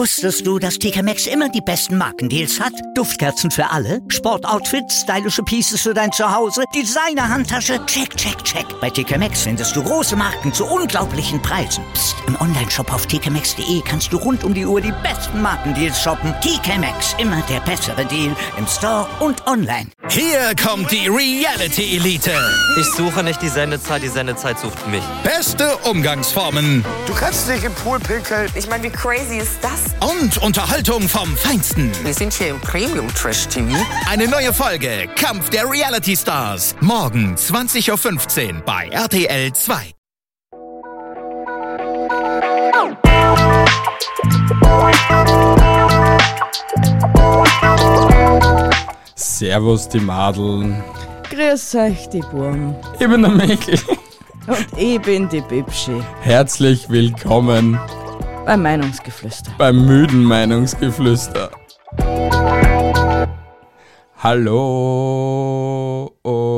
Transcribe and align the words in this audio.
Wusstest 0.00 0.46
du, 0.46 0.58
dass 0.58 0.78
TK 0.78 1.02
Maxx 1.02 1.26
immer 1.26 1.50
die 1.50 1.60
besten 1.60 1.98
Markendeals 1.98 2.58
hat? 2.58 2.72
Duftkerzen 2.94 3.50
für 3.50 3.68
alle, 3.68 4.00
Sportoutfits, 4.08 5.02
stylische 5.02 5.42
Pieces 5.42 5.82
für 5.82 5.92
dein 5.92 6.10
Zuhause, 6.10 6.62
Designer-Handtasche, 6.74 7.84
check, 7.84 8.16
check, 8.16 8.42
check. 8.42 8.64
Bei 8.80 8.88
TK 8.88 9.18
Maxx 9.18 9.42
findest 9.42 9.76
du 9.76 9.82
große 9.82 10.16
Marken 10.16 10.54
zu 10.54 10.64
unglaublichen 10.64 11.42
Preisen. 11.42 11.84
Psst. 11.92 12.16
im 12.26 12.40
Onlineshop 12.40 12.90
auf 12.94 13.04
tkmaxx.de 13.08 13.82
kannst 13.84 14.10
du 14.10 14.16
rund 14.16 14.42
um 14.42 14.54
die 14.54 14.64
Uhr 14.64 14.80
die 14.80 14.94
besten 15.02 15.42
Markendeals 15.42 16.00
shoppen. 16.00 16.32
TK 16.40 16.78
Maxx, 16.78 17.14
immer 17.18 17.42
der 17.50 17.60
bessere 17.60 18.06
Deal 18.06 18.34
im 18.56 18.66
Store 18.66 19.06
und 19.20 19.46
online. 19.46 19.90
Hier 20.08 20.54
kommt 20.64 20.90
die 20.90 21.08
Reality 21.08 21.96
Elite. 21.96 22.32
Ich 22.80 22.86
suche 22.86 23.22
nicht 23.22 23.42
die 23.42 23.48
Sendezeit, 23.48 24.02
die 24.02 24.08
Sendezeit 24.08 24.58
sucht 24.58 24.88
mich. 24.88 25.04
Beste 25.24 25.76
Umgangsformen 25.84 26.86
Du 27.06 27.12
kannst 27.12 27.48
dich 27.50 27.64
im 27.64 27.74
Pool 27.74 27.98
pinkeln. 27.98 28.48
Ich 28.54 28.66
meine, 28.66 28.84
wie 28.84 28.90
crazy 28.90 29.36
ist 29.36 29.58
das? 29.60 29.89
Und 30.00 30.38
Unterhaltung 30.38 31.08
vom 31.08 31.36
Feinsten. 31.36 31.90
Wir 32.04 32.14
sind 32.14 32.32
hier 32.32 32.48
im 32.48 32.60
Premium 32.60 33.08
Trash 33.14 33.46
TV. 33.48 33.76
Eine 34.08 34.28
neue 34.28 34.52
Folge 34.52 35.08
Kampf 35.16 35.50
der 35.50 35.70
Reality 35.70 36.16
Stars. 36.16 36.74
Morgen 36.80 37.34
20.15 37.36 38.54
Uhr 38.54 38.60
bei 38.62 38.88
RTL 38.88 39.52
2. 39.52 39.94
Servus, 49.14 49.88
die 49.88 50.00
Madeln. 50.00 50.82
Grüß 51.30 51.74
euch, 51.76 52.08
die 52.08 52.20
Burm. 52.20 52.74
Ich 52.98 53.08
bin 53.08 53.22
der 53.22 53.30
Michel. 53.30 53.78
Und 54.46 54.66
ich 54.76 55.00
bin 55.00 55.28
die 55.28 55.40
Bibschi 55.42 56.02
Herzlich 56.22 56.88
willkommen 56.88 57.78
beim 58.50 58.62
Meinungsgeflüster. 58.62 59.52
beim 59.58 59.86
müden 59.86 60.24
Meinungsgeflüster. 60.24 61.52
Hallo. 64.16 66.10
Oh. 66.24 66.48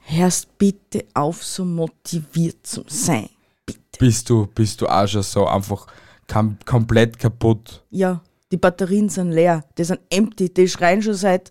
Hörst 0.00 0.58
bitte 0.58 1.06
auf, 1.14 1.42
so 1.42 1.64
motiviert 1.64 2.66
zu 2.66 2.84
sein. 2.88 3.30
Bitte. 3.64 3.80
Bist 3.98 4.28
du, 4.28 4.46
bist 4.54 4.82
du 4.82 4.86
auch 4.86 5.06
schon 5.08 5.22
so 5.22 5.46
einfach 5.46 5.86
kam, 6.26 6.58
komplett 6.66 7.18
kaputt? 7.18 7.82
Ja, 7.88 8.20
die 8.52 8.58
Batterien 8.58 9.08
sind 9.08 9.32
leer. 9.32 9.64
Die 9.78 9.84
sind 9.84 10.00
empty. 10.10 10.52
Die 10.52 10.68
schreien 10.68 11.00
schon 11.00 11.14
seit 11.14 11.50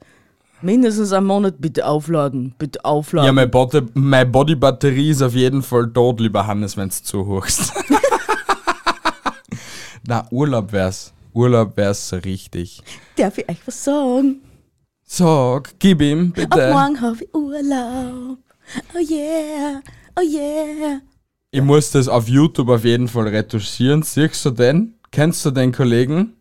mindestens 0.62 1.14
einem 1.14 1.28
Monat. 1.28 1.56
Bitte 1.60 1.86
aufladen. 1.86 2.54
Bitte 2.58 2.84
aufladen. 2.84 3.26
Ja, 3.26 3.32
meine, 3.34 3.48
Body, 3.48 3.82
meine 3.94 4.30
Body-Batterie 4.30 5.10
ist 5.12 5.22
auf 5.22 5.34
jeden 5.34 5.62
Fall 5.62 5.92
tot, 5.92 6.20
lieber 6.20 6.46
Hannes, 6.48 6.78
wenn 6.78 6.90
du 6.90 6.96
zuhörst. 6.96 7.74
Na, 10.08 10.26
Urlaub 10.32 10.72
wär's. 10.72 11.14
Urlaub 11.34 11.76
wär's 11.76 12.10
so 12.10 12.16
richtig. 12.18 12.82
Darf 13.18 13.38
ich 13.38 13.50
euch 13.50 13.58
was 13.66 13.84
sagen? 13.84 14.42
Sag, 15.04 15.76
gib 15.80 16.02
ihm, 16.02 16.30
Ab 16.30 16.36
bitte. 16.36 16.72
morgen 16.74 17.02
habe 17.02 17.18
ich 17.24 17.34
Urlaub. 17.34 18.38
Oh 18.94 19.00
yeah, 19.00 19.82
oh 20.18 20.22
yeah. 20.22 21.02
Ich 21.52 21.62
muss 21.62 21.92
das 21.92 22.08
auf 22.08 22.28
YouTube 22.28 22.70
auf 22.70 22.84
jeden 22.84 23.08
Fall 23.08 23.28
retuschieren. 23.28 24.04
Siehst 24.04 24.46
du 24.46 24.52
den? 24.52 24.96
Kennst 25.12 25.46
du 25.46 25.52
den 25.52 25.72
Kollegen? 25.72 26.37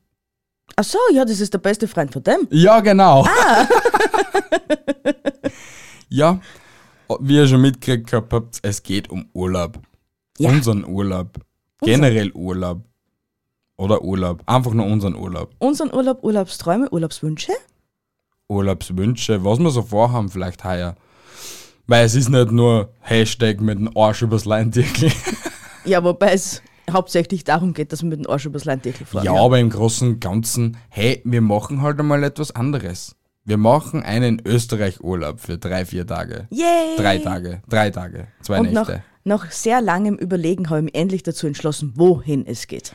Ach 0.75 0.84
so, 0.84 0.98
ja, 1.12 1.25
das 1.25 1.41
ist 1.41 1.55
der 1.55 1.59
beste 1.59 1.86
Freund 1.86 2.12
von 2.12 2.22
dem. 2.22 2.48
Ja, 2.50 2.81
genau. 2.81 3.27
ja, 6.08 6.41
wie 7.20 7.36
ihr 7.36 7.47
schon 7.47 7.61
mitgekriegt 7.61 8.12
habt, 8.12 8.58
es 8.62 8.83
geht 8.83 9.08
um 9.08 9.28
Urlaub. 9.33 9.78
Ja. 10.39 10.50
Unseren 10.50 10.84
Urlaub. 10.84 11.39
Generell 11.81 12.33
Urlaub. 12.33 12.83
Oder 13.77 14.03
Urlaub. 14.03 14.42
Einfach 14.47 14.73
nur 14.73 14.86
unseren 14.86 15.14
Urlaub. 15.14 15.55
Unseren 15.58 15.92
Urlaub, 15.92 16.25
Urlaubsträume, 16.25 16.91
Urlaubswünsche. 16.91 17.53
Urlaubswünsche, 18.48 19.45
was 19.45 19.58
wir 19.58 19.70
so 19.70 19.83
vorhaben, 19.83 20.30
vielleicht 20.30 20.64
heuer. 20.64 20.96
Weil 21.86 22.07
es 22.07 22.14
ist 22.14 22.29
nicht 22.29 22.51
nur 22.51 22.90
Hashtag 23.01 23.61
mit 23.61 23.79
dem 23.79 23.96
Arsch 23.96 24.23
übers 24.23 24.45
Leintierchen. 24.45 25.13
Ja, 25.85 26.02
wobei 26.02 26.33
es 26.33 26.63
hauptsächlich 26.91 27.45
darum 27.45 27.74
geht, 27.74 27.92
dass 27.92 28.02
man 28.02 28.11
mit 28.11 28.20
dem 28.24 28.30
Arsch 28.30 28.47
übers 28.47 28.64
Leintierchen 28.64 29.07
fahren. 29.07 29.24
Ja, 29.24 29.35
aber 29.35 29.58
im 29.58 29.70
Großen 29.70 30.08
und 30.08 30.20
Ganzen, 30.20 30.77
hey, 30.89 31.20
wir 31.24 31.41
machen 31.41 31.83
halt 31.83 31.98
einmal 31.98 32.23
etwas 32.24 32.51
anderes. 32.55 33.17
Wir 33.45 33.58
machen 33.58 34.02
einen 34.02 34.42
Österreich-Urlaub 34.45 35.39
für 35.41 35.57
drei, 35.57 35.85
vier 35.86 36.07
Tage. 36.07 36.48
Yay! 36.51 36.96
Drei 36.96 37.19
Tage, 37.19 37.63
drei 37.69 37.91
Tage, 37.91 38.27
zwei 38.42 38.58
Und 38.61 38.73
nach, 38.73 38.89
Nächte. 38.89 39.05
nach 39.25 39.51
sehr 39.52 39.80
langem 39.80 40.17
Überlegen 40.17 40.69
habe 40.69 40.80
ich 40.80 40.85
mich 40.86 40.95
endlich 40.96 41.23
dazu 41.23 41.46
entschlossen, 41.46 41.92
wohin 41.96 42.45
es 42.45 42.67
geht. 42.67 42.92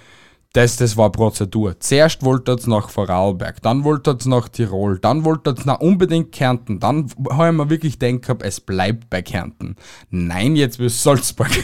Das, 0.54 0.76
das 0.76 0.98
war 0.98 1.10
Prozedur. 1.14 1.80
Zuerst 1.80 2.24
wollte 2.26 2.52
es 2.52 2.68
nach 2.68 2.90
Vorarlberg, 2.90 3.62
dann 3.62 3.86
wollte 3.86 4.12
es 4.12 4.26
nach 4.26 4.50
Tirol, 4.50 5.00
dann 5.00 5.24
wollte 5.24 5.52
es 5.58 5.64
nach 5.66 5.80
unbedingt 5.80 6.34
Kärnten, 6.34 6.82
dann 6.82 7.10
habe 7.30 7.48
ich 7.52 7.54
mir 7.54 7.70
wirklich 7.70 8.00
gedacht, 8.00 8.42
es 8.44 8.60
bleibt 8.60 9.10
bei 9.10 9.22
Kärnten. 9.22 9.78
Nein, 10.10 10.58
jetzt 10.58 10.80
bis 10.80 11.02
Salzburg. 11.02 11.48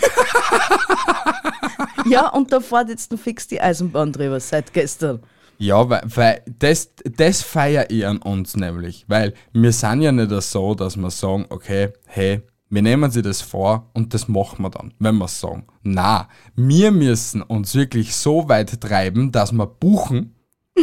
Ja, 2.12 2.30
und 2.30 2.52
da 2.52 2.60
fährt 2.60 2.90
jetzt 2.90 3.12
noch 3.12 3.20
fix 3.20 3.48
die 3.48 3.62
Eisenbahn 3.62 4.12
drüber 4.12 4.40
seit 4.40 4.74
gestern. 4.74 5.22
Ja, 5.58 5.90
weil, 5.90 6.02
weil 6.14 6.42
das, 6.60 6.92
das 7.04 7.42
feiere 7.42 7.90
ich 7.90 8.06
an 8.06 8.18
uns 8.20 8.56
nämlich. 8.56 9.06
Weil 9.08 9.34
wir 9.54 9.72
sind 9.72 10.02
ja 10.02 10.12
nicht 10.12 10.32
so, 10.44 10.76
dass 10.76 10.98
wir 10.98 11.10
sagen, 11.10 11.46
okay, 11.50 11.90
hey, 12.06 12.42
wir 12.70 12.82
nehmen 12.82 13.10
sie 13.10 13.22
das 13.22 13.42
vor 13.42 13.90
und 13.94 14.14
das 14.14 14.28
machen 14.28 14.64
wir 14.64 14.70
dann, 14.70 14.94
wenn 15.00 15.16
wir 15.16 15.28
sagen. 15.28 15.66
Na, 15.84 16.28
wir 16.56 16.92
müssen 16.92 17.42
uns 17.42 17.74
wirklich 17.76 18.16
so 18.16 18.50
weit 18.50 18.80
treiben, 18.82 19.32
dass 19.32 19.52
wir 19.52 19.66
buchen. 19.66 20.36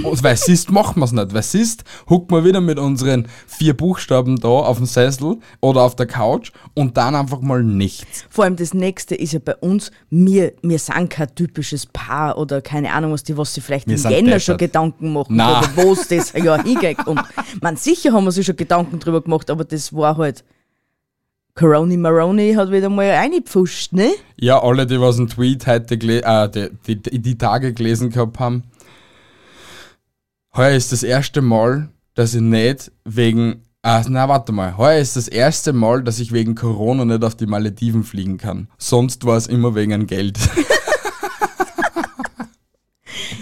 Und 0.02 0.22
weil 0.22 0.36
siehst, 0.36 0.70
machen 0.70 1.00
wir 1.00 1.04
es 1.04 1.12
nicht. 1.12 1.34
Weil 1.34 1.42
siehst, 1.42 1.84
hucken 2.08 2.36
wir 2.36 2.44
wieder 2.44 2.60
mit 2.60 2.78
unseren 2.78 3.28
vier 3.46 3.76
Buchstaben 3.76 4.40
da 4.40 4.48
auf 4.48 4.78
dem 4.78 4.86
Sessel 4.86 5.38
oder 5.60 5.82
auf 5.82 5.94
der 5.96 6.06
Couch 6.06 6.50
und 6.74 6.96
dann 6.96 7.14
einfach 7.14 7.40
mal 7.40 7.62
nichts. 7.62 8.24
Vor 8.28 8.44
allem 8.44 8.56
das 8.56 8.74
nächste 8.74 9.14
ist 9.14 9.32
ja 9.32 9.40
bei 9.44 9.54
uns, 9.56 9.90
wir, 10.10 10.52
wir 10.62 10.78
sind 10.78 11.10
kein 11.10 11.34
typisches 11.34 11.86
Paar 11.86 12.38
oder 12.38 12.60
keine 12.60 12.92
Ahnung, 12.92 13.12
was 13.12 13.22
die, 13.22 13.36
was 13.36 13.54
sie 13.54 13.60
vielleicht 13.60 13.86
Wir 13.86 13.96
im 13.96 14.10
Jänner 14.10 14.40
schon. 14.40 14.56
Gedanken 14.56 15.12
machen 15.12 15.34
oder 15.34 15.68
wo 15.76 15.92
es 15.92 16.08
das 16.08 16.32
ja 16.32 16.62
hingeht. 16.62 17.06
Und 17.06 17.20
man 17.60 17.76
sicher 17.76 18.12
haben 18.12 18.24
wir 18.24 18.32
sich 18.32 18.46
schon 18.46 18.56
Gedanken 18.56 18.98
drüber 18.98 19.20
gemacht, 19.20 19.50
aber 19.50 19.64
das 19.64 19.92
war 19.92 20.16
halt. 20.16 20.44
Coroni 21.56 21.96
Maroni 21.96 22.52
hat 22.54 22.72
wieder 22.72 22.88
mal 22.88 23.08
reingepfuscht, 23.08 23.92
ne? 23.92 24.10
Ja, 24.36 24.60
alle, 24.60 24.86
die 24.86 25.00
was 25.00 25.18
einen 25.18 25.28
Tweet 25.28 25.68
heute 25.68 25.94
äh, 25.94 26.68
die, 26.84 27.00
die, 27.00 27.20
die 27.20 27.38
Tage 27.38 27.72
gelesen 27.72 28.10
gehabt 28.10 28.40
haben. 28.40 28.64
Heuer 30.56 30.76
ist 30.76 30.92
das 30.92 31.02
erste 31.02 31.42
Mal, 31.42 31.88
dass 32.14 32.34
ich 32.34 32.40
nicht 32.40 32.92
wegen. 33.04 33.62
Ah, 33.82 34.02
na, 34.08 34.28
warte 34.28 34.52
mal. 34.52 34.76
Heuer 34.78 34.98
ist 35.00 35.16
das 35.16 35.28
erste 35.28 35.72
Mal, 35.72 36.02
dass 36.02 36.18
ich 36.18 36.32
wegen 36.32 36.54
Corona 36.54 37.04
nicht 37.04 37.22
auf 37.22 37.34
die 37.34 37.46
Malediven 37.46 38.02
fliegen 38.02 38.38
kann. 38.38 38.68
Sonst 38.78 39.26
war 39.26 39.36
es 39.36 39.46
immer 39.46 39.74
wegen 39.74 39.92
ein 39.92 40.06
Geld. 40.06 40.38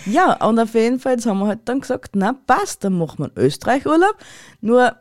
Ja, 0.04 0.32
und 0.46 0.58
auf 0.58 0.74
jeden 0.74 0.98
Fall 0.98 1.12
jetzt 1.14 1.26
haben 1.26 1.38
wir 1.38 1.46
halt 1.46 1.60
dann 1.66 1.80
gesagt, 1.80 2.16
na 2.16 2.32
passt, 2.32 2.84
dann 2.84 2.98
machen 2.98 3.20
wir 3.20 3.24
einen 3.26 3.46
Österreich-Urlaub. 3.46 4.16
Nur, 4.60 4.96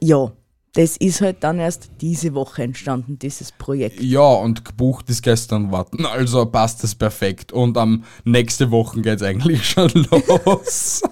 ja, 0.00 0.32
das 0.72 0.96
ist 0.96 1.20
halt 1.20 1.44
dann 1.44 1.58
erst 1.60 1.90
diese 2.00 2.34
Woche 2.34 2.62
entstanden, 2.62 3.18
dieses 3.18 3.52
Projekt. 3.52 4.00
ja, 4.00 4.20
und 4.20 4.64
gebucht 4.64 5.08
ist 5.10 5.22
gestern 5.22 5.70
warten. 5.70 6.06
Also 6.06 6.46
passt 6.46 6.82
das 6.82 6.94
perfekt. 6.94 7.52
Und 7.52 7.76
am 7.76 8.04
nächste 8.24 8.70
Woche 8.70 9.02
geht's 9.02 9.22
eigentlich 9.22 9.64
schon 9.68 9.90
los. 10.10 11.02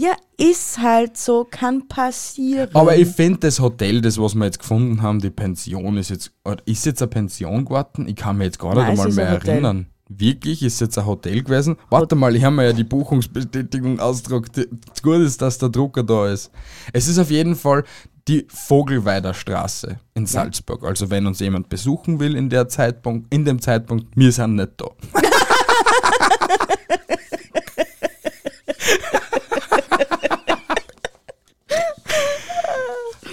Ja, 0.00 0.16
ist 0.38 0.78
halt 0.78 1.18
so, 1.18 1.46
kann 1.50 1.86
passieren. 1.86 2.70
Aber 2.72 2.96
ich 2.96 3.06
finde 3.06 3.40
das 3.40 3.60
Hotel, 3.60 4.00
das 4.00 4.16
was 4.16 4.34
wir 4.34 4.46
jetzt 4.46 4.60
gefunden 4.60 5.02
haben, 5.02 5.20
die 5.20 5.28
Pension 5.28 5.98
ist 5.98 6.08
jetzt, 6.08 6.32
ist 6.64 6.86
jetzt 6.86 7.02
eine 7.02 7.10
Pension 7.10 7.66
geworden? 7.66 8.08
Ich 8.08 8.16
kann 8.16 8.38
mich 8.38 8.46
jetzt 8.46 8.58
gar 8.58 8.70
nicht 8.70 8.78
Nein, 8.78 8.90
einmal 8.92 9.12
mehr 9.12 9.26
erinnern. 9.26 9.88
Wirklich? 10.08 10.62
Ist 10.62 10.80
jetzt 10.80 10.96
ein 10.96 11.04
Hotel 11.04 11.42
gewesen? 11.42 11.76
Warte 11.90 12.14
mal, 12.14 12.34
ich 12.34 12.42
habe 12.42 12.56
mir 12.56 12.64
ja 12.64 12.72
die 12.72 12.82
Buchungsbestätigung 12.82 14.00
ausgedruckt. 14.00 14.66
Gut 15.02 15.20
ist, 15.20 15.42
dass 15.42 15.58
der 15.58 15.68
Drucker 15.68 16.02
da 16.02 16.28
ist. 16.28 16.50
Es 16.94 17.06
ist 17.06 17.18
auf 17.18 17.30
jeden 17.30 17.54
Fall 17.54 17.84
die 18.26 18.46
Vogelweider 18.48 19.34
Straße 19.34 20.00
in 20.14 20.24
Salzburg. 20.24 20.82
Also 20.82 21.10
wenn 21.10 21.26
uns 21.26 21.40
jemand 21.40 21.68
besuchen 21.68 22.20
will 22.20 22.36
in 22.36 22.48
der 22.48 22.68
Zeitpunkt, 22.68 23.32
in 23.34 23.44
dem 23.44 23.60
Zeitpunkt, 23.60 24.06
wir 24.16 24.32
sind 24.32 24.54
nicht 24.54 24.72
da. 24.78 24.86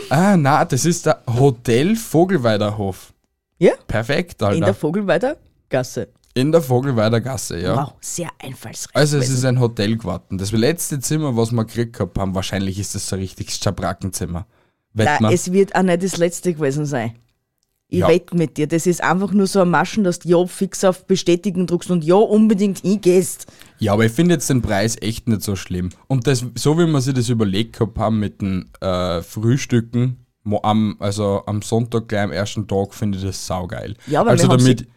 ah, 0.10 0.38
na, 0.38 0.66
das 0.66 0.86
ist 0.86 1.06
der 1.06 1.22
Hotel 1.28 1.96
Vogelweiderhof. 1.96 3.14
ja, 3.60 3.74
Perfekt, 3.88 4.42
in 4.42 4.60
der 4.60 4.68
Alter. 4.68 4.74
Vogelweider 4.74 5.38
Gasse. 5.70 6.10
In 6.34 6.52
der 6.52 6.62
Vogelweider 6.62 7.20
Gasse, 7.20 7.60
ja. 7.60 7.76
Wow, 7.76 7.94
sehr 8.00 8.30
einfallsreich. 8.40 8.96
Also 8.96 9.18
es 9.18 9.30
ist 9.30 9.44
ein 9.44 9.60
Hotel 9.60 9.98
geworden. 9.98 10.38
Das 10.38 10.52
letzte 10.52 11.00
Zimmer, 11.00 11.36
was 11.36 11.52
wir 11.52 11.66
gekriegt 11.66 12.00
haben, 12.00 12.36
wahrscheinlich 12.36 12.78
ist 12.80 12.94
das 12.94 13.08
so 13.10 13.16
ein 13.16 13.22
richtiges 13.22 13.58
Schabrackenzimmer. 13.58 14.46
Wett 14.94 15.06
Nein, 15.06 15.18
man. 15.22 15.34
es 15.34 15.52
wird 15.52 15.76
auch 15.76 15.82
nicht 15.82 16.04
das 16.04 16.18
letzte 16.18 16.54
gewesen 16.54 16.86
sein. 16.86 17.14
Ich 17.90 18.00
Ja. 18.00 18.10
wette 18.10 18.36
mit 18.36 18.58
dir. 18.58 18.68
Das 18.68 18.86
ist 18.86 19.02
einfach 19.02 19.32
nur 19.32 19.48
so 19.48 19.62
ein 19.62 19.70
Maschen, 19.70 20.04
dass 20.04 20.20
du 20.20 20.28
ja 20.30 20.46
fix 20.46 20.84
auf 20.84 21.06
Bestätigen 21.06 21.68
druckst 21.68 21.90
und 21.90 22.04
ja 22.04 22.16
unbedingt 22.16 22.80
hingehst. 22.80 23.48
Ja, 23.80 23.94
aber 23.94 24.06
ich 24.06 24.12
finde 24.12 24.34
jetzt 24.36 24.50
den 24.50 24.62
Preis 24.62 24.98
echt 25.02 25.28
nicht 25.30 25.42
so 25.42 25.56
schlimm. 25.56 25.90
Und 26.08 26.28
das, 26.28 26.46
so 26.56 26.78
wie 26.78 26.86
wir 26.86 27.02
sich 27.02 27.14
das 27.14 27.30
überlegt 27.30 27.74
gehabt 27.78 27.98
haben 27.98 28.20
mit 28.20 28.42
den 28.42 28.70
äh, 28.82 29.22
Frühstücken, 29.22 30.18
am, 30.64 30.96
also 31.00 31.44
am 31.46 31.62
Sonntag 31.62 32.08
gleich 32.10 32.24
am 32.24 32.32
ersten 32.32 32.68
Tag, 32.68 32.94
finde 32.94 33.18
ich 33.18 33.24
das 33.24 33.46
saugeil. 33.48 33.96
Ja, 34.08 34.22
aber 34.22 34.32
also 34.32 34.48
damit. 34.48 34.88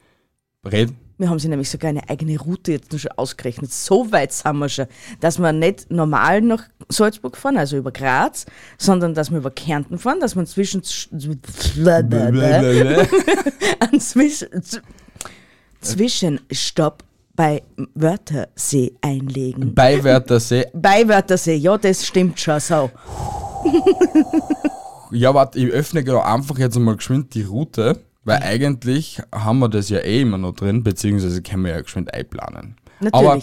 Red, 0.64 0.92
Wir 1.20 1.28
haben 1.28 1.38
sich 1.38 1.50
nämlich 1.50 1.68
sogar 1.68 1.90
eine 1.90 2.08
eigene 2.08 2.40
Route 2.40 2.72
jetzt 2.72 2.98
schon 2.98 3.12
ausgerechnet. 3.12 3.70
So 3.70 4.10
weit 4.10 4.32
sind 4.32 4.56
wir 4.56 4.70
schon, 4.70 4.86
dass 5.20 5.38
wir 5.38 5.52
nicht 5.52 5.90
normal 5.90 6.40
nach 6.40 6.62
Salzburg 6.88 7.36
fahren, 7.36 7.58
also 7.58 7.76
über 7.76 7.92
Graz, 7.92 8.46
sondern 8.78 9.12
dass 9.12 9.30
wir 9.30 9.36
über 9.36 9.50
Kärnten 9.50 9.98
fahren, 9.98 10.18
dass 10.20 10.34
wir 10.34 10.40
einen 10.40 10.46
Zwischen 10.46 10.82
Zwischenstopp 15.82 17.04
bei 17.36 17.62
Wörthersee 17.94 18.94
einlegen. 19.02 19.74
bei 19.74 20.02
Wörthersee. 20.02 20.68
Bei 20.72 21.06
Wörthersee, 21.06 21.56
ja, 21.56 21.76
das 21.76 22.06
stimmt 22.06 22.40
schon 22.40 22.60
so. 22.60 22.90
Ja, 25.10 25.34
warte, 25.34 25.58
ich 25.58 25.66
öffne 25.66 26.02
gerade 26.02 26.24
einfach 26.24 26.58
jetzt 26.58 26.78
mal 26.78 26.96
geschwind 26.96 27.34
die 27.34 27.42
Route, 27.42 28.00
weil 28.24 28.42
eigentlich 28.42 29.20
haben 29.32 29.58
wir 29.60 29.68
das 29.68 29.88
ja 29.88 29.98
eh 29.98 30.20
immer 30.22 30.38
noch 30.38 30.52
drin, 30.54 30.82
beziehungsweise 30.82 31.42
können 31.42 31.64
wir 31.64 31.72
ja 31.72 31.80
geschwind 31.80 32.12
einplanen. 32.12 32.76
Natürlich. 33.00 33.14
Aber 33.14 33.42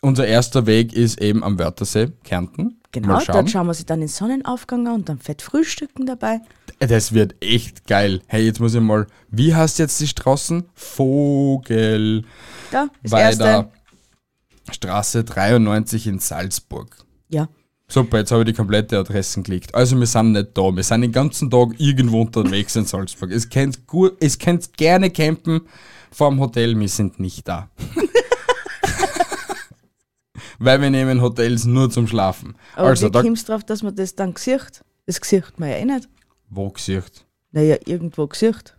unser 0.00 0.26
erster 0.26 0.66
Weg 0.66 0.92
ist 0.92 1.20
eben 1.20 1.44
am 1.44 1.58
Wörthersee, 1.58 2.08
Kärnten. 2.24 2.80
Genau, 2.90 3.08
Mal 3.08 3.20
schauen. 3.20 3.34
dort 3.34 3.50
schauen 3.50 3.66
wir 3.66 3.74
sich 3.74 3.86
dann 3.86 4.00
den 4.00 4.08
Sonnenaufgang 4.08 4.86
an 4.88 4.94
und 4.94 5.08
dann 5.08 5.18
fett 5.18 5.42
frühstücken 5.42 6.06
dabei. 6.06 6.40
Das 6.80 7.12
wird 7.12 7.34
echt 7.44 7.86
geil. 7.86 8.22
Hey, 8.26 8.44
jetzt 8.46 8.60
muss 8.60 8.74
ich 8.74 8.80
mal, 8.80 9.06
wie 9.30 9.54
heißt 9.54 9.78
jetzt 9.78 10.00
die 10.00 10.08
Straßen? 10.08 10.64
Vogel. 10.74 12.24
Da, 12.70 12.88
das 13.02 13.12
Weiter. 13.12 13.46
erste. 13.46 13.70
Straße 14.70 15.24
93 15.24 16.06
in 16.06 16.18
Salzburg. 16.18 16.96
Ja. 17.28 17.48
Super, 17.90 18.18
jetzt 18.18 18.30
habe 18.32 18.42
ich 18.42 18.48
die 18.48 18.52
komplette 18.52 18.98
Adressen 18.98 19.42
geklickt. 19.42 19.74
Also 19.74 19.98
wir 19.98 20.06
sind 20.06 20.32
nicht 20.32 20.48
da. 20.54 20.76
Wir 20.76 20.82
sind 20.82 21.00
den 21.00 21.12
ganzen 21.12 21.50
Tag 21.50 21.70
irgendwo 21.78 22.20
unterwegs 22.20 22.76
in 22.76 22.84
Salzburg. 22.84 23.30
Es 23.30 23.48
könnt, 23.48 23.86
gut, 23.86 24.16
es 24.20 24.38
könnt 24.38 24.76
gerne 24.76 25.10
campen 25.10 25.62
vorm 26.10 26.38
Hotel, 26.38 26.78
wir 26.78 26.88
sind 26.88 27.18
nicht 27.18 27.48
da. 27.48 27.70
Weil 30.58 30.80
wir 30.80 30.90
nehmen 30.90 31.22
Hotels 31.22 31.64
nur 31.64 31.90
zum 31.90 32.06
Schlafen. 32.08 32.56
Aber 32.74 32.88
also 32.88 33.08
da, 33.08 33.22
kommst 33.22 33.48
drauf, 33.48 33.64
dass 33.64 33.82
man 33.82 33.94
das 33.94 34.14
dann 34.14 34.34
gesicht? 34.34 34.84
Das 35.06 35.20
gesicht 35.20 35.58
man 35.58 35.70
ja 35.70 35.76
eh 35.76 35.84
nicht. 35.84 36.08
wo 36.50 36.68
gesicht? 36.70 37.24
Naja, 37.52 37.76
irgendwo 37.86 38.26
gesicht. 38.26 38.76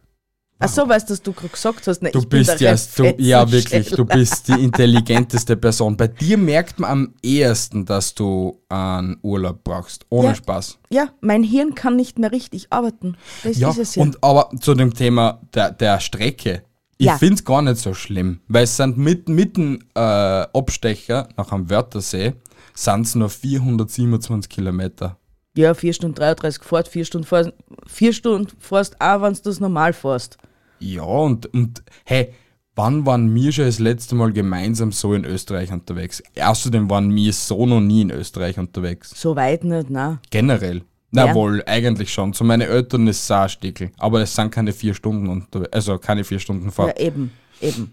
Ach 0.61 0.67
so, 0.67 0.87
weißt 0.89 1.09
du, 1.09 1.13
dass 1.13 1.21
du 1.21 1.31
gerade 1.31 1.49
gesagt 1.49 1.87
hast, 1.87 2.01
na, 2.01 2.09
Du 2.09 2.19
ich 2.19 2.27
bin 2.27 2.39
bist 2.39 2.59
der 2.59 2.73
ja, 2.73 2.77
du, 2.97 3.15
ja 3.23 3.49
wirklich, 3.51 3.89
du 3.91 4.03
bist 4.03 4.49
die 4.49 4.61
intelligenteste 4.61 5.55
Person. 5.55 5.95
Bei 5.95 6.07
dir 6.07 6.37
merkt 6.37 6.79
man 6.81 6.89
am 6.91 7.13
ehesten, 7.23 7.85
dass 7.85 8.13
du 8.13 8.59
einen 8.67 9.17
Urlaub 9.21 9.63
brauchst. 9.63 10.05
Ohne 10.09 10.29
Ja. 10.29 10.35
Spaß. 10.35 10.77
Ja, 10.89 11.09
mein 11.21 11.43
Hirn 11.43 11.75
kann 11.75 11.95
nicht 11.95 12.19
mehr 12.19 12.33
richtig 12.33 12.67
arbeiten. 12.71 13.15
Das 13.43 13.57
Ja, 13.57 13.69
ist 13.69 13.77
es 13.77 13.95
ja. 13.95 14.03
und 14.03 14.21
aber 14.21 14.49
zu 14.59 14.73
dem 14.75 14.93
Thema 14.93 15.39
der, 15.53 15.71
der 15.71 16.01
Strecke. 16.01 16.63
Ich 16.97 17.05
Ja. 17.05 17.17
find's 17.17 17.45
gar 17.45 17.61
nicht 17.61 17.77
so 17.77 17.93
schlimm, 17.93 18.41
weil 18.49 18.65
es 18.65 18.75
sind 18.75 18.97
mit, 18.97 19.29
mitten 19.29 19.85
äh, 19.95 19.99
Abstecher 20.01 21.29
nach 21.37 21.53
am 21.53 21.69
Wörthersee 21.69 22.33
sind 22.73 23.05
es 23.05 23.15
nur 23.15 23.29
427 23.29 24.49
Kilometer. 24.49 25.15
ja, 25.55 25.73
4 25.73 25.93
Stunden 25.93 26.15
33 26.15 26.61
fährt, 26.63 26.87
4 26.89 27.05
Stunden 27.05 27.27
fährst, 27.27 27.51
4 27.87 28.13
Stunden 28.13 28.47
fährst 28.59 28.99
auch, 29.01 29.21
wenn 29.21 29.33
du 29.33 29.39
das 29.41 29.59
normal 29.61 29.93
fährst. 29.93 30.37
Ja, 30.79 31.03
und, 31.03 31.45
und 31.53 31.83
hey, 32.05 32.33
wann 32.75 33.05
waren 33.05 33.33
wir 33.35 33.51
schon 33.51 33.65
das 33.65 33.79
letzte 33.79 34.15
Mal 34.15 34.31
gemeinsam 34.31 34.91
so 34.91 35.13
in 35.13 35.25
Österreich 35.25 35.71
unterwegs? 35.71 36.23
Außerdem 36.41 36.89
waren 36.89 37.13
wir 37.13 37.33
so 37.33 37.65
noch 37.65 37.81
nie 37.81 38.01
in 38.01 38.11
Österreich 38.11 38.57
unterwegs. 38.57 39.11
So 39.19 39.35
weit 39.35 39.63
nicht, 39.63 39.89
nein. 39.89 40.19
Generell. 40.29 40.83
Na 41.11 41.25
Ja. 41.27 41.33
wohl, 41.35 41.63
eigentlich 41.65 42.13
schon. 42.13 42.33
Zu 42.33 42.43
meinen 42.43 42.61
Eltern 42.69 43.07
ist 43.07 43.23
es 43.23 43.31
ein 43.31 43.49
Stickel. 43.49 43.91
Aber 43.97 44.21
es 44.21 44.35
sind 44.35 44.51
keine 44.51 44.71
vier 44.73 44.93
Stunden 44.93 45.27
unterwegs. 45.27 45.73
Also 45.73 45.97
keine 45.97 46.23
vier 46.23 46.39
Stunden 46.39 46.65
Ja, 46.65 46.71
Fahrt. 46.71 46.99
eben, 46.99 47.31
eben. 47.61 47.91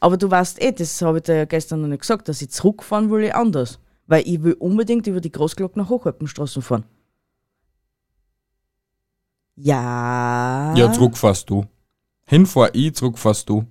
Aber 0.00 0.18
du 0.18 0.30
weißt 0.30 0.60
eh, 0.62 0.72
das 0.72 1.00
habe 1.00 1.16
ich 1.18 1.24
dir 1.24 1.34
ja 1.36 1.44
gestern 1.46 1.80
noch 1.80 1.88
nicht 1.88 2.02
gesagt, 2.02 2.28
dass 2.28 2.42
ich 2.42 2.50
zurückfahren 2.50 3.10
will 3.10 3.24
ich 3.24 3.34
anders. 3.34 3.78
Weil 4.06 4.22
ich 4.26 4.42
will 4.42 4.52
unbedingt 4.52 5.06
über 5.06 5.20
die 5.20 5.32
Großglockner 5.32 5.88
Hochalpenstraßen 5.88 6.60
fahren. 6.62 6.84
Ja. 9.56 10.74
Ja, 10.76 10.92
zurückfährst 10.92 11.48
du. 11.50 11.64
Hinfahr 12.28 12.70
ich, 12.74 12.94
zurückfährst 12.94 13.48
du. 13.48 13.64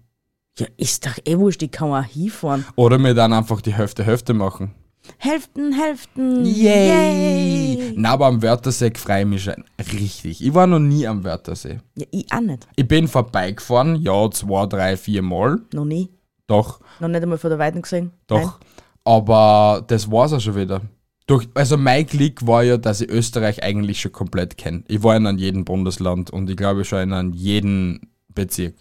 Ja, 0.58 0.66
ist 0.78 1.06
doch 1.06 1.18
eh 1.26 1.38
wurscht, 1.38 1.62
ich 1.62 1.70
kann 1.72 1.92
auch 1.92 2.04
hinfahren. 2.04 2.66
Oder 2.76 2.98
wir 2.98 3.14
dann 3.14 3.32
einfach 3.32 3.62
die 3.62 3.74
Hälfte 3.74 4.04
Hälfte 4.04 4.34
machen. 4.34 4.74
Hälften, 5.20 5.74
Hälften. 5.74 6.44
Yay! 6.44 7.94
Na, 7.96 8.12
aber 8.14 8.26
am 8.26 8.42
Wörthersee 8.42 8.92
freue 8.96 9.22
ich 9.22 9.28
mich 9.28 9.44
schon 9.44 9.64
richtig. 9.80 10.44
Ich 10.44 10.54
war 10.54 10.66
noch 10.68 10.80
nie 10.80 11.08
am 11.08 11.24
Wörthersee. 11.24 11.80
Ja, 11.96 12.06
ich 12.12 12.26
auch 12.34 12.42
nicht. 12.42 12.68
Ich 12.76 12.88
bin 12.88 13.08
vorbeigefahren, 13.08 13.96
ja, 14.02 14.30
zwei, 14.32 14.66
drei, 14.66 14.98
vier 14.98 15.22
Mal. 15.22 15.62
Noch 15.74 15.86
nie. 15.86 16.10
Doch, 16.48 16.80
Noch 17.00 17.08
nicht 17.10 17.22
einmal 17.22 17.38
von 17.38 17.50
der 17.52 17.60
Weiten 17.60 17.82
gesehen. 17.82 18.12
doch. 18.28 18.60
Nein. 18.60 18.70
Aber 19.06 19.86
das 19.88 20.12
war's 20.12 20.34
auch 20.34 20.42
schon 20.42 20.56
wieder. 20.56 20.82
Durch, 21.28 21.48
also 21.54 21.78
mein 21.78 22.06
Klick 22.06 22.46
war 22.46 22.64
ja, 22.64 22.76
dass 22.78 23.00
ich 23.00 23.10
Österreich 23.10 23.64
eigentlich 23.64 24.02
schon 24.02 24.12
komplett 24.12 24.58
kenne. 24.58 24.84
Ich 24.90 25.02
war 25.04 25.16
in 25.16 25.26
an 25.28 25.38
jedem 25.38 25.64
Bundesland 25.64 26.30
und 26.32 26.50
ich 26.50 26.58
glaube 26.58 26.84
schon 26.84 27.00
in 27.00 27.14
an 27.14 27.32
jedem 27.34 28.02
Bezirk. 28.38 28.76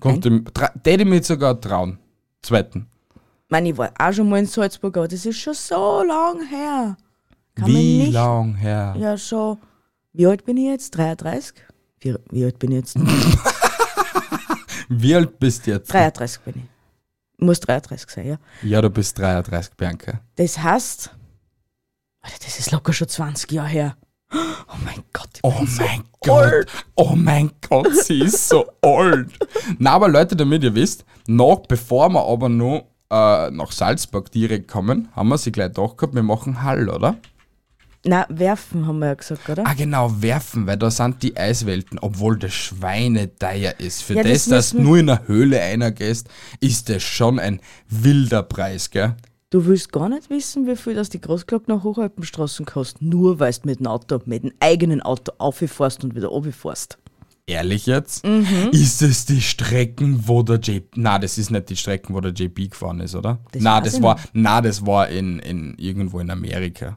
Konnte, 0.00 0.28
tra- 0.30 0.72
täte 0.82 1.02
ich 1.02 1.08
mich 1.08 1.26
sogar 1.26 1.60
trauen. 1.60 1.98
Zweiten. 2.42 2.86
Ich 3.14 3.50
meine, 3.50 3.70
ich 3.70 3.76
war 3.78 3.92
auch 3.98 4.12
schon 4.12 4.28
mal 4.28 4.38
in 4.38 4.46
Salzburg, 4.46 4.96
aber 4.96 5.08
das 5.08 5.24
ist 5.26 5.38
schon 5.38 5.54
so 5.54 6.02
lang 6.06 6.46
her. 6.48 6.96
Kann 7.54 7.66
Wie 7.68 7.98
nicht. 8.04 8.12
lang 8.12 8.54
her? 8.54 8.94
Ja, 8.98 9.16
schon. 9.18 9.58
Wie 10.12 10.26
alt 10.26 10.44
bin 10.44 10.56
ich 10.56 10.66
jetzt? 10.66 10.90
33? 10.96 11.54
Wie, 12.00 12.14
wie 12.30 12.44
alt 12.44 12.58
bin 12.58 12.72
ich 12.72 12.76
jetzt? 12.78 12.96
Wie 14.88 15.14
alt 15.14 15.38
bist 15.38 15.66
du 15.66 15.70
jetzt? 15.72 15.92
33 15.92 16.40
bin 16.42 16.54
ich. 16.56 16.62
Ich 17.38 17.44
muss 17.46 17.60
33 17.60 18.10
sein, 18.10 18.26
ja. 18.26 18.36
Ja, 18.62 18.82
du 18.82 18.90
bist 18.90 19.18
33, 19.18 19.74
Bianca. 19.76 20.20
Das 20.36 20.58
heißt, 20.58 21.14
Alter, 22.22 22.36
das 22.44 22.58
ist 22.58 22.70
locker 22.72 22.92
schon 22.92 23.08
20 23.08 23.50
Jahre 23.52 23.68
her. 23.68 23.96
Oh 24.32 24.76
mein 24.84 25.02
Gott. 25.12 25.28
Oh 25.42 25.50
bin 25.50 25.66
so 25.66 25.82
mein 25.82 26.02
Gott. 26.20 26.66
Oh 26.94 27.14
mein 27.16 27.50
Gott, 27.68 27.94
sie 28.04 28.20
ist 28.20 28.48
so 28.48 28.66
alt. 28.82 29.30
Na, 29.78 29.92
aber 29.92 30.08
Leute, 30.08 30.36
damit 30.36 30.62
ihr 30.62 30.74
wisst, 30.74 31.04
noch 31.26 31.62
bevor 31.66 32.08
wir 32.10 32.24
aber 32.24 32.48
noch 32.48 32.84
äh, 33.10 33.50
nach 33.50 33.72
Salzburg 33.72 34.30
direkt 34.30 34.68
kommen, 34.68 35.08
haben 35.14 35.28
wir 35.28 35.38
sie 35.38 35.52
gleich 35.52 35.72
doch 35.72 35.96
gehabt, 35.96 36.14
wir 36.14 36.22
machen 36.22 36.62
Hall, 36.62 36.88
oder? 36.88 37.16
Na, 38.04 38.24
werfen 38.30 38.86
haben 38.86 39.00
wir 39.00 39.08
ja 39.08 39.14
gesagt, 39.14 39.50
oder? 39.50 39.66
Ah, 39.66 39.74
genau, 39.74 40.22
werfen, 40.22 40.66
weil 40.66 40.78
da 40.78 40.90
sind 40.90 41.22
die 41.22 41.36
Eiswelten, 41.36 41.98
obwohl 41.98 42.38
das 42.38 42.54
Schweineteier 42.54 43.78
ist. 43.78 44.02
Für 44.02 44.14
Ja, 44.14 44.22
das, 44.22 44.46
das 44.46 44.48
dass 44.48 44.70
du 44.70 44.80
nur 44.80 44.98
in 44.98 45.10
einer 45.10 45.28
Höhle 45.28 45.60
einer 45.60 45.90
gehst, 45.90 46.28
ist 46.60 46.88
das 46.88 47.02
schon 47.02 47.38
ein 47.38 47.60
wilder 47.88 48.42
Preis, 48.42 48.90
gell? 48.90 49.16
Du 49.50 49.66
willst 49.66 49.92
gar 49.92 50.08
nicht 50.08 50.30
wissen, 50.30 50.66
wie 50.68 50.76
viel 50.76 50.94
das 50.94 51.08
die 51.08 51.20
Großglockner 51.20 51.82
Hochalpenstraßen 51.82 52.64
kosten, 52.66 53.08
nur 53.08 53.40
weil 53.40 53.52
du 53.52 53.60
mit 53.64 53.80
dem 53.80 53.88
Auto, 53.88 54.20
mit 54.24 54.44
dem 54.44 54.52
eigenen 54.60 55.00
Auto 55.02 55.32
auffährst 55.38 56.04
und 56.04 56.14
wieder 56.14 56.28
runterfährst. 56.28 56.98
Ehrlich 57.46 57.86
jetzt? 57.86 58.24
Mhm. 58.24 58.68
Ist 58.70 59.02
es 59.02 59.26
die 59.26 59.40
Strecken, 59.40 60.28
wo 60.28 60.44
der 60.44 60.60
JP. 60.60 60.90
Na, 60.94 61.18
das 61.18 61.36
ist 61.36 61.50
nicht 61.50 61.68
die 61.68 61.76
Strecken, 61.76 62.14
wo 62.14 62.20
der 62.20 62.30
JP 62.32 62.68
gefahren 62.68 63.00
ist, 63.00 63.16
oder? 63.16 63.40
Das 63.50 63.60
na, 63.60 63.80
das 63.80 64.00
war, 64.00 64.20
na, 64.32 64.60
das 64.60 64.86
war 64.86 65.08
in, 65.08 65.40
in 65.40 65.74
irgendwo 65.78 66.20
in 66.20 66.30
Amerika. 66.30 66.96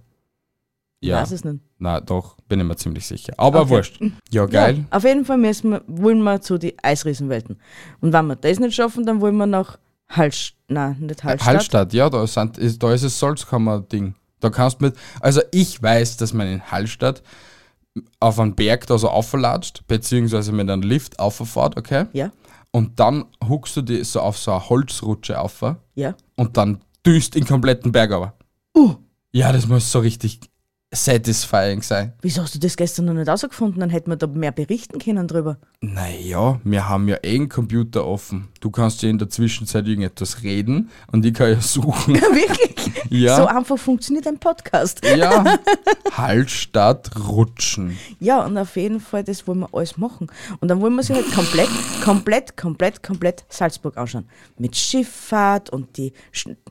Ich 1.00 1.10
Ja. 1.10 1.22
weiß 1.22 1.32
es 1.32 1.44
nicht. 1.44 1.60
Na, 1.80 2.00
doch, 2.02 2.38
bin 2.48 2.60
ich 2.60 2.66
mir 2.68 2.76
ziemlich 2.76 3.06
sicher. 3.08 3.34
Aber 3.38 3.62
Okay. 3.62 3.70
wurscht. 3.72 4.00
Ja, 4.30 4.46
geil. 4.46 4.78
Ja, 4.92 4.98
auf 4.98 5.04
jeden 5.04 5.26
Fall 5.26 5.40
müssen 5.40 5.72
wir, 5.72 5.82
wollen 5.88 6.22
wir 6.22 6.40
zu 6.40 6.60
die 6.60 6.76
Eisriesenwelten. 6.84 7.58
Und 8.00 8.14
wenn 8.14 8.28
wir 8.28 8.36
das 8.36 8.60
nicht 8.60 8.76
schaffen, 8.76 9.08
dann 9.08 9.22
wollen 9.22 9.36
wir 9.38 9.48
nach 9.48 9.80
Hallstatt. 10.10 10.58
Nein, 10.68 10.98
nicht 11.00 11.24
Hallstatt. 11.24 11.48
Hallstatt, 11.48 11.94
ja, 11.94 12.10
da, 12.10 12.26
sind, 12.28 12.58
ist, 12.58 12.82
da 12.82 12.94
ist 12.94 13.04
das 13.04 13.20
Salzkammer-Ding. 13.20 14.16
Da 14.40 14.50
kannst 14.50 14.82
du 14.82 14.86
mit. 14.86 14.96
Also, 15.20 15.42
ich 15.52 15.82
weiß, 15.82 16.18
dass 16.18 16.34
man 16.34 16.48
in 16.48 16.62
Hallstatt 16.72 17.24
auf 18.20 18.40
einen 18.40 18.56
Berg 18.56 18.88
da 18.88 18.98
so 18.98 19.10
auflatscht, 19.10 19.86
beziehungsweise 19.88 20.52
mit 20.52 20.70
einem 20.70 20.82
Lift 20.82 21.20
auffährt, 21.20 21.78
okay? 21.78 22.06
Ja, 22.14 22.32
Und 22.72 23.00
dann 23.00 23.26
huckst 23.48 23.78
du 23.78 23.82
die 23.82 24.04
so 24.04 24.22
auf 24.22 24.38
so 24.38 24.52
eine 24.52 24.70
Holzrutsche 24.70 25.40
auf 25.40 25.64
ja. 25.96 26.16
und 26.36 26.58
dann 26.58 26.82
düst 27.06 27.36
den 27.36 27.46
kompletten 27.46 27.92
Berg 27.92 28.12
aber. 28.12 28.34
Uh, 28.76 28.96
Ja, 29.32 29.52
das 29.52 29.68
muss 29.68 29.92
so 29.92 30.00
richtig 30.00 30.40
satisfying 30.94 31.82
sein. 31.82 32.14
wieso 32.22 32.42
hast 32.44 32.56
du 32.56 32.60
das 32.60 32.78
gestern 32.78 33.06
noch 33.06 33.14
nicht 33.14 33.30
ausgefunden? 33.30 33.80
Dann 33.80 33.90
hätten 33.90 34.10
wir 34.10 34.16
da 34.16 34.28
mehr 34.28 34.52
berichten 34.52 35.00
können 35.00 35.28
drüber. 35.28 35.58
Naja, 35.82 36.60
wir 36.64 36.90
haben 36.90 37.08
ja 37.08 37.18
eh 37.24 37.36
einen 37.36 37.50
Computer 37.50 38.06
offen. 38.06 38.50
Du 38.62 38.70
kannst 38.70 39.02
ja 39.02 39.10
in 39.10 39.18
der 39.18 39.30
Zwischenzeit 39.30 39.88
irgendetwas 39.88 40.44
reden 40.44 40.90
und 41.12 41.26
ich 41.26 41.34
kann 41.34 41.50
ja 41.50 41.62
suchen. 41.62 42.16
Wirklich? 42.16 42.74
Ja. 43.10 43.36
So 43.36 43.46
einfach 43.46 43.78
funktioniert 43.78 44.28
ein 44.28 44.40
Podcast. 44.40 45.06
Ja. 45.06 45.60
Hallstatt 46.12 47.12
rutschen. 47.28 47.98
Ja, 48.20 48.44
und 48.46 48.58
auf 48.58 48.76
jeden 48.76 49.00
Fall, 49.00 49.24
das 49.24 49.48
wollen 49.48 49.60
wir 49.60 49.70
alles 49.74 49.98
machen. 49.98 50.28
Und 50.60 50.68
dann 50.68 50.82
wollen 50.82 50.96
wir 50.96 51.04
sich 51.04 51.16
halt 51.16 51.32
komplett, 51.34 51.70
komplett, 52.04 52.58
komplett, 52.58 53.04
komplett 53.04 53.46
Salzburg 53.50 53.98
anschauen. 53.98 54.26
Mit 54.58 54.76
Schifffahrt 54.76 55.70
und 55.70 55.98
die, 55.98 56.14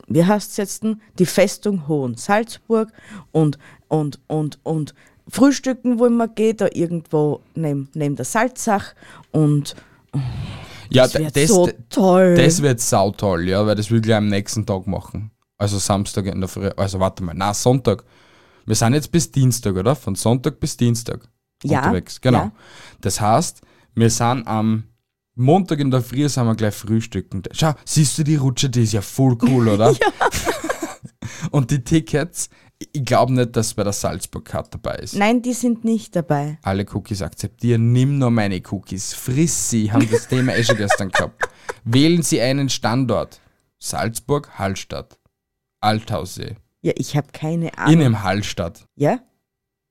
wie 0.07 0.23
heißt 0.23 0.51
es 0.51 0.57
jetzt, 0.57 0.83
denn? 0.83 1.01
die 1.19 1.25
Festung 1.25 1.87
Hohen 1.87 2.15
Salzburg 2.15 2.89
und, 3.31 3.57
und, 3.93 4.19
und, 4.27 4.59
und 4.63 4.95
Frühstücken 5.27 5.99
wollen 5.99 6.17
wir 6.17 6.27
gehen, 6.27 6.57
da 6.57 6.67
irgendwo 6.73 7.41
neben, 7.53 7.89
neben 7.93 8.15
der 8.15 8.25
Salzach 8.25 8.93
und 9.31 9.75
Ja, 10.89 11.03
das 11.03 11.13
wird 11.13 11.35
das, 11.35 11.47
so 11.47 11.69
toll. 11.89 12.33
das 12.35 12.61
wird 12.63 12.81
sautoll, 12.81 13.47
ja, 13.47 13.65
weil 13.65 13.75
das 13.75 13.91
will 13.91 13.97
ich 13.99 14.03
gleich 14.03 14.17
am 14.17 14.27
nächsten 14.29 14.65
Tag 14.65 14.87
machen. 14.87 15.29
Also 15.59 15.77
Samstag 15.77 16.25
in 16.25 16.39
der 16.39 16.49
Früh. 16.49 16.69
Also 16.75 16.99
warte 16.99 17.23
mal, 17.23 17.35
na 17.37 17.53
Sonntag. 17.53 18.03
Wir 18.65 18.75
sind 18.75 18.95
jetzt 18.95 19.11
bis 19.11 19.31
Dienstag, 19.31 19.75
oder? 19.75 19.95
Von 19.95 20.15
Sonntag 20.15 20.59
bis 20.59 20.75
Dienstag 20.75 21.21
Ja, 21.63 21.79
unterwegs. 21.79 22.19
Genau. 22.19 22.39
ja. 22.39 22.51
Das 23.01 23.21
heißt, 23.21 23.61
wir 23.93 24.09
sind 24.09 24.47
am 24.47 24.85
Montag 25.35 25.79
in 25.79 25.91
der 25.91 26.01
Früh 26.01 26.27
sind 26.29 26.45
wir 26.45 26.55
gleich 26.55 26.73
frühstücken. 26.73 27.43
Schau, 27.51 27.73
siehst 27.85 28.17
du 28.17 28.23
die 28.23 28.35
Rutsche, 28.37 28.69
die 28.69 28.83
ist 28.83 28.93
ja 28.93 29.01
voll 29.01 29.37
cool, 29.43 29.67
oder? 29.67 29.91
ja. 30.01 30.07
Und 31.51 31.71
die 31.71 31.83
Tickets, 31.83 32.49
ich 32.91 33.05
glaube 33.05 33.33
nicht, 33.33 33.55
dass 33.55 33.73
bei 33.73 33.83
der 33.83 33.93
Salzburg 33.93 34.45
Card 34.45 34.73
dabei 34.73 34.95
ist. 34.95 35.15
Nein, 35.15 35.41
die 35.41 35.53
sind 35.53 35.83
nicht 35.85 36.15
dabei. 36.15 36.57
Alle 36.63 36.85
Cookies 36.93 37.21
akzeptieren, 37.21 37.91
nimm 37.91 38.17
nur 38.17 38.31
meine 38.31 38.61
Cookies, 38.71 39.13
friss 39.13 39.69
sie, 39.69 39.91
haben 39.91 40.09
das 40.09 40.27
Thema 40.27 40.55
eh 40.55 40.63
schon 40.63 40.77
gestern 40.77 41.09
gehabt. 41.09 41.49
Wählen 41.83 42.21
Sie 42.23 42.41
einen 42.41 42.69
Standort. 42.69 43.39
Salzburg, 43.79 44.49
Hallstatt. 44.57 45.17
Althaussee. 45.81 46.55
Ja, 46.81 46.93
ich 46.95 47.15
habe 47.17 47.27
keine 47.31 47.67
In 47.67 47.77
Ahnung. 47.77 47.99
dem 47.99 48.23
Hallstatt. 48.23 48.85
Ja? 48.95 49.19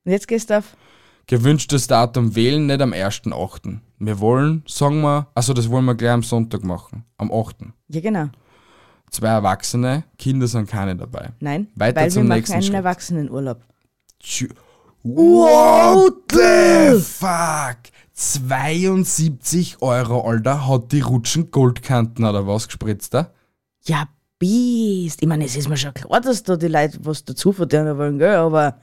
Und 0.04 0.12
jetzt 0.12 0.28
gehst 0.28 0.50
du 0.50 0.58
auf. 0.58 0.76
Gewünschtes 1.26 1.86
Datum 1.86 2.34
wählen, 2.34 2.66
nicht 2.66 2.80
am 2.80 2.92
1.8. 2.92 3.78
Wir 3.98 4.18
wollen, 4.20 4.64
sagen 4.66 5.00
wir, 5.02 5.28
also 5.34 5.52
das 5.54 5.70
wollen 5.70 5.84
wir 5.84 5.94
gleich 5.94 6.10
am 6.10 6.22
Sonntag 6.22 6.64
machen. 6.64 7.04
Am 7.16 7.30
8. 7.30 7.56
Ja, 7.88 8.00
genau. 8.00 8.28
Zwei 9.12 9.28
Erwachsene, 9.28 10.04
Kinder 10.18 10.46
sind 10.46 10.68
keine 10.68 10.96
dabei. 10.96 11.28
Nein, 11.38 11.68
Weiter 11.74 12.00
weil 12.00 12.10
zum 12.10 12.22
wir 12.22 12.28
machen 12.28 12.38
nächsten 12.38 12.54
einen 12.54 12.62
Schritt. 12.62 12.74
Erwachsenenurlaub. 12.74 13.60
What 15.02 16.14
the 16.32 16.98
fuck? 16.98 17.76
72 18.14 19.82
Euro, 19.82 20.28
Alter, 20.28 20.66
hat 20.66 20.92
die 20.92 21.00
Rutschen 21.00 21.50
Goldkanten 21.50 22.24
oder 22.24 22.46
was 22.46 22.68
gespritzt, 22.68 23.12
da? 23.12 23.30
Ja, 23.84 24.08
Biest. 24.38 25.22
Ich 25.22 25.28
meine, 25.28 25.44
es 25.44 25.56
ist 25.56 25.68
mir 25.68 25.76
schon 25.76 25.94
klar, 25.94 26.20
dass 26.20 26.42
da 26.42 26.56
die 26.56 26.68
Leute 26.68 26.98
was 27.02 27.24
dazu 27.24 27.52
verdienen 27.52 27.96
wollen, 27.98 28.18
gell? 28.18 28.36
Aber 28.36 28.78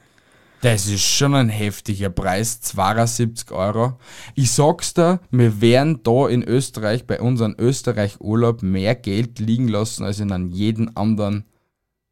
Das 0.62 0.88
ist 0.88 1.04
schon 1.04 1.36
ein 1.36 1.48
heftiger 1.50 2.10
Preis, 2.10 2.60
72 2.62 3.52
Euro. 3.52 3.98
Ich 4.36 4.52
sag's 4.52 4.94
dir, 4.94 5.22
wir 5.32 5.62
werden 5.62 6.02
da 6.04 6.28
in 6.28 6.44
Österreich, 6.44 7.08
bei 7.08 7.22
unserem 7.22 7.56
Österreich-Urlaub, 7.58 8.62
mehr 8.62 8.96
Geld 8.96 9.40
liegen 9.40 9.70
lassen 9.70 10.04
als 10.04 10.20
in 10.20 10.32
einem 10.34 10.50
jeden 10.50 10.96
anderen, 10.98 11.46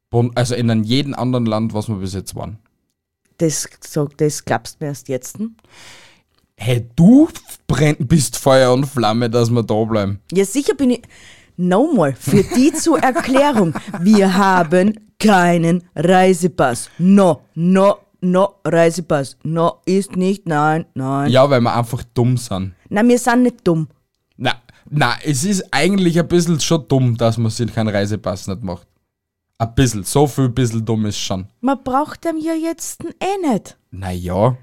Bund, 0.09 0.37
also 0.37 0.55
in 0.55 0.71
einem 0.71 0.83
jeden 0.83 1.13
anderen 1.13 1.45
Land, 1.45 1.73
was 1.73 1.89
wir 1.89 1.95
bis 1.97 2.13
jetzt 2.13 2.35
waren. 2.35 2.57
das, 3.37 3.67
so, 3.81 4.07
das 4.15 4.45
glaubst 4.45 4.75
du 4.79 4.85
mir 4.85 4.91
erst 4.91 5.09
jetzt. 5.09 5.37
hm? 5.37 5.55
Hey, 6.55 6.87
du 6.95 7.27
brenn, 7.67 7.97
bist 7.99 8.37
Feuer 8.37 8.73
und 8.73 8.85
Flamme, 8.85 9.29
dass 9.29 9.49
wir 9.51 9.61
da 9.63 9.83
bleiben. 9.83 10.21
Ja, 10.31 10.45
sicher 10.45 10.73
bin 10.73 10.91
ich. 10.91 11.01
Nochmal, 11.57 12.15
für 12.17 12.43
die 12.43 12.71
zur 12.73 12.99
Erklärung. 12.99 13.73
Wir 13.99 14.33
haben 14.35 14.99
keinen 15.19 15.83
Reisepass. 15.95 16.89
No, 16.97 17.41
no, 17.55 17.97
no, 18.21 18.55
Reisepass. 18.65 19.37
No 19.43 19.81
ist 19.85 20.15
nicht, 20.15 20.47
nein, 20.47 20.85
nein. 20.93 21.31
Ja, 21.31 21.49
weil 21.49 21.61
wir 21.61 21.75
einfach 21.75 22.03
dumm 22.13 22.37
sind. 22.37 22.73
Nein, 22.89 23.07
wir 23.07 23.19
sind 23.19 23.43
nicht 23.43 23.67
dumm. 23.67 23.87
Na, 24.37 24.55
na, 24.89 25.15
es 25.23 25.43
ist 25.43 25.65
eigentlich 25.71 26.19
ein 26.19 26.27
bisschen 26.27 26.59
schon 26.59 26.87
dumm, 26.87 27.17
dass 27.17 27.37
man 27.37 27.51
sich 27.51 27.73
keinen 27.73 27.89
Reisepass 27.89 28.47
nicht 28.47 28.63
macht. 28.63 28.87
Ein 29.59 29.73
bisschen, 29.73 30.03
so 30.03 30.27
viel 30.27 30.49
bisschen 30.49 30.85
dumm 30.85 31.05
ist 31.07 31.17
schon. 31.17 31.47
Man 31.61 31.83
braucht 31.83 32.23
dem 32.25 32.37
ja 32.37 32.53
jetzt 32.53 33.03
eh 33.03 33.51
nicht. 33.51 33.77
Naja. 33.91 34.55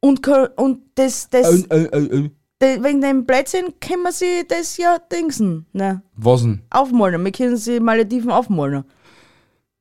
Und, 0.00 0.26
und 0.56 0.80
das, 0.96 1.30
das, 1.30 1.62
Äh, 1.64 1.84
äh, 1.84 2.28
äh, 2.60 2.82
wegen 2.82 3.00
dem 3.00 3.24
Blödsinn 3.24 3.74
können 3.80 4.02
wir 4.02 4.12
sie 4.12 4.44
das 4.46 4.76
ja 4.76 4.98
dingsen. 4.98 5.66
Ne, 5.72 6.02
Was 6.14 6.42
denn? 6.42 6.60
aufmalen. 6.70 7.24
Wir 7.24 7.32
können 7.32 7.56
sie 7.56 7.80
Malediven 7.80 8.30
aufmalen. 8.30 8.84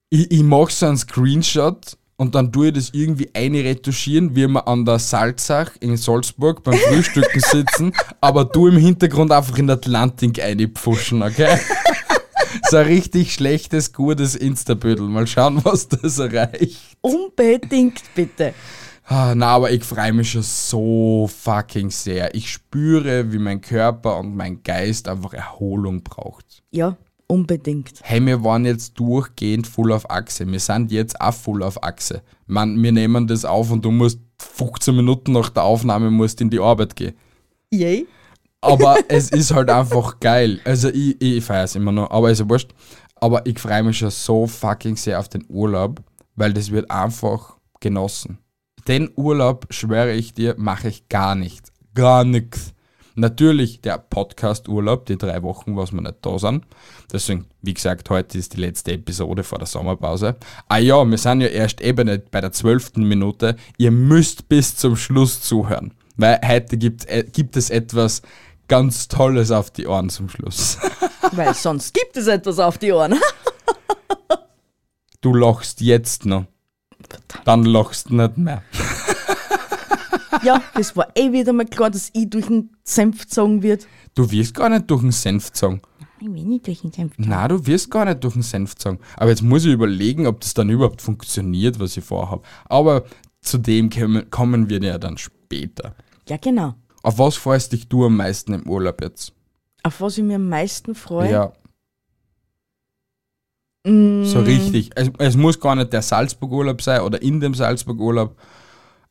Ich, 0.10 0.32
ich 0.32 0.44
mache 0.44 0.72
so 0.72 0.86
einen 0.86 0.98
Screenshot 0.98 1.98
und 2.18 2.36
dann 2.36 2.52
tue 2.52 2.68
ich 2.68 2.74
das 2.74 2.90
irgendwie 2.94 3.30
einretuschieren, 3.34 4.36
wie 4.36 4.48
wir 4.48 4.68
an 4.68 4.86
der 4.86 5.00
Salzach 5.00 5.72
in 5.80 5.98
Salzburg 5.98 6.64
beim 6.64 6.78
Frühstücken 6.78 7.40
sitzen, 7.52 7.94
aber 8.22 8.46
du 8.46 8.68
im 8.68 8.78
Hintergrund 8.78 9.32
einfach 9.32 9.58
in 9.58 9.70
Atlantik 9.70 10.42
einpfuschen, 10.42 11.24
okay? 11.24 11.58
so 12.70 12.78
ein 12.78 12.86
richtig 12.86 13.34
schlechtes, 13.34 13.94
gutes 13.94 14.36
Instabödel. 14.36 15.08
Mal 15.08 15.28
schauen, 15.28 15.64
was 15.64 15.88
das 15.88 16.20
erreicht. 16.20 16.80
Unbedingt 17.02 18.02
bitte. 18.16 18.54
Ah, 19.06 19.34
na, 19.36 19.48
aber 19.48 19.72
ich 19.72 19.84
freue 19.84 20.14
mich 20.14 20.32
schon 20.32 20.44
so 20.44 21.28
fucking 21.28 21.90
sehr. 21.90 22.34
Ich 22.36 22.50
spüre, 22.50 23.34
wie 23.34 23.38
mein 23.38 23.60
Körper 23.60 24.18
und 24.18 24.36
mein 24.36 24.64
Geist 24.64 25.10
einfach 25.10 25.34
Erholung 25.34 26.04
braucht. 26.04 26.64
Ja, 26.72 26.96
unbedingt. 27.28 28.00
Hey, 28.04 28.26
wir 28.26 28.44
waren 28.44 28.66
jetzt 28.66 29.00
durchgehend 29.00 29.68
voll 29.68 29.92
auf 29.92 30.10
Achse. 30.10 30.46
Wir 30.50 30.60
sind 30.60 30.92
jetzt 30.92 31.20
auch 31.20 31.34
voll 31.34 31.64
auf 31.64 31.84
Achse. 31.84 32.22
Man, 32.48 32.82
wir 32.82 32.92
nehmen 32.92 33.28
das 33.28 33.46
auf 33.46 33.72
und 33.72 33.84
du 33.84 33.92
musst 33.92 34.20
15 34.40 34.96
Minuten 34.96 35.32
nach 35.32 35.50
der 35.50 35.64
Aufnahme 35.64 36.12
musst 36.12 36.42
in 36.42 36.50
die 36.50 36.60
Arbeit 36.60 36.96
gehen. 36.96 37.14
Yay. 37.72 38.08
Aber 38.62 38.98
es 39.08 39.30
ist 39.30 39.54
halt 39.54 39.70
einfach 39.70 40.20
geil. 40.20 40.60
Also 40.64 40.90
ich, 40.90 41.22
ich 41.22 41.44
feiere 41.44 41.66
es 41.66 41.76
immer 41.76 41.92
noch, 41.92 42.12
aber 42.12 42.32
ist 42.32 42.40
ja 42.40 42.50
wurscht. 42.50 42.72
Aber 43.16 43.46
ich 43.46 43.60
freue 43.60 43.84
mich 43.84 43.98
schon 43.98 44.12
so 44.12 44.48
fucking 44.48 44.96
sehr 44.96 45.20
auf 45.20 45.30
den 45.30 45.46
Urlaub, 45.48 46.02
weil 46.36 46.54
das 46.54 46.72
wird 46.72 46.92
einfach 46.92 47.58
genossen. 47.80 48.38
Den 48.88 49.10
Urlaub, 49.16 49.68
schwöre 49.70 50.14
ich 50.14 50.34
dir, 50.34 50.56
mache 50.58 50.90
ich 50.90 51.08
gar 51.08 51.36
nicht. 51.36 51.72
Gar 51.96 52.26
nichts. 52.26 52.73
Natürlich 53.16 53.82
der 53.82 54.00
Podcast-Urlaub, 54.00 55.06
die 55.06 55.18
drei 55.18 55.44
Wochen, 55.44 55.76
was 55.78 55.92
wir 55.92 56.02
nicht 56.02 56.16
da 56.22 56.40
sind. 56.40 56.66
Deswegen, 57.12 57.46
wie 57.62 57.76
gesagt, 57.76 58.10
heute 58.10 58.38
ist 58.40 58.54
die 58.54 58.62
letzte 58.62 58.94
Episode 58.94 59.44
vor 59.44 59.60
der 59.60 59.68
Sommerpause. 59.68 60.36
Ah 60.68 60.80
ja, 60.80 61.06
wir 61.06 61.18
sind 61.18 61.42
ja 61.42 61.48
erst 61.48 61.80
eben 61.82 62.08
nicht 62.08 62.32
bei 62.32 62.42
der 62.42 62.52
zwölften 62.52 63.08
Minute. 63.08 63.56
Ihr 63.78 63.92
müsst 63.92 64.50
bis 64.50 64.76
zum 64.76 64.96
Schluss 64.96 65.42
zuhören. 65.42 65.94
Weil 66.18 66.40
heute 66.44 66.78
gibt, 66.78 67.06
äh, 67.06 67.24
gibt 67.32 67.56
es 67.56 67.70
etwas 67.70 68.24
ganz 68.68 69.08
Tolles 69.08 69.52
auf 69.52 69.70
die 69.70 69.86
Ohren 69.86 70.10
zum 70.10 70.30
Schluss. 70.30 70.80
Weil 71.32 71.54
sonst 71.54 71.94
gibt 71.94 72.18
es 72.18 72.28
etwas 72.28 72.58
auf 72.58 72.80
die 72.80 72.92
Ohren. 72.92 73.20
Du 75.22 75.34
lachst 75.34 75.82
jetzt 75.82 76.26
noch. 76.26 76.46
Dann 77.46 77.64
lachst 77.64 78.10
du 78.10 78.16
nicht 78.16 78.38
mehr. 78.38 78.64
ja, 80.46 80.62
das 80.76 80.96
war 80.96 81.08
eh 81.16 81.32
wieder 81.32 81.54
mal 81.54 81.66
klar, 81.66 81.90
dass 81.90 82.10
ich 82.14 82.30
durch 82.30 82.48
den 82.48 82.72
Senf 82.84 83.22
gezogen 83.22 83.62
wird. 83.62 83.88
Du 84.16 84.30
wirst 84.32 84.54
gar 84.54 84.70
nicht 84.70 84.90
durch 84.90 85.02
den 85.02 85.12
Senf 85.12 85.48
gezogen. 85.48 85.82
Ich 86.20 86.28
will 86.28 86.46
nicht 86.46 86.68
durch 86.68 86.82
den 86.82 86.92
Senf 86.92 87.14
Na, 87.18 87.48
du 87.48 87.66
wirst 87.66 87.92
gar 87.92 88.06
nicht 88.06 88.24
durch 88.24 88.34
den 88.34 88.44
Senf 88.44 88.76
gezogen. 88.76 89.00
Aber 89.18 89.30
jetzt 89.30 89.42
muss 89.42 89.66
ich 89.66 89.74
überlegen, 89.74 90.28
ob 90.28 90.40
das 90.42 90.54
dann 90.54 90.70
überhaupt 90.70 91.02
funktioniert, 91.02 91.80
was 91.80 91.98
ich 91.98 92.04
vorhabe. 92.04 92.44
Aber 92.66 93.04
zu 93.42 93.58
dem 93.58 93.90
kommen, 93.90 94.30
kommen 94.30 94.70
wir 94.70 94.82
ja 94.82 94.98
dann 94.98 95.18
später. 95.18 95.96
Ja, 96.30 96.38
genau. 96.38 96.76
Auf 97.02 97.20
was 97.20 97.36
freust 97.36 97.74
dich 97.74 97.90
du 97.90 98.06
am 98.06 98.16
meisten 98.16 98.54
im 98.54 98.70
Urlaub 98.70 99.02
jetzt? 99.02 99.34
Auf 99.84 100.00
was 100.00 100.18
ich 100.18 100.24
mir 100.24 100.38
am 100.38 100.48
meisten 100.48 100.96
freue. 100.96 101.30
Ja, 101.30 101.54
Mm, 103.86 104.24
so 104.24 104.40
richtig. 104.40 104.92
Es, 104.96 105.12
es 105.18 105.36
muss 105.36 105.60
gar 105.60 105.76
nicht 105.76 105.92
der 105.92 106.02
Salzburg-Urlaub 106.02 106.82
sein 106.82 107.02
oder 107.02 107.22
in 107.22 107.40
dem 107.40 107.54
Salzburg-Urlaub. 107.54 108.38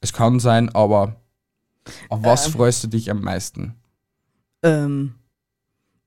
Es 0.01 0.13
kann 0.13 0.41
sein, 0.41 0.71
aber 0.75 1.17
auf 2.09 2.23
was 2.23 2.47
Ähm. 2.47 2.53
freust 2.53 2.85
du 2.85 2.89
dich 2.89 3.11
am 3.11 3.21
meisten? 3.23 3.75
Ähm, 4.63 5.15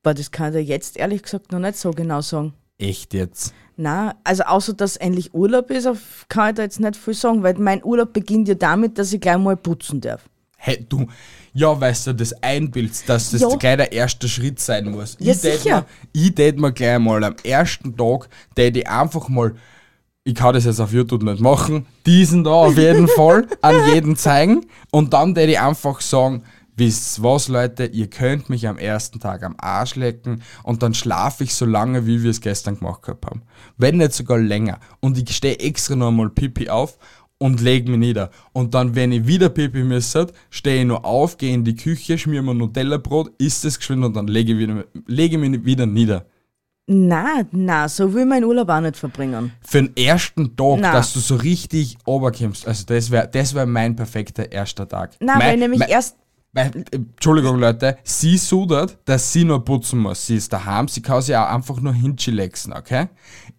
aber 0.03 0.13
das 0.13 0.31
kann 0.31 0.53
ich 0.55 0.65
dir 0.65 0.73
jetzt 0.73 0.97
ehrlich 0.97 1.23
gesagt 1.23 1.51
noch 1.51 1.59
nicht 1.59 1.77
so 1.77 1.91
genau 1.91 2.21
sagen. 2.21 2.53
Echt 2.77 3.13
jetzt? 3.13 3.53
Na, 3.77 4.15
also 4.23 4.43
außer 4.43 4.73
dass 4.73 4.95
endlich 4.97 5.33
Urlaub 5.33 5.69
ist, 5.71 5.87
kann 6.29 6.49
ich 6.49 6.55
da 6.55 6.63
jetzt 6.63 6.79
nicht 6.79 6.95
viel 6.95 7.13
sagen, 7.13 7.43
weil 7.43 7.55
mein 7.55 7.83
Urlaub 7.83 8.13
beginnt 8.13 8.47
ja 8.47 8.55
damit, 8.55 8.97
dass 8.97 9.11
ich 9.11 9.19
gleich 9.19 9.37
mal 9.37 9.57
putzen 9.57 9.99
darf. 9.99 10.21
Hey, 10.57 10.85
du, 10.87 11.07
ja, 11.53 11.79
weißt 11.79 12.07
du, 12.07 12.13
das 12.13 12.33
einbildst, 12.41 13.07
dass 13.09 13.31
das 13.31 13.41
Ja. 13.41 13.49
gleich 13.49 13.77
der 13.77 13.91
erste 13.91 14.27
Schritt 14.29 14.59
sein 14.59 14.89
muss. 14.91 15.17
Ja, 15.19 15.33
ich 15.33 15.41
tät 15.41 15.59
sicher. 15.61 15.85
Mir, 16.13 16.21
ich 16.23 16.35
tät 16.35 16.57
mir 16.57 16.71
gleich 16.71 16.99
mal 16.99 17.23
am 17.23 17.35
ersten 17.43 17.95
Tag, 17.95 18.29
tät 18.55 18.77
ich 18.77 18.87
einfach 18.87 19.27
mal, 19.29 19.53
ich 20.27 20.33
kann 20.33 20.55
das 20.55 20.65
jetzt 20.65 20.79
auf 20.79 20.91
YouTube 20.91 21.21
nicht 21.21 21.39
machen, 21.39 21.85
diesen 22.07 22.43
da 22.43 22.49
auf 22.49 22.77
jeden 22.77 23.07
Fall 23.07 23.47
an 23.61 23.75
jeden 23.93 24.15
zeigen 24.15 24.65
und 24.91 25.13
dann 25.13 25.35
tät 25.35 25.49
ich 25.49 25.59
einfach 25.59 26.01
sagen, 26.01 26.41
wisst 26.75 27.21
was, 27.21 27.47
Leute, 27.47 27.85
ihr 27.85 28.09
könnt 28.09 28.49
mich 28.49 28.67
am 28.67 28.79
ersten 28.79 29.19
Tag 29.19 29.43
am 29.43 29.53
Arsch 29.59 29.95
lecken 29.95 30.41
und 30.63 30.81
dann 30.81 30.95
schlafe 30.95 31.43
ich 31.43 31.53
so 31.53 31.65
lange, 31.65 32.07
wie 32.07 32.23
wir 32.23 32.31
es 32.31 32.41
gestern 32.41 32.79
gemacht 32.79 33.03
gehabt 33.03 33.27
haben. 33.27 33.43
Wenn 33.77 33.97
nicht 33.97 34.13
sogar 34.13 34.39
länger. 34.39 34.79
Und 34.99 35.17
ich 35.17 35.35
stehe 35.35 35.59
extra 35.59 35.95
noch 35.95 36.11
mal 36.11 36.31
Pipi 36.31 36.69
auf 36.69 36.97
und 37.37 37.61
leg 37.61 37.87
mich 37.87 37.99
nieder. 37.99 38.31
Und 38.51 38.73
dann, 38.73 38.95
wenn 38.95 39.11
ich 39.11 39.27
wieder 39.27 39.49
Pipi 39.49 39.83
müsste, 39.83 40.27
stehe 40.49 40.81
ich 40.81 40.87
nur 40.87 41.05
auf, 41.05 41.37
gehe 41.37 41.53
in 41.53 41.63
die 41.63 41.75
Küche, 41.75 42.17
schmier 42.17 42.41
mir 42.41 42.55
Nutella-Brot, 42.55 43.31
isst 43.37 43.63
es 43.63 43.77
geschwind 43.77 44.03
und 44.03 44.15
dann 44.15 44.27
lege 44.27 44.53
ich, 44.53 44.59
wieder, 44.59 44.85
lege 45.05 45.35
ich 45.35 45.49
mich 45.49 45.65
wieder 45.65 45.85
nieder. 45.85 46.25
Na, 46.87 47.41
na, 47.51 47.87
so 47.89 48.13
will 48.13 48.25
man 48.25 48.43
Urlaub 48.43 48.69
auch 48.69 48.79
nicht 48.79 48.95
verbringen. 48.95 49.51
Für 49.61 49.81
den 49.81 49.97
ersten 49.97 50.55
Tag, 50.55 50.79
Na. 50.79 50.91
dass 50.91 51.13
du 51.13 51.19
so 51.19 51.35
richtig 51.35 51.97
oberkommst, 52.05 52.67
also 52.67 52.85
das 52.85 53.09
wäre 53.09 53.27
das 53.27 53.55
wär 53.55 53.65
mein 53.65 53.95
perfekter 53.95 54.51
erster 54.51 54.87
Tag. 54.87 55.15
Na, 55.19 55.37
mein, 55.37 55.47
weil 55.47 55.57
nämlich 55.57 55.79
mein, 55.79 55.89
erst. 55.89 56.15
Äh, 56.53 56.69
Entschuldigung, 56.91 57.59
Leute, 57.59 57.97
sie 58.03 58.37
sudert, 58.37 58.99
dass 59.05 59.33
sie 59.33 59.43
nur 59.43 59.65
putzen 59.65 59.99
muss. 59.99 60.27
Sie 60.27 60.35
ist 60.35 60.53
daheim, 60.53 60.87
sie 60.87 61.01
kann 61.01 61.21
sich 61.21 61.35
auch 61.35 61.49
einfach 61.49 61.81
nur 61.81 61.93
hinschilexen, 61.93 62.71
okay? 62.71 63.07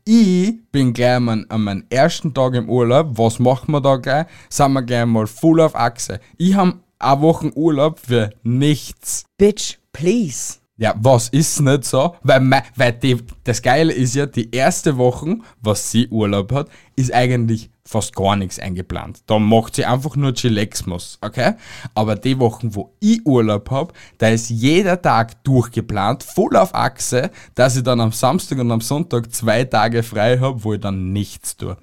Ich 0.05 0.55
bin 0.71 0.93
gleich 0.93 1.17
am, 1.17 1.29
an 1.29 1.61
meinem 1.61 1.85
ersten 1.91 2.33
Tag 2.33 2.55
im 2.55 2.71
Urlaub. 2.71 3.19
Was 3.19 3.41
machen 3.41 3.73
wir 3.73 3.81
da 3.81 3.97
gleich? 3.97 4.27
Sind 4.49 4.73
wir 4.73 4.83
gleich 4.83 5.05
mal 5.05 5.27
full 5.27 5.61
auf 5.61 5.75
Achse. 5.75 6.21
Ich 6.39 6.55
habe 6.55 6.75
eine 7.01 7.21
Woche 7.21 7.51
Urlaub 7.57 7.99
für 7.99 8.31
nichts. 8.45 9.25
Bitch, 9.37 9.79
please. 9.93 10.59
Ja, 10.79 10.95
was 10.99 11.31
ist 11.31 11.59
nicht 11.61 11.85
so? 11.85 12.15
Weil, 12.23 12.41
mei- 12.41 12.63
weil 12.75 12.93
die, 12.93 13.17
das 13.45 13.63
Geile 13.63 13.93
ist 13.95 14.15
ja, 14.15 14.27
die 14.27 14.51
erste 14.51 14.99
Woche, 14.99 15.39
was 15.63 15.91
sie 15.91 16.07
Urlaub 16.09 16.53
hat, 16.53 16.69
ist 16.97 17.15
eigentlich 17.15 17.71
fast 17.83 18.15
gar 18.15 18.37
nichts 18.37 18.59
eingeplant. 18.59 19.21
Da 19.27 19.39
macht 19.39 19.77
sie 19.77 19.87
einfach 19.87 20.17
nur 20.17 20.35
Chillaxmus, 20.35 21.19
okay? 21.23 21.55
Aber 21.95 22.15
die 22.17 22.39
Wochen, 22.39 22.75
wo 22.75 22.93
ich 23.01 23.25
Urlaub 23.25 23.71
hab, 23.71 23.95
da 24.19 24.29
ist 24.29 24.51
jeder 24.51 25.01
Tag 25.01 25.43
durchgeplant, 25.45 26.23
voll 26.23 26.55
auf 26.57 26.75
Achse, 26.75 27.31
dass 27.55 27.77
ich 27.77 27.83
dann 27.83 28.01
am 28.01 28.13
Samstag 28.13 28.59
und 28.59 28.71
am 28.71 28.81
Sonntag 28.83 29.33
zwei 29.33 29.65
Tage 29.65 30.03
frei 30.03 30.39
hab, 30.39 30.63
wo 30.63 30.75
ich 30.75 30.81
dann 30.81 31.11
nichts 31.13 31.57
tue. 31.57 31.77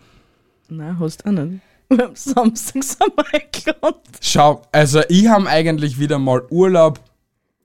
Na, 0.69 0.97
hast 0.99 1.25
du 1.25 1.29
auch 1.29 1.31
nicht. 1.31 1.61
Am 1.89 2.15
Samstag 2.15 2.83
sind 2.83 3.11
wir 3.15 3.25
eingeladen. 3.33 3.99
Schau, 4.21 4.61
also 4.71 5.01
ich 5.09 5.27
hab 5.27 5.45
eigentlich 5.45 5.99
wieder 5.99 6.17
mal 6.19 6.41
Urlaub, 6.49 6.99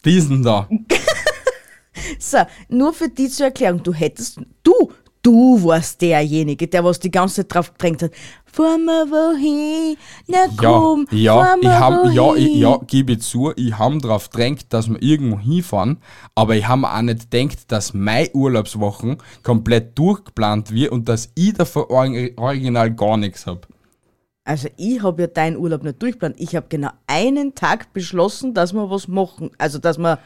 diesen 0.04 0.42
da. 0.42 0.68
So, 2.18 2.38
nur 2.68 2.92
für 2.92 3.08
die 3.08 3.28
zur 3.28 3.46
Erklärung, 3.46 3.82
du 3.82 3.92
hättest, 3.92 4.40
du, 4.62 4.92
du 5.22 5.62
warst 5.64 6.00
derjenige, 6.00 6.66
der 6.66 6.84
was 6.84 6.98
die 6.98 7.10
ganze 7.10 7.37
Zeit 7.37 7.54
drauf 7.54 7.72
gedrängt 7.72 8.02
hat. 8.02 8.12
Fahr 8.50 8.78
mal 8.78 9.08
wohin, 9.10 9.96
na 10.26 10.46
Ja, 10.46 10.48
komm, 10.56 11.06
ja, 11.10 11.34
fahr 11.44 11.56
ich 11.60 11.68
hab, 11.68 12.12
ja, 12.12 12.34
ich, 12.34 12.54
ja, 12.56 12.78
gebe 12.87 13.12
ich 13.12 13.20
zu, 13.20 13.52
ich 13.56 13.78
habe 13.78 13.98
darauf 13.98 14.28
drängt, 14.28 14.72
dass 14.72 14.88
wir 14.88 15.00
irgendwo 15.02 15.38
hinfahren, 15.38 15.98
aber 16.34 16.56
ich 16.56 16.66
habe 16.66 16.90
auch 16.90 17.02
nicht 17.02 17.30
gedacht, 17.30 17.70
dass 17.70 17.94
meine 17.94 18.30
Urlaubswochen 18.32 19.18
komplett 19.42 19.98
durchgeplant 19.98 20.72
wird 20.72 20.92
und 20.92 21.08
dass 21.08 21.30
ich 21.34 21.52
davon 21.52 21.84
or- 21.88 22.30
original 22.37 22.92
gar 22.94 23.16
nichts 23.16 23.46
hab. 23.46 23.68
Also 24.44 24.68
ich 24.78 25.02
habe 25.02 25.22
ja 25.22 25.28
deinen 25.28 25.58
Urlaub 25.58 25.82
nicht 25.82 26.00
durchgeplant. 26.00 26.37
Ich 26.38 26.56
habe 26.56 26.66
genau 26.70 26.88
einen 27.06 27.54
Tag 27.54 27.92
beschlossen, 27.92 28.54
dass 28.54 28.72
wir 28.72 28.88
was 28.90 29.06
machen. 29.06 29.50
Also 29.58 29.78
dass 29.78 29.98
wir 29.98 30.18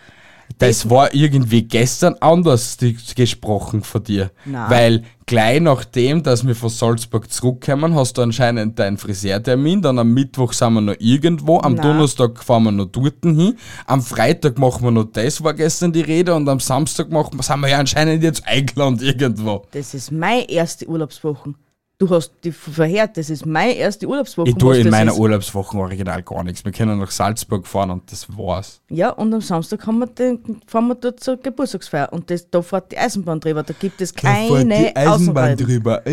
Das 0.59 0.89
war 0.91 1.15
irgendwie 1.15 1.63
gestern 1.63 2.15
anders 2.21 2.77
gesprochen 3.17 3.83
von 3.83 4.03
dir. 4.05 4.31
Na. 4.45 4.69
Weil 4.71 5.03
gleich 5.27 5.61
nachdem, 5.61 6.23
dass 6.23 6.47
wir 6.47 6.55
von 6.55 6.69
Salzburg 6.69 7.31
zurückkommen, 7.31 7.95
hast 7.95 8.19
du 8.19 8.23
anscheinend 8.23 8.79
deinen 8.79 8.99
Friseurtermin, 8.99 9.83
dann 9.83 9.99
am 9.99 10.13
Mittwoch 10.13 10.53
sind 10.53 10.75
wir 10.75 10.81
noch 10.81 10.97
irgendwo, 10.99 11.59
am 11.61 11.75
Na. 11.75 11.83
Donnerstag 11.83 12.43
fahren 12.43 12.65
wir 12.65 12.73
noch 12.73 12.87
dort 12.87 13.15
hin, 13.23 13.57
am 13.87 14.03
Freitag 14.03 14.59
machen 14.59 14.85
wir 14.85 14.91
noch 14.91 15.05
das, 15.13 15.43
war 15.43 15.55
gestern 15.55 15.93
die 15.93 16.01
Rede, 16.03 16.35
und 16.35 16.49
am 16.49 16.61
Samstag 16.61 17.11
machen, 17.11 17.39
wir- 17.39 17.43
sind 17.43 17.61
wir 17.61 17.69
ja 17.69 17.79
anscheinend 17.79 18.23
jetzt 18.23 18.47
eingeladen 18.47 18.99
irgendwo. 19.01 19.63
das 19.73 19.95
ist 19.95 20.11
meine 20.13 20.49
erste 20.51 20.87
Urlaubswoche. 20.89 21.55
Du 22.03 22.11
hast 22.11 22.33
die 22.43 22.51
verheert, 22.51 23.17
das 23.17 23.31
ist 23.31 23.47
meine 23.47 23.75
erste 23.75 24.09
Urlaubswoche. 24.09 24.49
Ich 24.49 24.57
tue 24.57 24.77
in 24.79 24.91
meiner 24.91 25.13
ist. 25.13 25.19
Urlaubswoche 25.19 25.79
original 25.79 26.21
gar 26.25 26.43
nichts. 26.43 26.65
Wir 26.65 26.73
können 26.73 26.99
nach 26.99 27.13
Salzburg 27.13 27.65
fahren 27.65 27.91
und 27.93 28.11
das 28.11 28.27
war's. 28.37 28.81
Ja, 28.91 29.11
und 29.11 29.33
am 29.33 29.41
Samstag 29.41 29.87
haben 29.87 30.01
wir 30.01 30.09
den, 30.09 30.61
fahren 30.67 30.89
wir 30.89 30.97
dort 30.97 31.21
zur 31.21 31.37
Geburtstagsfeier. 31.37 32.13
Und 32.13 32.29
das, 32.29 32.51
da 32.51 32.61
fährt 32.61 32.91
die 32.91 32.99
Eisenbahn 32.99 33.39
drüber. 33.39 33.63
Da 33.63 33.73
gibt 33.79 34.01
es 34.01 34.13
keine 34.13 34.93
Außenreiten. 34.97 35.65
drüber. 35.65 36.05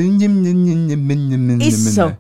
Ist 1.59 1.96
so. 1.96 2.11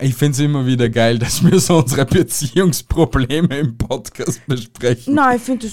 Ich 0.00 0.14
finde 0.14 0.32
es 0.32 0.38
immer 0.38 0.64
wieder 0.64 0.88
geil, 0.88 1.18
dass 1.18 1.44
wir 1.44 1.60
so 1.60 1.80
unsere 1.80 2.06
Beziehungsprobleme 2.06 3.58
im 3.58 3.76
Podcast 3.76 4.40
besprechen. 4.46 5.14
Nein, 5.14 5.36
ich 5.36 5.42
finde 5.42 5.66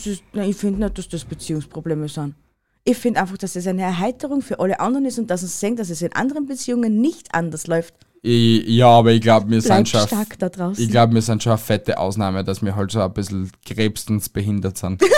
find 0.53 0.77
nicht, 0.79 0.97
dass 0.97 1.07
das 1.07 1.23
Beziehungsprobleme 1.23 2.09
sind. 2.09 2.35
Ich 2.83 2.97
finde 2.97 3.21
einfach, 3.21 3.37
dass 3.37 3.55
es 3.55 3.67
eine 3.67 3.83
Erheiterung 3.83 4.41
für 4.41 4.59
alle 4.59 4.79
anderen 4.79 5.05
ist 5.05 5.19
und 5.19 5.27
dass 5.27 5.41
sie 5.41 5.47
sehen, 5.47 5.75
dass 5.75 5.91
es 5.91 6.01
in 6.01 6.13
anderen 6.13 6.47
Beziehungen 6.47 6.99
nicht 6.99 7.33
anders 7.33 7.67
läuft. 7.67 7.93
Ich, 8.23 8.67
ja, 8.67 8.87
aber 8.87 9.11
ich 9.11 9.21
glaube, 9.21 9.49
wir 9.49 9.61
Bleib 9.61 9.77
sind 9.77 9.89
schon. 9.89 10.07
stark 10.07 10.37
da 10.39 10.49
draußen. 10.49 10.83
Ich 10.83 10.89
glaube, 10.89 11.13
wir 11.13 11.21
sind 11.21 11.41
schon 11.41 11.53
eine 11.53 11.59
fette 11.59 11.97
Ausnahme, 11.97 12.43
dass 12.43 12.61
wir 12.63 12.75
halt 12.75 12.91
so 12.91 13.01
ein 13.01 13.13
bisschen 13.13 13.51
krebstens 13.65 14.29
behindert 14.29 14.77
sind. 14.77 15.01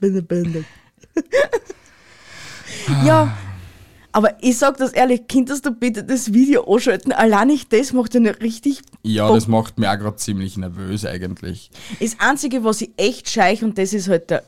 Bin 0.00 0.26
Bändig. 0.26 0.64
ja, 3.04 3.36
aber 4.12 4.34
ich 4.40 4.58
sag 4.58 4.76
das 4.78 4.92
ehrlich, 4.92 5.22
könntest 5.28 5.66
du 5.66 5.70
bitte 5.72 6.02
das 6.04 6.32
Video 6.32 6.64
anschalten? 6.64 7.12
Allein 7.12 7.48
nicht 7.48 7.72
das 7.72 7.92
macht 7.92 8.14
nicht 8.14 8.40
richtig. 8.42 8.82
Ja, 9.02 9.26
Bock. 9.26 9.36
das 9.36 9.46
macht 9.46 9.78
mich 9.78 9.88
auch 9.88 9.98
gerade 9.98 10.16
ziemlich 10.16 10.56
nervös 10.56 11.04
eigentlich. 11.04 11.70
Das 12.00 12.16
Einzige, 12.18 12.64
was 12.64 12.80
ich 12.80 12.90
echt 12.96 13.28
scheich, 13.30 13.62
und 13.62 13.78
das 13.78 13.92
ist 13.92 14.08
halt 14.08 14.30
der, 14.30 14.42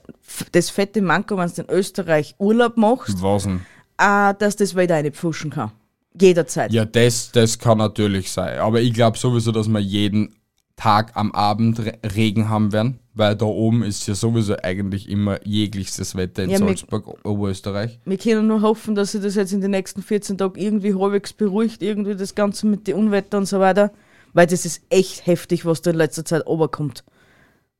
das 0.53 0.70
fette 0.70 1.01
Manko, 1.03 1.37
wenn 1.37 1.51
du 1.55 1.62
in 1.62 1.70
Österreich 1.70 2.35
Urlaub 2.38 2.77
machst, 2.77 3.22
Was 3.22 3.44
denn? 3.44 3.61
äh, 3.98 4.35
dass 4.38 4.57
das 4.57 4.77
wieder 4.77 4.96
eine 4.96 5.12
pfuschen 5.12 5.51
kann. 5.51 5.72
Jederzeit. 6.20 6.72
Ja, 6.72 6.85
das, 6.85 7.31
das 7.33 7.59
kann 7.59 7.79
natürlich 7.79 8.31
sein. 8.31 8.59
Aber 8.59 8.81
ich 8.81 8.92
glaube 8.92 9.16
sowieso, 9.16 9.51
dass 9.53 9.68
wir 9.68 9.81
jeden 9.81 10.35
Tag 10.77 11.13
am 11.15 11.33
Abend 11.33 11.79
Re 11.81 11.99
Regen 12.15 12.49
haben 12.49 12.73
werden, 12.73 12.99
weil 13.15 13.37
da 13.37 13.45
oben 13.45 13.83
ist 13.83 14.07
ja 14.07 14.15
sowieso 14.15 14.57
eigentlich 14.63 15.09
immer 15.09 15.45
jegliches 15.47 16.17
Wetter 16.17 16.45
in 16.45 16.51
Ja, 16.51 16.59
Salzburg, 16.59 17.25
Oberösterreich. 17.25 18.01
Wir 18.05 18.19
können 18.19 18.47
nur 18.47 18.63
hoffen, 18.63 18.95
dass 18.95 19.13
sich 19.13 19.23
das 19.23 19.35
jetzt 19.35 19.53
in 19.53 19.61
den 19.61 19.71
nächsten 19.71 20.03
14 20.03 20.39
Tagen 20.39 20.59
irgendwie 20.59 20.95
halbwegs 20.95 21.33
beruhigt, 21.33 21.83
irgendwie 21.83 22.17
das 22.17 22.35
Ganze 22.35 22.67
mit 22.67 22.87
den 22.87 22.97
Unwetter 22.97 23.39
und 23.39 23.47
so 23.47 23.61
weiter. 23.61 23.93
Weil 24.33 24.47
das 24.47 24.65
ist 24.65 24.83
echt 24.89 25.27
heftig, 25.27 25.67
was 25.67 25.83
da 25.83 25.91
in 25.91 25.97
letzter 25.97 26.25
Zeit 26.25 26.47
oberkommt. 26.47 27.05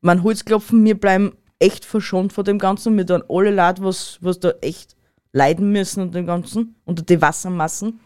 Man 0.03 0.23
Holzklopfen, 0.23 0.85
wir 0.85 0.99
bleiben 0.99 1.33
echt 1.59 1.85
verschont 1.85 2.33
vor 2.33 2.45
dem 2.45 2.59
Ganzen. 2.59 2.97
Wir 2.97 3.07
tun 3.07 3.23
alle 3.29 3.51
Leute, 3.53 3.83
was, 3.83 4.19
was 4.21 4.41
da 4.41 4.51
echt 4.61 4.97
leiden 5.33 5.73
müssen 5.73 6.03
unter 6.03 6.19
dem 6.19 6.27
Ganzen, 6.27 6.75
unter 6.85 7.03
die 7.03 7.23
Wassermassen. 7.23 8.01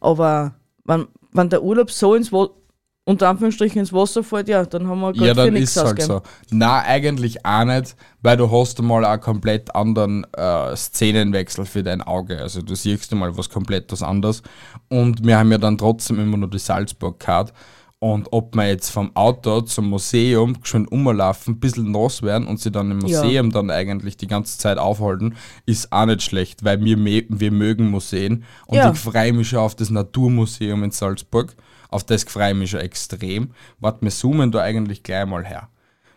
Aber 0.00 0.54
wenn, 0.84 1.06
wenn 1.32 1.48
der 1.48 1.62
Urlaub 1.62 1.90
so 1.90 2.14
ins 2.14 2.32
Wa 2.32 2.48
unter 3.04 3.28
Anführungsstrichen 3.28 3.80
ins 3.80 3.92
Wasser 3.92 4.22
fällt, 4.22 4.48
ja, 4.48 4.64
dann 4.64 4.86
haben 4.86 5.00
wir 5.00 5.12
Ja, 5.14 5.32
Geld 5.32 5.36
für 5.36 5.44
dann 5.46 5.56
ist 5.56 5.76
es 5.76 5.84
halt 5.84 6.02
so. 6.02 6.22
Na, 6.50 6.82
eigentlich 6.82 7.44
auch 7.44 7.64
nicht, 7.64 7.96
weil 8.22 8.36
du 8.36 8.50
hast 8.50 8.78
einmal 8.78 9.04
einen 9.04 9.20
komplett 9.20 9.74
anderen 9.74 10.26
äh, 10.34 10.76
Szenenwechsel 10.76 11.64
für 11.64 11.82
dein 11.82 12.02
Auge. 12.02 12.38
Also 12.38 12.62
du 12.62 12.74
siehst 12.74 13.10
einmal 13.12 13.36
was 13.36 13.48
komplett 13.48 13.90
was 13.90 14.02
anderes. 14.02 14.42
Und 14.88 15.24
wir 15.24 15.38
haben 15.38 15.50
ja 15.50 15.58
dann 15.58 15.78
trotzdem 15.78 16.20
immer 16.20 16.36
nur 16.36 16.50
die 16.50 16.58
Salzburg-Card. 16.58 17.52
Und 18.02 18.28
ob 18.32 18.56
wir 18.56 18.66
jetzt 18.66 18.88
vom 18.88 19.14
Auto 19.14 19.60
zum 19.60 19.90
Museum 19.90 20.56
schon 20.62 20.88
umlaufen, 20.88 21.54
ein 21.54 21.60
bisschen 21.60 21.90
nass 21.92 22.22
werden 22.22 22.46
und 22.48 22.58
sie 22.58 22.70
dann 22.72 22.90
im 22.90 23.06
Ja. 23.06 23.22
Museum 23.22 23.50
dann 23.52 23.70
eigentlich 23.70 24.16
die 24.16 24.26
ganze 24.26 24.56
Zeit 24.58 24.78
aufhalten, 24.78 25.36
ist 25.66 25.92
auch 25.92 26.06
nicht 26.06 26.22
schlecht, 26.22 26.64
weil 26.64 26.82
wir, 26.82 26.96
wir 27.28 27.52
mögen 27.52 27.90
Museen. 27.90 28.44
Und 28.66 28.78
Ja. 28.78 28.90
ich 28.90 28.98
freue 28.98 29.34
mich 29.34 29.50
schon 29.50 29.58
auf 29.58 29.74
das 29.74 29.90
Naturmuseum 29.90 30.82
in 30.82 30.90
Salzburg. 30.92 31.54
Auf 31.90 32.04
das 32.04 32.24
freue 32.24 32.52
ich 32.52 32.56
mich 32.56 32.70
schon 32.70 32.80
extrem. 32.80 33.50
Warte, 33.80 34.00
wir 34.00 34.10
zoomen 34.10 34.50
da 34.50 34.62
eigentlich 34.62 35.02
gleich 35.02 35.26
mal 35.26 35.44
her. 35.44 35.68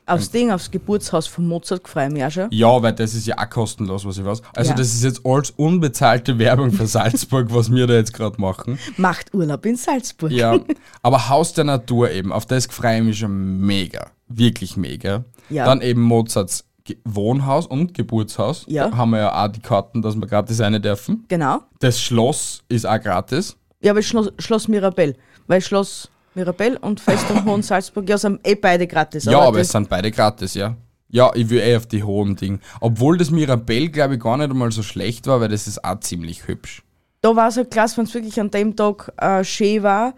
Aufs 0.05 0.31
Ding, 0.31 0.51
aufs 0.51 0.69
Geburtshaus 0.69 1.27
von 1.27 1.47
Mozart 1.47 1.87
freue 1.87 2.07
ich 2.07 2.13
mich 2.13 2.23
auch 2.25 2.31
schon. 2.31 2.47
Ja, 2.51 2.81
weil 2.81 2.93
das 2.93 3.13
ist 3.13 3.25
ja 3.25 3.37
auch 3.37 3.49
kostenlos, 3.49 4.05
was 4.05 4.17
ich 4.17 4.25
weiß. 4.25 4.41
Also 4.55 4.71
Ja. 4.71 4.75
das 4.75 4.93
ist 4.93 5.03
jetzt 5.03 5.21
alles 5.25 5.51
unbezahlte 5.51 6.37
Werbung 6.39 6.71
für 6.71 6.87
Salzburg, 6.87 7.47
was 7.53 7.71
wir 7.71 7.87
da 7.87 7.93
jetzt 7.93 8.13
gerade 8.13 8.39
machen. 8.41 8.77
Macht 8.97 9.33
Urlaub 9.33 9.65
in 9.65 9.75
Salzburg. 9.77 10.31
Ja, 10.31 10.59
aber 11.01 11.29
Haus 11.29 11.53
der 11.53 11.63
Natur 11.63 12.11
eben, 12.11 12.31
auf 12.33 12.45
das 12.45 12.65
freue 12.65 12.97
ich 12.97 13.03
mich 13.03 13.19
schon 13.19 13.59
mega. 13.61 14.07
Wirklich 14.27 14.75
mega. 14.77 15.23
Ja. 15.49 15.65
Dann 15.65 15.81
eben 15.81 16.01
Mozarts 16.01 16.65
Wohnhaus 17.05 17.65
und 17.65 17.93
Geburtshaus. 17.93 18.65
Ja. 18.67 18.89
Da 18.89 18.97
haben 18.97 19.11
wir 19.11 19.19
ja 19.19 19.43
auch 19.45 19.47
die 19.47 19.61
Karten, 19.61 20.01
dass 20.01 20.15
wir 20.15 20.27
gratis 20.27 20.59
rein 20.59 20.81
dürfen. 20.81 21.23
Genau. 21.29 21.59
Das 21.79 22.01
Schloss 22.01 22.63
ist 22.67 22.85
auch 22.85 22.99
gratis. 23.01 23.55
Ja, 23.81 23.91
aber 23.91 24.01
Schloss, 24.01 24.31
Schloss 24.39 24.67
Mirabell. 24.67 25.15
Weil 25.47 25.61
Schloss 25.61 26.09
Mirabell 26.35 26.77
und 26.77 26.99
Festung 26.99 27.45
Hohen 27.45 27.61
Salzburg, 27.61 28.07
ja, 28.09 28.17
sind 28.17 28.39
eh 28.47 28.55
beide 28.55 28.87
gratis. 28.87 29.25
Ja, 29.25 29.39
aber 29.39 29.59
es 29.59 29.71
sind 29.71 29.89
beide 29.89 30.11
gratis, 30.11 30.53
ja. 30.53 30.75
Ja, 31.09 31.31
ich 31.35 31.47
will 31.49 31.59
eh 31.59 31.75
auf 31.75 31.85
die 31.85 32.01
hohen 32.01 32.35
Dinge. 32.35 32.59
Obwohl 32.81 33.17
das 33.17 33.29
Mirabell, 33.29 33.89
glaube 33.89 34.15
ich, 34.15 34.19
gar 34.19 34.35
nicht 34.37 34.49
einmal 34.49 34.71
so 34.71 34.81
schlecht 34.81 35.27
war, 35.27 35.39
weil 35.41 35.49
das 35.49 35.67
ist 35.67 35.83
auch 35.83 35.99
ziemlich 35.99 36.47
hübsch. 36.47 36.81
Da 37.21 37.35
war 37.35 37.49
es 37.49 37.57
halt 37.57 37.69
klasse, 37.69 37.97
wenn 37.97 38.05
es 38.05 38.13
wirklich 38.15 38.39
an 38.39 38.49
dem 38.49 38.75
Tag 38.75 39.13
äh, 39.17 39.43
schön 39.43 39.83
war, 39.83 40.15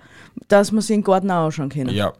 dass 0.47 0.71
man 0.71 0.81
sich 0.81 0.95
den 0.95 1.03
Garten 1.03 1.29
auch 1.31 1.45
anschauen 1.45 1.69
können. 1.69 1.93
Ja. 1.93 2.13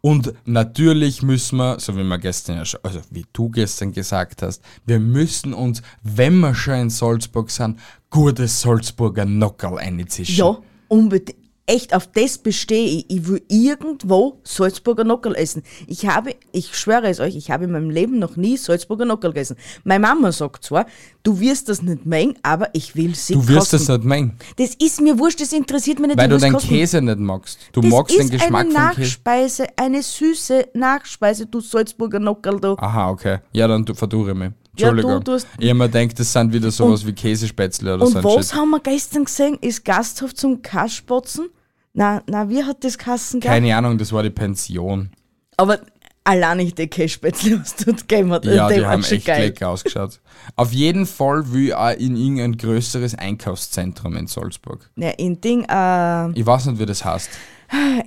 Und 0.00 0.32
natürlich 0.46 1.22
müssen 1.22 1.58
wir, 1.58 1.78
so 1.78 1.96
wie 1.96 2.02
wir 2.02 2.18
gestern 2.18 2.56
ja 2.56 2.64
schon, 2.64 2.80
also 2.82 3.00
wie 3.10 3.26
du 3.32 3.50
gestern 3.50 3.92
gesagt 3.92 4.42
hast, 4.42 4.62
wir 4.86 4.98
müssen 4.98 5.52
uns, 5.52 5.82
wenn 6.02 6.40
wir 6.40 6.54
schon 6.54 6.74
in 6.74 6.90
Salzburg 6.90 7.50
sind, 7.50 7.78
gutes 8.10 8.62
Salzburger 8.62 9.24
Nockerl 9.24 9.78
einzischen. 9.78 10.34
Ja, 10.34 10.56
unbedingt. 10.88 11.43
Echt, 11.66 11.94
auf 11.94 12.06
das 12.08 12.36
bestehe 12.36 12.86
ich. 12.86 13.06
Ich 13.10 13.26
will 13.26 13.42
irgendwo 13.48 14.40
Salzburger 14.44 15.04
Nockerl 15.04 15.34
essen. 15.34 15.62
Ich 15.86 16.06
habe, 16.06 16.34
ich 16.52 16.76
schwöre 16.76 17.08
es 17.08 17.20
euch, 17.20 17.36
ich 17.36 17.50
habe 17.50 17.64
in 17.64 17.70
meinem 17.70 17.88
Leben 17.88 18.18
noch 18.18 18.36
nie 18.36 18.58
Salzburger 18.58 19.06
Nockerl 19.06 19.32
gegessen. 19.32 19.56
Meine 19.82 20.00
Mama 20.06 20.30
sagt 20.30 20.62
zwar, 20.64 20.84
du 21.22 21.40
wirst 21.40 21.70
das 21.70 21.80
nicht 21.80 22.04
mengen, 22.04 22.34
aber 22.42 22.68
ich 22.74 22.94
will 22.96 23.14
sie 23.14 23.32
Du 23.32 23.48
wirst 23.48 23.70
kosten. 23.70 23.76
das 23.78 23.88
nicht 23.88 24.04
mengen, 24.04 24.36
Das 24.56 24.74
ist 24.74 25.00
mir 25.00 25.18
wurscht, 25.18 25.40
das 25.40 25.54
interessiert 25.54 25.98
mich 26.00 26.08
nicht. 26.08 26.18
weil 26.18 26.28
du 26.28 26.36
den 26.36 26.52
kosten. 26.52 26.68
Käse 26.68 27.00
nicht 27.00 27.18
magst. 27.18 27.58
Du 27.72 27.80
das 27.80 27.90
magst 27.90 28.18
den 28.18 28.28
Geschmack 28.28 28.60
eine 28.66 28.70
vom 28.70 28.88
Käse. 28.90 29.00
Nachspeise, 29.00 29.66
eine 29.76 30.02
süße 30.02 30.66
Nachspeise, 30.74 31.46
du 31.46 31.60
Salzburger 31.60 32.20
Nockerl, 32.20 32.60
du. 32.60 32.74
Aha, 32.76 33.08
okay. 33.10 33.38
Ja, 33.52 33.66
dann 33.68 33.86
tu- 33.86 33.94
verdurre 33.94 34.34
mich. 34.74 34.80
Ja, 34.82 34.90
du- 34.90 34.96
Entschuldigung. 34.96 35.24
du 35.24 35.36
ich 35.58 35.70
hab 35.70 35.76
mir 35.76 35.88
gedacht, 35.88 36.18
das 36.20 36.32
sind 36.32 36.52
wieder 36.52 36.70
sowas 36.70 37.06
wie 37.06 37.12
Käsespätzle 37.12 37.94
oder 37.94 38.04
Und 38.06 38.12
so 38.12 38.18
ein 38.18 38.24
was 38.24 38.48
Shit. 38.48 38.54
haben 38.56 38.70
wir 38.70 38.80
gestern 38.80 39.24
gesehen? 39.24 39.58
Ist 39.60 39.84
Gasthof 39.84 40.34
zum 40.34 40.62
Kaspotzen? 40.62 41.48
Na, 41.92 42.22
na, 42.26 42.48
wie 42.48 42.62
hat 42.64 42.82
das 42.82 42.98
Kassen 42.98 43.40
gehabt? 43.40 43.54
Keine 43.54 43.76
Ahnung, 43.76 43.96
das 43.98 44.12
war 44.12 44.22
die 44.24 44.30
Pension. 44.30 45.10
Aber 45.56 45.78
allein 46.24 46.56
nicht 46.56 46.76
die 46.78 46.88
Käsespätzle, 46.88 47.60
was 47.60 47.76
dort 47.76 48.08
gegeben 48.08 48.32
hat. 48.32 48.44
Ja, 48.46 48.68
die 48.68 48.76
die 48.80 48.84
haben 48.86 49.04
echt 49.04 49.24
geil. 49.26 49.42
lecker 49.44 49.68
ausgeschaut. 49.68 50.20
Auf 50.56 50.72
jeden 50.72 51.06
Fall 51.06 51.52
will 51.52 51.66
ich 51.68 51.74
auch 51.74 51.90
in 51.92 52.16
irgendein 52.16 52.56
größeres 52.56 53.14
Einkaufszentrum 53.14 54.16
in 54.16 54.26
Salzburg. 54.26 54.90
Ja, 54.96 55.10
in 55.10 55.40
Ding, 55.40 55.64
äh, 55.68 56.30
Ich 56.32 56.44
weiß 56.44 56.66
nicht, 56.66 56.80
wie 56.80 56.86
das 56.86 57.04
heißt. 57.04 57.30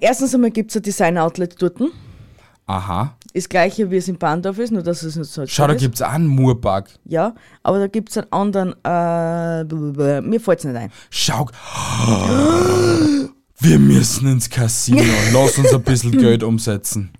erstens 0.02 0.34
einmal 0.36 0.52
gibt 0.52 0.72
es 0.72 0.76
ein 0.78 0.84
Design-Outlet 0.84 1.56
dort. 1.62 1.78
Aha. 2.66 3.16
Das 3.34 3.50
gleiche, 3.50 3.90
wie 3.92 3.98
es 3.98 4.08
in 4.08 4.18
Bandorf 4.18 4.58
ist, 4.60 4.72
nur 4.72 4.82
dass 4.84 5.04
es 5.04 5.16
nicht 5.16 5.30
so 5.30 5.46
Schau, 5.46 5.68
da 5.68 5.74
ist. 5.74 5.82
gibt's 5.82 6.02
auch 6.02 6.10
einen 6.10 6.28
Murpark. 6.28 6.90
Ja, 7.06 7.36
aber 7.64 7.80
da 7.80 7.88
gibt 7.88 8.10
es 8.10 8.18
einen 8.18 8.32
anderen, 8.32 8.72
äh, 8.72 9.64
blablabla. 9.66 10.22
mir 10.22 10.40
fällt 10.40 10.60
es 10.60 10.66
nicht 10.66 10.76
ein. 10.76 10.92
Schau. 11.10 11.48
Wir 13.60 13.80
müssen 13.80 14.28
ins 14.28 14.50
Casino. 14.50 15.04
Lass 15.34 15.58
uns 15.58 15.74
ein 15.74 15.82
bisschen 15.84 16.12
Geld 16.18 16.44
umsetzen. 16.44 17.12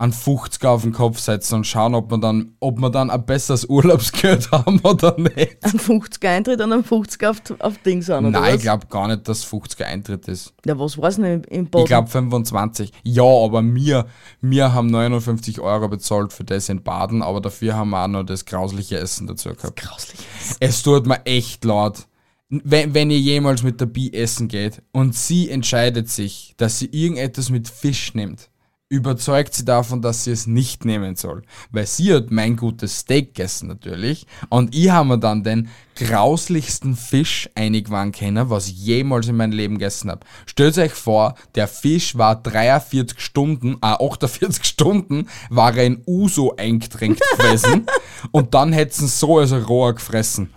An 0.00 0.14
50 0.14 0.64
auf 0.64 0.80
den 0.80 0.92
Kopf 0.92 1.18
setzen 1.18 1.56
und 1.56 1.66
schauen, 1.66 1.94
ob 1.94 2.10
wir 2.10 2.16
dann, 2.16 2.54
ob 2.58 2.78
wir 2.78 2.88
dann 2.88 3.10
ein 3.10 3.26
besseres 3.26 3.66
Urlaubsgeld 3.66 4.50
haben 4.52 4.80
oder 4.80 5.14
nicht. 5.18 5.62
Ein 5.62 5.78
50er 5.78 6.28
Eintritt 6.28 6.62
und 6.62 6.72
ein 6.72 6.82
50er 6.82 7.28
auf, 7.28 7.42
auf 7.58 7.76
Dings 7.82 8.08
an, 8.08 8.24
oder 8.24 8.40
Nein, 8.40 8.56
ich 8.56 8.62
glaube 8.62 8.86
gar 8.86 9.08
nicht, 9.08 9.28
dass 9.28 9.44
50er 9.44 9.84
Eintritt 9.84 10.26
ist. 10.26 10.54
Ja, 10.64 10.78
was 10.78 10.96
war 10.96 11.10
es 11.10 11.16
denn 11.16 11.44
im, 11.44 11.66
Boden? 11.66 11.84
Ich 11.84 11.88
glaube 11.88 12.08
25. 12.08 12.92
Ja, 13.02 13.24
aber 13.24 13.62
wir, 13.62 14.06
wir 14.40 14.72
haben 14.72 14.86
59 14.86 15.60
Euro 15.60 15.88
bezahlt 15.88 16.32
für 16.32 16.44
das 16.44 16.70
in 16.70 16.82
Baden, 16.82 17.20
aber 17.20 17.42
dafür 17.42 17.76
haben 17.76 17.90
wir 17.90 18.02
auch 18.02 18.08
noch 18.08 18.24
das 18.24 18.46
grausliche 18.46 18.96
Essen 18.96 19.26
dazu 19.26 19.50
gehabt. 19.50 19.76
Grauslich. 19.76 20.20
Es 20.60 20.82
tut 20.82 21.06
mir 21.06 21.26
echt 21.26 21.62
leid. 21.66 22.06
Wenn, 22.48 22.94
wenn 22.94 23.10
ihr 23.10 23.20
jemals 23.20 23.62
mit 23.62 23.80
der 23.80 23.86
Bi 23.86 24.12
essen 24.12 24.48
geht 24.48 24.82
und 24.92 25.14
sie 25.14 25.50
entscheidet 25.50 26.08
sich, 26.08 26.54
dass 26.56 26.78
sie 26.78 26.86
irgendetwas 26.86 27.50
mit 27.50 27.68
Fisch 27.68 28.14
nimmt, 28.14 28.49
überzeugt 28.90 29.54
sie 29.54 29.64
davon, 29.64 30.02
dass 30.02 30.24
sie 30.24 30.32
es 30.32 30.48
nicht 30.48 30.84
nehmen 30.84 31.14
soll. 31.14 31.42
Weil 31.70 31.86
sie 31.86 32.12
hat 32.12 32.32
mein 32.32 32.56
gutes 32.56 32.98
Steak 32.98 33.34
gegessen 33.34 33.68
natürlich 33.68 34.26
und 34.48 34.74
ich 34.74 34.90
habe 34.90 35.08
mir 35.08 35.18
dann 35.18 35.44
den 35.44 35.68
grauslichsten 35.94 36.96
Fisch 36.96 37.48
eingewand 37.54 38.16
können, 38.16 38.50
was 38.50 38.66
ich 38.66 38.84
jemals 38.84 39.28
in 39.28 39.36
meinem 39.36 39.52
Leben 39.52 39.78
gegessen 39.78 40.10
habe. 40.10 40.26
Stellt 40.44 40.76
euch 40.76 40.92
vor, 40.92 41.36
der 41.54 41.68
Fisch 41.68 42.18
war 42.18 42.42
43 42.42 43.20
Stunden, 43.20 43.74
äh 43.74 43.86
48 43.86 44.64
Stunden, 44.64 45.28
war 45.50 45.76
er 45.76 45.84
in 45.84 46.02
Uso 46.06 46.54
eingetränkt 46.56 47.22
gewesen 47.38 47.86
und 48.32 48.54
dann 48.54 48.72
hätten 48.72 48.92
sie 48.92 49.06
so 49.06 49.38
als 49.38 49.52
Rohr 49.52 49.94
gefressen. 49.94 50.52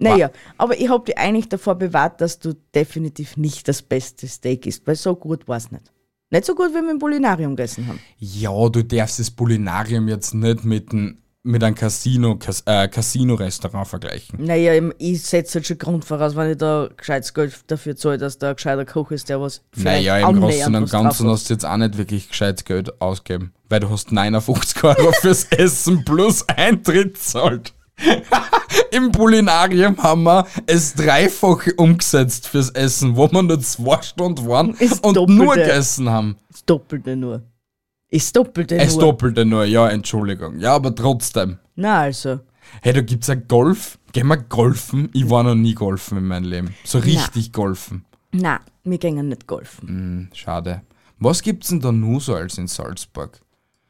Naja, 0.00 0.32
aber 0.58 0.76
ich 0.80 0.88
habe 0.88 1.04
dich 1.04 1.16
eigentlich 1.16 1.48
davor 1.48 1.76
bewahrt, 1.76 2.20
dass 2.20 2.40
du 2.40 2.54
definitiv 2.74 3.36
nicht 3.36 3.68
das 3.68 3.82
beste 3.82 4.26
Steak 4.26 4.66
isst, 4.66 4.84
weil 4.84 4.96
so 4.96 5.14
gut 5.14 5.46
war 5.46 5.58
es 5.58 5.70
nicht. 5.70 5.92
Nicht 6.32 6.44
so 6.46 6.54
gut, 6.56 6.70
wie 6.70 6.82
wir 6.82 6.90
im 6.90 6.98
Polinarium 6.98 7.54
gegessen 7.54 7.86
haben. 7.86 8.00
Ja, 8.18 8.68
du 8.68 8.82
darfst 8.82 9.20
das 9.20 9.30
Polinarium 9.30 10.08
jetzt 10.08 10.34
nicht 10.34 10.64
mit 10.64 10.90
einem 10.92 11.18
mit 11.44 11.64
einem 11.64 11.74
Casino, 11.74 12.36
Cas 12.36 12.62
äh, 12.66 12.86
Casino-Restaurant 12.86 13.88
vergleichen. 13.88 14.44
Naja, 14.44 14.80
ich- 14.98 15.22
setze 15.22 15.58
halt 15.58 15.66
schon 15.66 15.76
Grund 15.78 16.04
voraus, 16.04 16.36
wenn 16.36 16.52
ich 16.52 16.56
da 16.56 16.88
gescheites 16.96 17.34
Geld 17.34 17.64
dafür 17.66 17.96
zahle, 17.96 18.16
dass 18.18 18.38
da 18.38 18.50
ein 18.50 18.54
gescheiter 18.54 18.84
Koch 18.84 19.10
ist, 19.10 19.28
der 19.28 19.40
was 19.40 19.60
vielleicht 19.72 20.06
Naja, 20.06 20.28
im 20.28 20.40
Großen 20.40 20.72
und 20.74 20.88
Ganzen 20.88 21.28
hast 21.28 21.50
du 21.50 21.54
jetzt 21.54 21.64
auch 21.66 21.76
nicht 21.78 21.98
wirklich 21.98 22.28
gescheites 22.28 22.64
Geld 22.64 23.00
ausgeben, 23.02 23.52
weil 23.68 23.80
du 23.80 23.90
hast 23.90 24.12
59 24.12 24.84
Euro 24.84 25.10
fürs 25.20 25.44
Essen 25.46 26.04
plus 26.04 26.48
Eintritt 26.48 27.18
zahlt. 27.18 27.74
Im 28.90 29.10
Polinarium 29.12 29.96
haben 30.02 30.24
wir 30.24 30.46
es 30.66 30.94
dreifach 30.94 31.66
umgesetzt 31.76 32.46
fürs 32.48 32.70
Essen, 32.70 33.16
wo 33.16 33.30
wir 33.30 33.42
nur 33.42 33.60
zwei 33.60 34.00
Stunden 34.02 34.46
waren 34.46 34.74
Ist 34.74 35.04
und 35.04 35.16
Doppelte. 35.16 35.42
nur 35.42 35.54
gegessen 35.54 36.08
haben. 36.10 36.36
Das 36.50 36.64
Doppelte 36.64 37.16
nur. 37.16 37.42
Ist 38.10 38.36
Doppelte 38.36 38.76
Es 38.76 38.92
nur. 38.92 39.00
doppelte 39.04 39.44
nur, 39.46 39.64
ja, 39.64 39.88
Entschuldigung. 39.88 40.58
Ja, 40.58 40.74
aber 40.74 40.94
trotzdem. 40.94 41.58
Na 41.76 42.00
also. 42.00 42.40
Hey, 42.82 42.92
da 42.92 43.00
gibt's 43.00 43.30
ein 43.30 43.46
Golf. 43.48 43.98
Gehen 44.12 44.26
wir 44.28 44.36
golfen? 44.36 45.08
Ich 45.14 45.28
war 45.30 45.42
noch 45.42 45.54
nie 45.54 45.74
golfen 45.74 46.18
in 46.18 46.26
meinem 46.26 46.44
Leben. 46.44 46.74
So 46.84 46.98
richtig 46.98 47.52
golfen. 47.52 48.04
Na, 48.32 48.60
wir 48.84 48.98
gehen 48.98 49.28
nicht 49.28 49.46
golfen. 49.46 49.88
Hm, 49.88 50.28
schade. 50.34 50.82
Was 51.18 51.40
gibt's 51.42 51.68
denn 51.68 51.80
da 51.80 51.92
nur 51.92 52.20
so 52.20 52.34
als 52.34 52.58
in 52.58 52.66
Salzburg? 52.68 53.40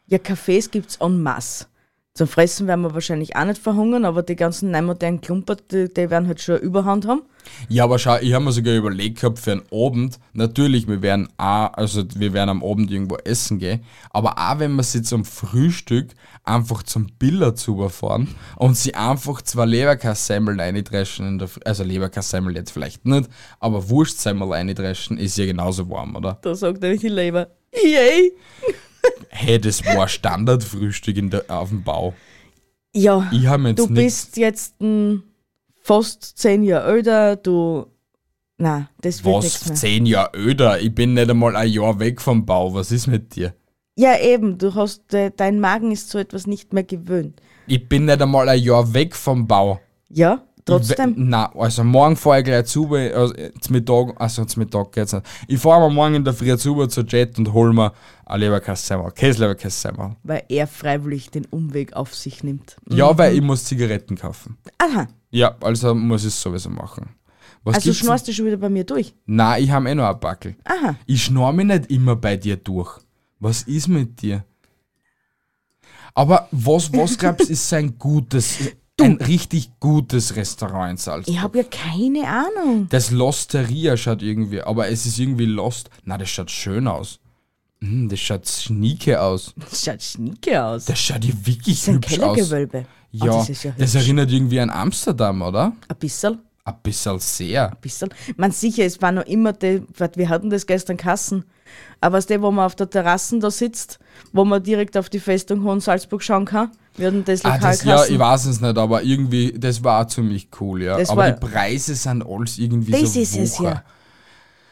Ja, 0.07 0.19
Cafés 0.19 0.71
gibt's 0.71 0.97
en 0.97 1.23
masse. 1.23 1.67
Zum 2.15 2.29
Fressen 2.29 2.67
werden 2.67 2.83
wir 2.83 2.93
wahrscheinlich 2.93 3.37
auch 3.37 3.47
nicht 3.47 3.63
verhungern, 3.63 4.05
aber 4.05 4.23
die 4.23 4.37
ganzen 4.37 4.71
neumodernen 4.71 5.23
Klumper, 5.23 5.57
die, 5.57 5.89
die 5.89 6.11
werden 6.11 6.29
halt 6.29 6.43
schon 6.43 6.59
Überhand 6.59 7.07
haben. 7.07 7.23
Ja, 7.71 7.85
aber 7.85 7.99
schau, 7.99 8.19
ich 8.19 8.35
habe 8.35 8.45
mir 8.45 8.53
sogar 8.53 8.75
überlegt 8.75 9.21
gehabt 9.21 9.39
für 9.39 9.53
einen 9.53 9.63
Abend, 9.73 10.21
natürlich, 10.35 10.87
wir 10.87 11.01
werden 11.01 11.31
auch, 11.39 11.73
also 11.73 12.05
wir 12.15 12.35
werden 12.35 12.51
am 12.51 12.63
Abend 12.63 12.91
irgendwo 12.91 13.17
essen 13.17 13.59
gehen, 13.59 13.83
aber 14.11 14.37
auch 14.37 14.59
wenn 14.59 14.75
wir 14.75 14.83
sie 14.83 15.01
zum 15.01 15.25
Frühstück 15.25 16.11
einfach 16.45 16.83
zum 16.83 17.07
Biller 17.19 17.55
zufahren 17.55 18.29
und 18.57 18.77
sie 18.77 18.95
einfach 18.95 19.41
zwei 19.41 19.65
Leberkassemmeln 19.65 20.61
eindreschen 20.61 21.27
in 21.27 21.39
der 21.39 21.49
also 21.65 21.83
Leberkassemmel 21.83 22.55
jetzt 22.55 22.73
vielleicht 22.73 23.07
nicht, 23.07 23.31
aber 23.59 23.89
Wurstsemmel 23.89 24.53
eindreschen 24.53 25.17
ist 25.17 25.39
ja 25.39 25.47
genauso 25.47 25.89
warm, 25.89 26.15
oder? 26.15 26.39
Da 26.43 26.55
sagt 26.55 26.83
nämlich 26.83 27.01
die 27.01 27.09
Leber, 27.09 27.49
yay! 27.73 28.33
Hey, 29.29 29.61
das 29.61 29.85
war 29.85 30.09
Standardfrühstück 30.09 31.17
in 31.17 31.31
der, 31.31 31.45
auf 31.49 31.71
dem 31.71 31.83
Bau. 31.83 32.15
Ja, 32.95 33.29
Ich 33.33 33.43
jetzt 33.43 33.79
du 33.79 33.89
bist 33.89 34.37
jetzt 34.37 34.81
mm, 34.81 35.17
fast 35.81 36.39
zehn 36.39 36.63
Jahre 36.63 36.93
älter, 36.93 37.37
du... 37.37 37.87
Na, 38.59 38.89
das 39.01 39.25
wird 39.25 39.37
Was? 39.37 39.45
nichts 39.45 39.67
mehr. 39.67 39.75
Zehn 39.77 40.07
Jahre 40.07 40.31
öder? 40.37 40.81
Ich 40.81 40.95
bin 40.95 41.15
nicht 41.15 41.29
einmal 41.31 41.57
ein 41.57 41.71
Jahr 41.71 41.99
weg 41.99 42.21
vom 42.21 42.45
Bau. 42.47 42.75
Was 42.75 42.93
ist 42.93 43.07
mit 43.07 43.35
dir? 43.35 43.55
Ja, 43.97 44.19
eben, 44.19 44.59
du 44.59 44.75
hast, 44.75 45.13
äh, 45.15 45.31
dein 45.35 45.59
Magen 45.59 45.91
ist 45.91 46.11
so 46.11 46.19
etwas 46.19 46.47
nicht 46.47 46.73
mehr 46.73 46.85
gewöhnt. 46.85 47.41
Ich 47.67 47.89
bin 47.89 48.05
nicht 48.05 48.23
einmal 48.23 48.49
ein 48.49 48.63
Jahr 48.63 48.93
weg 48.95 49.17
vom 49.17 49.47
Bau. 49.47 49.81
Ja, 50.09 50.43
trotzdem. 50.65 51.15
na, 51.17 51.51
also 51.55 51.85
morgen 51.85 52.17
fahre 52.17 52.41
ich 52.41 52.45
gleich 52.45 52.67
zu, 52.67 52.93
also 52.95 53.35
zum 53.61 53.73
Mittag, 53.73 54.15
also 54.21 54.45
zum 54.45 54.61
Mittag 54.61 54.93
geht's 54.93 55.13
nicht. 55.13 55.27
Ich 55.49 55.59
fahre 55.61 55.81
mal 55.81 55.91
morgen 55.91 56.15
in 56.15 56.25
der 56.25 56.35
Früh 56.35 56.57
zu 56.57 56.87
zur 56.87 57.05
Jet 57.07 57.39
und 57.39 57.53
hol 57.53 57.73
mir 57.73 57.93
ein 58.27 58.41
Leberkassemmel, 58.41 59.11
Käseleberkassemmel. 59.13 60.17
Weil 60.23 60.45
er 60.49 60.67
freiwillig 60.67 61.31
den 61.31 61.45
Umweg 61.47 61.93
auf 61.95 62.15
sich 62.15 62.43
nimmt. 62.45 62.77
Ja, 62.89 63.17
weil 63.17 63.35
ich 63.35 63.43
muss 63.43 63.65
Zigaretten 63.65 64.17
kaufen. 64.17 64.59
Aha, 64.79 65.09
Ja, 65.31 65.57
also 65.61 65.95
muss 65.95 66.23
ich 66.23 66.29
es 66.29 66.41
sowieso 66.41 66.71
machen. 66.71 67.11
Was 67.65 67.77
also 67.77 67.93
schnorst 67.93 68.27
du 68.27 68.33
schon 68.33 68.47
wieder 68.47 68.57
bei 68.57 68.69
mir 68.69 68.85
durch. 68.85 69.15
Nein, 69.27 69.63
ich 69.63 69.71
habe 69.71 69.89
eh 69.89 69.95
noch 69.95 70.09
ein 70.09 70.19
Backel. 70.19 70.57
Aha. 70.65 70.97
Ich 71.07 71.25
schnorr 71.25 71.53
mich 71.53 71.67
nicht 71.67 71.91
immer 71.91 72.17
bei 72.17 72.37
dir 72.37 72.57
durch. 72.57 72.99
Was 73.39 73.63
ist 73.63 73.89
mit 73.89 74.21
dir? 74.21 74.45
Aber 76.15 76.49
was, 76.51 76.93
was 76.93 77.17
glaubst 77.17 77.49
du, 77.49 77.53
ist 77.53 77.69
so 77.69 77.77
ein 77.77 77.99
gutes, 77.99 78.59
ein 79.05 79.17
richtig 79.17 79.71
gutes 79.81 80.37
Restaurant 80.37 80.91
in 80.93 80.97
Salzburg? 80.97 81.35
Ich 81.35 81.41
habe 81.41 81.59
ja 81.59 81.65
keine 81.65 82.27
Ahnung. 82.29 82.87
Das 82.91 83.11
Losteria 83.11 83.97
schaut 83.97 84.23
irgendwie, 84.23 84.63
aber 84.63 84.89
es 84.89 85.07
ist 85.07 85.19
irgendwie 85.19 85.47
Lost. 85.47 85.91
Na, 86.05 86.19
das 86.19 86.31
schaut 86.31 86.51
schön 86.51 86.87
aus. 86.89 87.19
Hm, 87.81 88.09
das 88.09 88.21
schaut 88.21 88.49
schnieke 88.49 89.21
aus. 89.21 89.55
Das 89.57 89.85
schaut 89.85 90.03
schnieke 90.03 90.65
aus. 90.65 90.85
Das 90.85 90.99
schaut 91.01 91.25
ja 91.25 91.35
wirklich 91.45 91.79
Das 91.81 91.83
ist 91.83 91.89
ein 91.89 91.95
hübsch 91.97 92.07
aus. 92.13 92.19
Kellergewölbe. 92.19 92.87
Ja, 93.11 93.33
Oh, 93.41 93.45
das 93.47 93.63
ja 93.63 93.73
das 93.77 93.95
erinnert 93.95 94.31
irgendwie 94.31 94.59
an 94.61 94.71
Amsterdam, 94.71 95.43
oder? 95.43 95.73
Ein 95.89 95.97
bisschen. 95.99 96.39
Ein 96.65 96.75
bisschen 96.83 97.19
sehr. 97.19 97.73
bisschen. 97.81 98.11
Man 98.37 98.53
sicher, 98.53 98.85
es 98.85 99.03
war 99.03 99.11
noch 99.11 99.27
immer, 99.27 99.53
die, 99.53 99.83
wat, 99.99 100.17
wir 100.17 100.29
hatten 100.29 100.49
das 100.49 100.65
gestern 100.67 100.97
Kassen, 100.97 101.45
aber 102.01 102.19
was 102.19 102.27
der, 102.27 102.41
wo 102.41 102.53
man 102.53 102.67
auf 102.67 102.77
der 102.77 102.89
Terrasse 102.89 103.41
da 103.41 103.51
sitzt, 103.51 103.99
wo 104.33 104.45
man 104.45 104.63
direkt 104.63 104.97
auf 104.97 105.09
die 105.09 105.19
Festung 105.19 105.65
Hohen 105.65 105.81
Salzburg 105.81 106.23
schauen 106.23 106.45
kann, 106.45 106.71
wir 106.97 107.09
hatten 107.09 107.25
das 107.25 107.45
Ah, 107.45 107.55
Lokal 107.55 107.71
das, 107.73 107.85
ja, 107.85 108.05
ich 108.05 108.19
weiß 108.19 108.45
es 108.47 108.61
nicht, 108.61 108.79
aber 108.79 109.03
irgendwie, 109.03 109.53
das 109.59 109.83
war 109.83 110.07
ziemlich 110.07 110.49
cool, 110.61 110.83
ja. 110.85 110.99
Das 110.99 111.11
aber 111.11 111.23
war- 111.23 111.33
die 111.33 111.41
Preise 111.47 111.97
sind 111.97 112.25
alles 112.25 112.59
irgendwie 112.59 112.93
Das 112.93 113.13
so 113.13 113.21
ist 113.21 113.37
es 113.37 113.59
ja. 113.59 113.83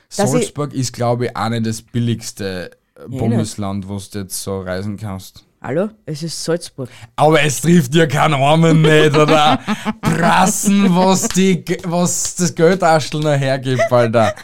Salzburg 0.09 0.72
ist, 0.72 0.92
glaube 0.92 1.26
ich, 1.26 1.37
auch 1.37 1.48
nicht 1.48 1.66
das 1.66 1.83
billigste 1.83 2.70
Bundesland, 3.09 3.88
wo 3.88 3.96
du 3.98 4.18
jetzt 4.20 4.40
so 4.42 4.61
reisen 4.61 4.96
kannst. 4.96 5.44
Hallo, 5.62 5.90
es 6.07 6.23
ist 6.23 6.42
Salzburg. 6.42 6.88
Aber 7.16 7.42
es 7.42 7.61
trifft 7.61 7.94
ja 7.94 8.07
keinen 8.07 8.33
Armen 8.33 8.81
nicht, 8.81 9.14
oder? 9.14 9.59
Prassen, 10.01 10.96
was, 10.96 11.29
die, 11.29 11.62
was 11.85 12.35
das 12.37 12.55
Geldaschel 12.55 13.20
noch 13.20 13.38
hergibt, 13.38 13.92
Alter. 13.92 14.35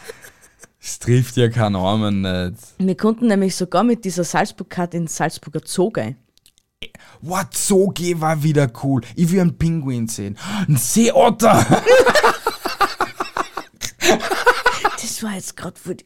Es 0.79 0.99
trifft 0.99 1.35
ja 1.37 1.49
keinen 1.49 1.75
Armen 1.75 2.21
nicht. 2.21 2.61
Wir 2.77 2.95
konnten 2.95 3.25
nämlich 3.25 3.55
sogar 3.55 3.83
mit 3.83 4.05
dieser 4.05 4.23
Salzburg-Karte 4.23 4.97
ins 4.97 5.15
Salzburger 5.15 5.61
Zoo 5.65 5.89
gehen. 5.89 6.17
What, 7.21 7.47
geh 7.95 8.21
war 8.21 8.43
wieder 8.43 8.71
cool. 8.83 9.01
Ich 9.15 9.31
will 9.31 9.41
einen 9.41 9.57
Pinguin 9.57 10.07
sehen. 10.07 10.37
Ein 10.67 10.77
Seeotter. 10.77 11.65
Das 15.01 15.23
war 15.23 15.33
jetzt 15.33 15.57
gerade 15.57 15.79
für 15.79 15.95
die 15.95 16.05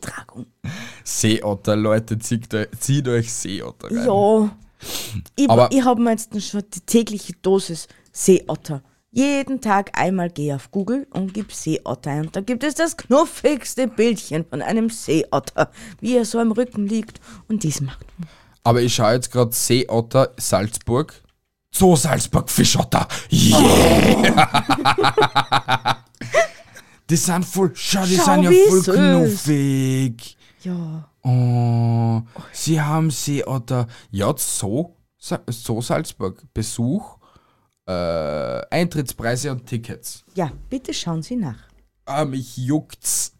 Gedankenübertragung. 0.00 0.46
Seeotter, 1.04 1.76
Leute, 1.76 2.18
zieht 2.18 2.52
euch, 2.54 2.68
zieht 2.78 3.08
euch 3.08 3.32
Seeotter 3.32 3.88
rein. 3.90 4.06
Ja. 4.06 4.50
Ich, 5.36 5.50
Aber- 5.50 5.68
ich 5.72 5.84
habe 5.84 6.00
mir 6.00 6.10
jetzt 6.12 6.40
schon 6.42 6.62
die 6.72 6.80
tägliche 6.80 7.32
Dosis 7.42 7.88
Seeotter. 8.12 8.82
Jeden 9.10 9.60
Tag 9.60 9.98
einmal 9.98 10.28
gehe 10.30 10.54
auf 10.54 10.70
Google 10.70 11.06
und 11.12 11.32
gib 11.34 11.52
Seeotter 11.52 12.10
ein. 12.10 12.26
Und 12.26 12.36
da 12.36 12.40
gibt 12.42 12.62
es 12.62 12.74
das 12.74 12.96
knuffigste 12.96 13.88
Bildchen 13.88 14.44
von 14.44 14.60
einem 14.62 14.90
Seeotter, 14.90 15.70
wie 16.00 16.16
er 16.16 16.24
so 16.24 16.38
am 16.38 16.52
Rücken 16.52 16.86
liegt. 16.86 17.18
Und 17.48 17.62
dies 17.62 17.80
macht. 17.80 18.04
Aber 18.64 18.82
ich 18.82 18.94
schaue 18.94 19.14
jetzt 19.14 19.32
gerade 19.32 19.52
Seeotter 19.52 20.32
Salzburg. 20.36 21.22
Zoo 21.74 21.96
Salzburg 21.96 22.50
Fischotter. 22.50 23.08
Yeah! 23.30 24.36
die 27.10 27.16
sind 27.16 27.44
voll, 27.44 27.72
schau, 27.74 28.04
die 28.04 28.16
Schau, 28.16 28.24
sind 28.24 28.42
ja 28.44 28.50
voll 28.68 28.82
süß. 28.82 28.94
knuffig. 28.94 30.36
Ja. 30.62 31.10
Oh, 31.22 32.22
sie 32.52 32.80
haben 32.80 33.10
Seeotter. 33.10 33.86
Ja, 34.10 34.34
Zoo, 34.36 34.94
Sa- 35.18 35.42
Zoo 35.50 35.80
Salzburg. 35.80 36.42
Besuch, 36.52 37.18
äh, 37.86 37.92
Eintrittspreise 38.70 39.52
und 39.52 39.66
Tickets. 39.66 40.24
Ja, 40.34 40.50
bitte 40.68 40.92
schauen 40.92 41.22
Sie 41.22 41.36
nach. 41.36 41.58
Ah, 42.06 42.24
mich 42.24 42.56
juckt's. 42.56 43.34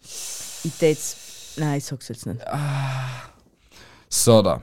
Ich 0.64 0.72
tät's. 0.78 1.54
Nein, 1.56 1.78
ich 1.78 1.84
sag's 1.84 2.08
jetzt 2.08 2.26
nicht. 2.26 2.40
So, 4.08 4.42
da. 4.42 4.62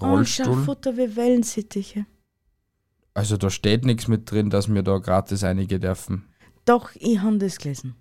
Oh, 0.00 0.06
Rollstuhl. 0.06 0.44
schau, 0.46 0.54
Futter 0.64 0.96
wie 0.96 1.16
Wellensittiche. 1.16 2.06
Also 3.14 3.36
da 3.36 3.50
steht 3.50 3.84
nichts 3.84 4.06
mit 4.06 4.30
drin, 4.30 4.48
dass 4.50 4.68
wir 4.72 4.82
da 4.82 4.98
gratis 4.98 5.42
einige 5.42 5.80
dürfen. 5.80 6.27
Doch, 6.68 6.90
ich 6.96 7.18
habe 7.20 7.38
das 7.38 7.56
gelesen. 7.56 7.94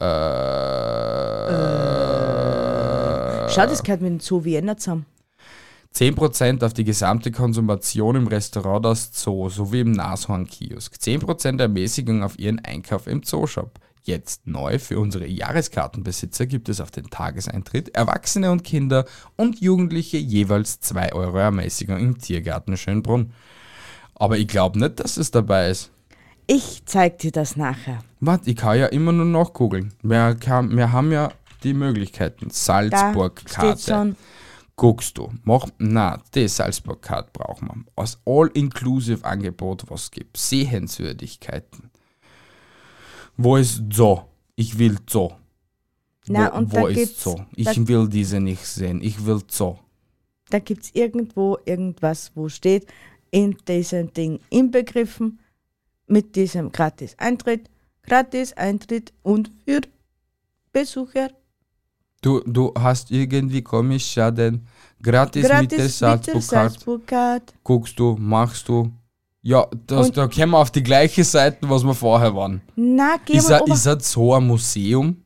Äh, 0.00 0.06
Schau, 3.48 3.64
das 3.64 3.84
gehört 3.84 4.00
mit 4.00 4.10
dem 4.10 4.18
Zoo 4.18 4.42
Vienna 4.42 4.76
zusammen. 4.76 5.06
10% 5.94 6.64
auf 6.64 6.74
die 6.74 6.82
gesamte 6.82 7.30
Konsumation 7.30 8.16
im 8.16 8.26
Restaurant 8.26 8.84
das 8.84 9.12
Zoo 9.12 9.48
sowie 9.48 9.82
im 9.82 9.92
Nashorn-Kiosk. 9.92 10.96
10% 10.96 11.60
Ermäßigung 11.60 12.24
auf 12.24 12.40
Ihren 12.40 12.58
Einkauf 12.64 13.06
im 13.06 13.22
Zooshop. 13.22 13.78
Jetzt 14.02 14.48
neu 14.48 14.80
für 14.80 14.98
unsere 14.98 15.28
Jahreskartenbesitzer 15.28 16.46
gibt 16.46 16.68
es 16.68 16.80
auf 16.80 16.90
den 16.90 17.08
Tageseintritt 17.08 17.94
Erwachsene 17.94 18.50
und 18.50 18.64
Kinder 18.64 19.04
und 19.36 19.60
Jugendliche 19.60 20.18
jeweils 20.18 20.80
2 20.80 21.12
Euro 21.12 21.38
Ermäßigung 21.38 21.98
im 21.98 22.18
Tiergarten 22.18 22.76
Schönbrunn. 22.76 23.32
Aber 24.16 24.38
ich 24.38 24.48
glaube 24.48 24.80
nicht, 24.80 24.98
dass 24.98 25.16
es 25.16 25.30
dabei 25.30 25.70
ist. 25.70 25.92
Ich 26.46 26.82
zeig 26.86 27.18
dir 27.18 27.32
das 27.32 27.56
nachher. 27.56 27.98
Warte, 28.20 28.50
ich 28.50 28.56
kann 28.56 28.78
ja 28.78 28.86
immer 28.86 29.12
nur 29.12 29.26
nachgoogeln. 29.26 29.92
Wir, 30.02 30.36
kann, 30.36 30.76
wir 30.76 30.92
haben 30.92 31.10
ja 31.10 31.32
die 31.64 31.74
Möglichkeiten. 31.74 32.50
Salzburg-Karte. 32.50 34.14
guckst 34.76 35.18
du, 35.18 35.32
mach, 35.42 35.66
na, 35.78 36.22
die 36.34 36.46
Salzburg-Card 36.46 37.32
brauchen 37.32 37.68
wir. 37.68 37.84
Als 37.96 38.18
All-Inclusive-Angebot, 38.24 39.84
was 39.88 40.10
gibt. 40.10 40.36
Sehenswürdigkeiten. 40.36 41.90
Wo 43.36 43.56
ist 43.56 43.82
so? 43.90 44.26
Ich 44.54 44.78
will 44.78 44.98
so. 45.08 45.34
Na, 46.28 46.52
wo 46.52 46.58
und 46.58 46.72
wo 46.72 46.76
da 46.82 46.88
ist 46.88 47.20
so? 47.20 47.44
Ich 47.56 47.88
will 47.88 48.08
diese 48.08 48.40
nicht 48.40 48.64
sehen. 48.66 49.00
Ich 49.02 49.26
will 49.26 49.40
so. 49.48 49.78
da 50.50 50.58
gibt's 50.60 50.90
irgendwo 50.94 51.58
irgendwas, 51.64 52.32
wo 52.34 52.48
steht, 52.48 52.86
in 53.30 53.56
diesem 53.66 54.12
Ding 54.12 54.40
inbegriffen, 54.50 55.40
mit 56.06 56.36
diesem 56.36 56.72
Gratis-Eintritt, 56.72 57.68
Gratis-Eintritt 58.02 59.12
und 59.22 59.50
für 59.64 59.80
Besucher 60.72 61.30
Du, 62.22 62.40
du 62.44 62.72
hast 62.76 63.10
irgendwie 63.10 63.62
komisch 63.62 64.16
ja 64.16 64.30
den 64.30 64.66
gratis, 65.00 65.42
mit 65.42 65.50
der 65.50 65.60
gratis 65.60 66.00
mit 66.00 66.26
der 66.26 66.40
Salzburg-Card. 66.40 67.54
Guckst 67.62 67.98
du, 67.98 68.16
machst 68.18 68.68
du. 68.68 68.90
Ja, 69.42 69.66
das, 69.86 70.08
Und- 70.08 70.16
da 70.16 70.26
kommen 70.26 70.50
wir 70.50 70.58
auf 70.58 70.72
die 70.72 70.82
gleiche 70.82 71.22
Seite, 71.22 71.58
was 71.70 71.84
wir 71.84 71.94
vorher 71.94 72.34
waren. 72.34 72.62
Na, 72.74 73.16
geh 73.24 73.36
Ist 73.36 73.48
mal 73.48 73.60
er, 73.64 73.72
ist 73.72 73.86
er 73.86 74.00
so 74.00 74.34
ein 74.34 74.44
Museum? 74.46 75.22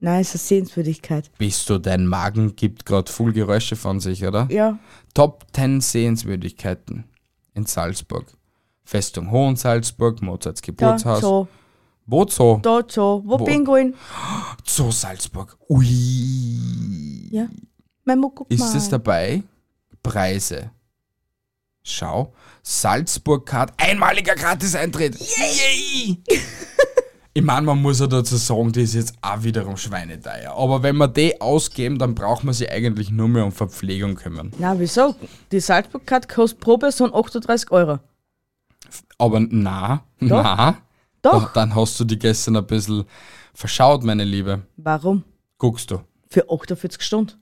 Nein, 0.00 0.22
ist 0.22 0.32
eine 0.34 0.40
Sehenswürdigkeit. 0.40 1.30
Bist 1.38 1.70
du, 1.70 1.78
dein 1.78 2.06
Magen 2.06 2.56
gibt 2.56 2.84
gerade 2.84 3.10
voll 3.10 3.32
Geräusche 3.32 3.76
von 3.76 4.00
sich, 4.00 4.24
oder? 4.26 4.48
Ja, 4.50 4.78
Top 5.14 5.46
10 5.52 5.80
Sehenswürdigkeiten 5.80 7.04
in 7.54 7.64
Salzburg. 7.64 8.26
Festung 8.86 9.30
Hohensalzburg, 9.32 10.22
Mozarts 10.22 10.62
da, 10.62 10.66
Geburtshaus. 10.66 11.20
so, 11.20 11.48
Wo 12.06 12.24
Zoo? 12.28 12.60
da, 12.62 12.80
so, 12.88 13.20
wo, 13.26 13.40
Wo? 13.40 13.44
Pinguin? 13.44 13.94
Zoo 14.64 14.92
Salzburg. 14.92 15.56
Ui. 15.68 17.28
Ja, 17.32 17.48
Memo, 18.04 18.30
guck 18.30 18.48
Ist 18.48 18.60
mal. 18.60 18.76
es 18.76 18.88
dabei? 18.88 19.42
Preise. 20.04 20.70
Schau. 21.82 22.32
Salzburg 22.62 23.44
Card, 23.44 23.72
einmaliger 23.76 24.34
Gratis-Eintritt. 24.36 25.16
Yay! 25.18 26.18
ich 27.34 27.42
meine, 27.42 27.66
man 27.66 27.82
muss 27.82 27.98
ja 27.98 28.06
dazu 28.06 28.36
sagen, 28.36 28.70
die 28.72 28.82
ist 28.82 28.94
jetzt 28.94 29.14
auch 29.20 29.42
wiederum 29.42 29.76
schweineteuer. 29.76 30.52
Aber 30.56 30.84
wenn 30.84 30.96
wir 30.96 31.08
die 31.08 31.40
ausgeben, 31.40 31.98
dann 31.98 32.14
braucht 32.14 32.44
man 32.44 32.54
sich 32.54 32.70
eigentlich 32.70 33.10
nur 33.10 33.28
mehr 33.28 33.44
um 33.44 33.52
Verpflegung 33.52 34.14
kümmern. 34.14 34.52
Na, 34.58 34.78
wieso? 34.78 35.16
Die 35.50 35.58
Salzburg-Card 35.60 36.28
kostet 36.28 36.60
pro 36.60 36.78
Person 36.78 37.12
38 37.12 37.70
Euro. 37.72 37.98
Aber 39.18 39.40
na, 39.40 40.04
Doch. 40.20 40.42
na. 40.42 40.78
Doch. 41.22 41.52
Dann 41.52 41.74
hast 41.74 41.98
du 41.98 42.04
die 42.04 42.18
gestern 42.18 42.56
ein 42.56 42.66
bisschen 42.66 43.04
verschaut, 43.54 44.04
meine 44.04 44.24
Liebe. 44.24 44.62
Warum? 44.76 45.24
Guckst 45.58 45.90
du. 45.90 46.00
Für 46.30 46.48
48 46.50 47.02
Stunden. 47.02 47.32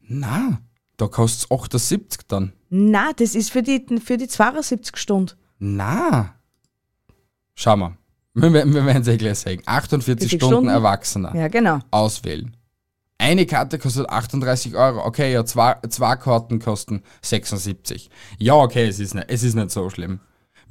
Na, 0.00 0.60
da 0.96 1.06
kostet 1.06 1.44
es 1.44 1.50
78 1.50 2.20
dann. 2.28 2.52
Na, 2.68 3.12
das 3.12 3.34
ist 3.34 3.50
für 3.50 3.62
die, 3.62 3.84
für 4.04 4.16
die 4.16 4.28
72 4.28 4.96
Stunden. 4.96 5.32
Na. 5.58 6.34
Schau 7.54 7.76
mal. 7.76 7.96
Wir, 8.34 8.52
wir 8.52 8.86
werden 8.86 9.02
es 9.02 9.08
eh 9.08 9.16
gleich 9.16 9.38
sagen. 9.38 9.62
48 9.64 10.04
40 10.30 10.30
Stunden, 10.30 10.54
Stunden? 10.54 10.68
Erwachsener. 10.70 11.34
Ja, 11.34 11.48
genau. 11.48 11.78
Auswählen. 11.90 12.56
Eine 13.18 13.46
Karte 13.46 13.78
kostet 13.78 14.08
38 14.08 14.74
Euro. 14.74 15.04
Okay, 15.06 15.32
ja, 15.32 15.44
zwei, 15.44 15.76
zwei 15.88 16.16
Karten 16.16 16.58
kosten 16.58 17.02
76. 17.20 18.10
Ja, 18.38 18.54
okay, 18.54 18.88
es 18.88 18.98
ist, 18.98 19.14
nicht, 19.14 19.26
es 19.28 19.42
ist 19.44 19.54
nicht 19.54 19.70
so 19.70 19.88
schlimm. 19.90 20.20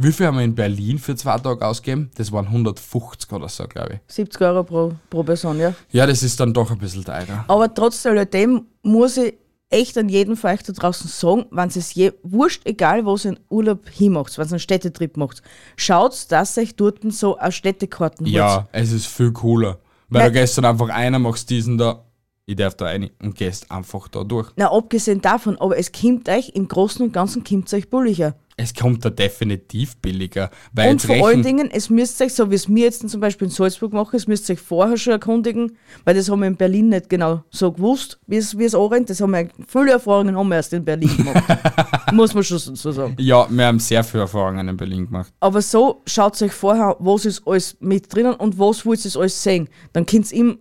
Wie 0.04 0.12
viel 0.12 0.26
haben 0.26 0.38
wir 0.38 0.44
in 0.44 0.56
Berlin 0.56 0.98
für 0.98 1.16
zwei 1.16 1.38
Tage 1.38 1.64
ausgegeben? 1.64 2.10
Das 2.16 2.32
waren 2.32 2.48
150 2.48 3.32
oder 3.32 3.48
so, 3.48 3.68
glaube 3.68 3.96
ich. 3.96 4.00
70 4.08 4.42
Euro 4.42 4.64
pro, 4.64 4.94
pro 5.12 5.22
Person, 5.22 5.60
ja. 5.60 5.76
Ja, 5.92 6.08
das 6.08 6.24
ist 6.24 6.40
dann 6.40 6.54
doch 6.54 6.72
ein 6.72 6.80
bisschen 6.80 7.04
teurer. 7.06 7.46
Aber 7.48 7.72
trotz 7.72 8.04
alledem 8.08 8.66
muss 8.82 9.18
ich 9.18 9.36
echt 9.70 9.98
an 10.00 10.10
jeden 10.10 10.36
von 10.36 10.50
euch 10.50 10.64
da 10.64 10.74
draußen 10.74 11.08
sagen, 11.08 11.46
wenn 11.52 11.70
es 11.70 11.94
je 11.94 12.14
wurscht, 12.24 12.64
egal 12.66 13.06
wo 13.06 13.16
ihr 13.16 13.26
einen 13.26 13.40
Urlaub 13.50 13.88
hinmacht, 13.90 14.36
wenn 14.40 14.48
ihr 14.48 14.52
einen 14.54 14.60
Städtetrip 14.60 15.18
macht, 15.18 15.44
schaut, 15.76 16.32
dass 16.32 16.58
euch 16.58 16.76
dort 16.76 17.00
so 17.10 17.38
eine 17.38 17.52
Städtekarten 17.52 18.26
holt. 18.26 18.34
Ja, 18.34 18.68
es 18.72 18.92
ist 18.92 19.06
viel 19.06 19.32
cooler. 19.32 19.78
Weil 20.10 20.24
Nein. 20.24 20.34
du 20.34 20.40
gestern 20.40 20.66
einfach 20.66 20.90
einer 20.90 21.20
machst 21.20 21.48
diesen 21.52 21.78
da, 21.78 22.04
ich 22.48 22.56
darf 22.56 22.74
da 22.74 22.86
rein 22.86 23.12
und 23.22 23.36
gehst 23.36 23.72
einfach 23.72 24.08
da 24.08 24.24
durch. 24.24 24.50
Na, 24.56 24.72
abgesehen 24.72 25.22
davon, 25.22 25.58
aber 25.60 25.78
es 25.78 25.92
kommt 25.92 26.28
euch, 26.28 26.50
im 26.50 26.68
Großen 26.68 27.06
und 27.06 27.14
Ganzen 27.14 27.44
kommt 27.44 27.68
es 27.68 27.74
euch 27.76 27.90
bulliger. 27.90 28.34
Es 28.62 28.74
kommt 28.76 29.04
da 29.04 29.10
definitiv 29.10 29.98
billiger. 29.98 30.52
Weil 30.74 30.92
Und 30.92 31.02
vor 31.02 31.16
rechnen- 31.16 31.26
allen 31.26 31.44
Dingen, 31.44 31.72
es 31.72 31.90
müsst 31.90 32.22
euch, 32.22 32.34
so 32.34 32.52
wie 32.52 32.56
es 32.56 32.68
mir 32.68 32.84
jetzt 32.86 33.08
zum 33.10 33.20
Beispiel 33.20 33.48
in 33.48 33.52
Salzburg 33.52 33.92
machen, 33.94 34.16
es 34.16 34.28
müsst 34.28 34.50
euch 34.52 34.60
vorher 34.60 34.98
schon 34.98 35.14
erkundigen, 35.14 35.78
weil 36.06 36.14
das 36.16 36.30
haben 36.30 36.42
wir 36.42 36.48
in 36.48 36.56
Berlin 36.58 36.90
nicht 36.90 37.10
genau 37.10 37.44
so 37.50 37.72
gewusst, 37.72 38.20
wie 38.28 38.38
es, 38.38 38.58
wie 38.58 38.66
es 38.66 38.76
anrennt. 38.76 39.10
Das 39.10 39.20
haben 39.20 39.32
wir, 39.32 39.50
viele 39.68 39.92
Erfahrungen 39.94 40.38
haben 40.38 40.48
wir 40.50 40.58
erst 40.58 40.74
in 40.74 40.86
Berlin 40.86 41.16
gemacht. 41.18 41.44
Muss 42.14 42.34
man 42.34 42.44
schon 42.44 42.60
so 42.60 42.92
sagen. 42.92 43.16
Ja, 43.20 43.48
wir 43.50 43.66
haben 43.66 43.80
sehr 43.80 44.04
viele 44.04 44.24
Erfahrungen 44.24 44.68
in 44.68 44.78
Berlin 44.78 45.06
gemacht. 45.08 45.34
Aber 45.40 45.62
so 45.62 46.02
schaut 46.06 46.40
euch 46.42 46.52
vorher, 46.52 46.96
was 47.00 47.26
ist 47.26 47.42
alles 47.48 47.78
mit 47.80 48.14
drinnen 48.14 48.34
und 48.36 48.60
was 48.60 48.86
wollt 48.86 49.04
ihr 49.04 49.16
alles 49.20 49.42
sehen. 49.42 49.70
Dann 49.94 50.06
könnt 50.06 50.32
ihr 50.32 50.38
ihm, 50.38 50.60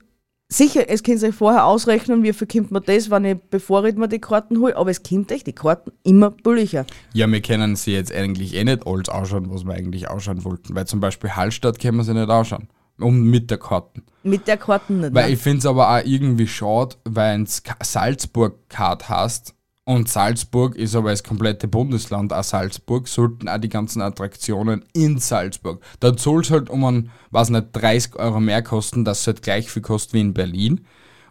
sicher, 0.51 0.89
es 0.89 1.03
könnt 1.03 1.23
ihr 1.23 1.29
euch 1.29 1.35
vorher 1.35 1.65
ausrechnen, 1.65 2.23
wie 2.23 2.33
viel 2.33 2.47
kommt 2.47 2.71
mir 2.71 2.81
das, 2.81 3.11
wenn 3.11 3.25
ich, 3.25 3.39
bevor 3.51 3.85
ich 3.85 3.95
mir 3.95 4.09
die 4.09 4.19
Karten 4.19 4.59
hole, 4.61 4.77
aber 4.77 4.91
es 4.91 5.03
kommt 5.03 5.33
euch 5.33 5.45
die 5.45 5.55
Karten 5.55 5.93
immer 6.03 6.31
billiger. 6.31 6.85
Ja, 7.15 7.31
wir 7.31 7.41
können 7.41 7.77
sie 7.77 7.93
jetzt 7.93 8.13
eigentlich 8.13 8.55
eh 8.55 8.65
nicht 8.65 8.87
alles 8.87 9.09
anschauen, 9.09 9.51
was 9.51 9.65
wir 9.65 9.73
eigentlich 9.73 10.09
ausschauen 10.09 10.45
wollten. 10.45 10.75
Weil 10.75 10.87
zum 10.87 11.01
Beispiel 11.01 11.31
Hallstatt 11.31 11.79
können 11.79 11.97
wir 11.97 12.05
sie 12.05 12.15
nicht 12.15 12.29
anschauen. 12.29 12.69
Und 12.99 13.23
mit 13.23 13.51
der 13.51 13.59
Karten. 13.59 14.03
Mit 14.23 14.47
der 14.47 14.59
Karten 14.59 15.01
nicht. 15.01 15.15
Weil 15.15 15.29
ne? 15.29 15.33
ich 15.33 15.41
finde 15.41 15.59
es 15.61 15.67
aber 15.67 15.89
auch 15.89 16.05
irgendwie 16.05 16.47
schade, 16.47 16.97
weil 17.05 17.43
es 17.43 17.63
Salzburg-Card 17.83 19.09
hast 19.09 19.55
und 19.85 20.09
Salzburg 20.09 20.77
ist 20.77 20.95
aber 20.95 21.11
das 21.11 21.25
komplette 21.25 21.66
Bundesland 21.69 22.33
auch 22.33 22.45
Salzburg, 22.45 23.09
sollten 23.09 23.49
auch 23.49 23.59
die 23.59 23.69
ganzen 23.69 24.03
Attraktionen 24.03 24.85
in 24.93 25.19
Salzburg. 25.19 25.83
Dann 26.01 26.16
soll 26.19 26.43
es 26.43 26.51
halt 26.51 26.71
um 26.71 26.85
ein, 26.85 27.11
weiß 27.31 27.51
nicht, 27.51 27.69
30 27.73 28.16
Euro 28.16 28.40
mehr 28.40 28.62
kosten, 28.62 29.05
dass 29.05 29.21
es 29.23 29.27
halt 29.27 29.43
gleich 29.43 29.71
viel 29.71 29.83
kostet 29.83 30.14
wie 30.14 30.21
in 30.21 30.35
Berlin. 30.35 30.87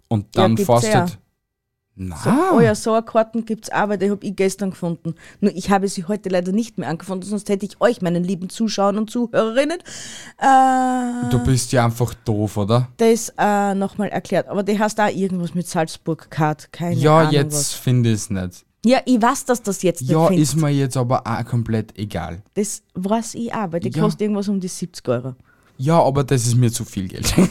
Und 0.07 0.35
Ja, 0.35 0.43
dann 0.43 0.55
gibt's 0.55 0.65
fährst 0.65 0.87
ja. 0.87 0.99
halt. 1.01 1.19
Na, 2.01 2.15
So, 2.23 2.29
oh 2.55 2.61
ja, 2.61 2.75
so 2.75 2.93
eine 2.93 3.03
Karten 3.03 3.43
gibt 3.43 3.65
es 3.65 3.71
auch, 3.73 3.89
weil 3.89 3.97
die 3.97 4.09
habe 4.09 4.25
ich 4.25 4.33
gestern 4.33 4.69
gefunden. 4.69 5.15
Nur 5.41 5.53
ich 5.53 5.69
habe 5.69 5.85
sie 5.89 6.05
heute 6.05 6.29
leider 6.29 6.53
nicht 6.53 6.77
mehr 6.77 6.87
angefunden, 6.87 7.27
sonst 7.29 7.49
hätte 7.49 7.65
ich 7.65 7.81
euch, 7.81 8.01
meinen 8.01 8.23
lieben 8.23 8.49
Zuschauern 8.49 8.97
und 8.97 9.09
Zuhörerinnen, 9.11 9.79
äh, 10.37 11.29
du 11.29 11.39
bist 11.43 11.73
ja 11.73 11.83
einfach 11.83 12.13
doof, 12.13 12.55
oder? 12.55 12.87
das 12.97 13.33
äh, 13.37 13.75
nochmal 13.75 14.07
erklärt. 14.07 14.47
Aber 14.47 14.63
die 14.63 14.79
hast 14.79 14.97
auch 15.01 15.09
irgendwas 15.13 15.53
mit 15.53 15.67
Salzburg-Card, 15.67 16.71
keine 16.71 16.95
Ja, 16.95 17.19
Ahnung 17.19 17.33
jetzt 17.33 17.53
was. 17.53 17.73
finde 17.73 18.09
ich 18.11 18.15
es 18.15 18.29
nicht. 18.29 18.65
Ja, 18.85 18.99
ich 19.03 19.21
weiß, 19.21 19.43
dass 19.43 19.61
das 19.61 19.81
jetzt 19.81 19.99
nicht 19.99 20.11
Ja, 20.11 20.27
findest. 20.27 20.53
ist 20.53 20.61
mir 20.61 20.69
jetzt 20.69 20.95
aber 20.95 21.27
auch 21.27 21.43
komplett 21.45 21.97
egal. 21.99 22.43
Das 22.53 22.81
weiß 22.93 23.35
ich 23.35 23.53
auch, 23.53 23.73
weil 23.73 23.81
die 23.81 23.89
Ja. 23.89 24.03
kostet 24.03 24.21
irgendwas 24.21 24.47
um 24.47 24.61
die 24.61 24.69
70 24.69 25.05
Euro. 25.09 25.35
Ja, 25.77 26.01
aber 26.01 26.23
das 26.23 26.47
ist 26.47 26.55
mir 26.55 26.71
zu 26.71 26.85
viel 26.85 27.09
Geld. 27.09 27.33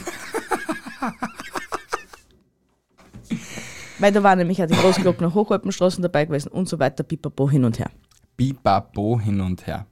Weil 3.99 4.13
da 4.13 4.23
war 4.23 4.35
nämlich 4.35 4.61
auch 4.63 4.67
die 4.67 4.75
Großglockner 4.75 5.33
Hochalpenstraßen 5.33 6.01
dabei 6.01 6.25
gewesen 6.25 6.49
und 6.49 6.69
so 6.69 6.79
weiter, 6.79 7.03
pipapo 7.03 7.49
hin 7.49 7.65
und 7.65 7.79
her. 7.79 7.91
Bipapo 8.37 9.19
hin 9.19 9.41
und 9.41 9.67
her. 9.67 9.85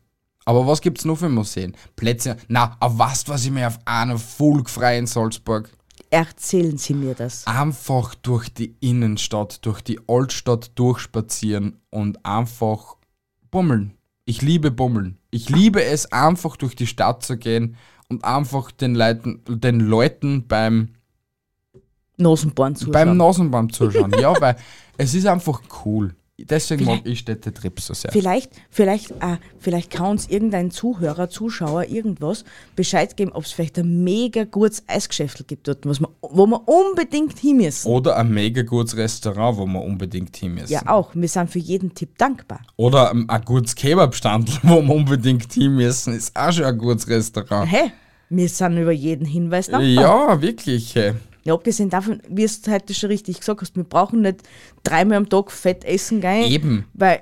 Aber 0.46 0.66
was 0.66 0.80
gibt's 0.80 1.04
noch 1.04 1.18
für 1.18 1.28
Museen? 1.28 1.76
Plätze. 1.98 2.38
Na, 2.48 2.78
auf 2.80 2.98
was, 2.98 3.28
was 3.28 3.44
ich 3.44 3.52
mir 3.52 3.68
auf 3.68 3.80
einer 3.84 4.18
voll 4.18 4.64
gefreut 4.64 4.98
in 4.98 5.06
Salzburg? 5.06 5.70
Erzählen 6.10 6.78
Sie 6.78 6.94
mir 6.94 7.16
das. 7.16 7.46
Einfach 7.46 8.16
durch 8.16 8.48
die 8.54 8.78
Innenstadt, 8.80 9.66
durch 9.66 9.82
die 9.82 10.00
Altstadt 10.08 10.72
durchspazieren 10.76 11.82
und 11.90 12.26
einfach 12.26 12.96
bummeln. 13.52 13.98
Ich 14.24 14.42
liebe 14.42 14.72
bummeln. 14.72 15.18
Ich 15.32 15.50
liebe 15.50 15.84
es, 15.84 16.14
einfach 16.14 16.56
durch 16.56 16.78
die 16.78 16.88
Stadt 16.88 17.24
zu 17.24 17.38
gehen 17.38 17.76
und 18.08 18.24
einfach 18.24 18.72
den 18.72 18.96
Leuten, 18.96 19.42
den 19.50 19.82
Leuten 19.82 20.48
beim 20.48 20.94
Nasenbohren 22.18 22.76
zuschauen. 22.76 22.94
beim 22.94 23.18
Nasenbaum 23.18 23.72
zuschauen. 23.72 24.14
ja, 24.20 24.40
weil 24.40 24.56
es 24.98 25.14
ist 25.14 25.26
einfach 25.26 25.62
cool. 25.86 26.16
Deswegen 26.40 26.86
mag 26.86 27.02
ich 27.04 27.20
Städtetrips 27.20 27.88
so 27.88 27.96
sehr. 27.96 28.12
Vielleicht, 28.12 28.52
vielleicht, 28.70 29.10
äh, 29.10 29.38
vielleicht 29.58 29.90
kann 29.90 30.12
uns 30.12 30.28
irgendein 30.28 30.70
Zuhörer, 30.70 31.30
Zuschauer 31.30 31.86
irgendwas 31.86 32.46
Bescheid 32.76 33.18
geben, 33.18 33.32
ob 33.32 33.44
es 33.46 33.54
vielleicht 33.54 33.80
ein 33.80 34.04
mega 34.04 34.44
gutes 34.44 34.84
Eisgeschäft 34.86 35.48
gibt 35.48 35.68
dort, 35.68 35.84
was 35.88 36.00
man, 36.00 36.12
wo 36.22 36.46
wir 36.46 36.62
unbedingt 36.68 37.40
hin 37.40 37.58
müssen. 37.58 37.88
Oder 37.88 38.18
ein 38.18 38.32
mega 38.32 38.62
gutes 38.62 38.96
Restaurant, 38.96 39.58
wo 39.58 39.66
wir 39.66 39.82
unbedingt 39.82 40.38
hin 40.38 40.54
müssen. 40.54 40.74
Ja, 40.74 40.84
auch. 40.86 41.10
Wir 41.16 41.28
sind 41.28 41.50
für 41.50 41.60
jeden 41.60 41.96
Tipp 41.96 42.16
dankbar. 42.20 42.62
Oder 42.76 43.10
ein, 43.10 43.28
ein 43.28 43.42
gutes 43.42 43.74
Kebabstand, 43.74 44.60
wo 44.64 44.80
wir 44.84 44.94
unbedingt 44.94 45.52
hin 45.52 45.76
müssen, 45.76 46.14
ist 46.14 46.36
auch 46.36 46.52
schon 46.52 46.66
ein 46.66 46.78
gutes 46.78 47.08
Restaurant. 47.08 47.68
Hey, 47.72 47.92
wir 48.30 48.48
sind 48.48 48.78
über 48.78 48.92
jeden 48.92 49.26
Hinweis 49.26 49.68
dankbar. 49.68 49.90
Ja, 49.90 50.40
wirklich. 50.40 50.94
hey. 50.94 51.16
Ja, 51.48 51.54
abgesehen 51.54 51.90
davon, 51.90 52.22
wie 52.28 52.44
es 52.44 52.62
heute 52.70 52.94
schon 52.94 53.10
richtig 53.10 53.40
gesagt 53.40 53.62
hast, 53.62 53.74
wir 53.78 53.86
brauchen 53.86 54.20
nicht 54.22 54.44
dreimal 54.84 55.18
am 55.18 55.30
Tag 55.30 55.50
fett 55.50 55.86
essen 55.86 56.20
gehen. 56.20 56.52
Eben. 56.52 56.86
Weil 56.94 57.22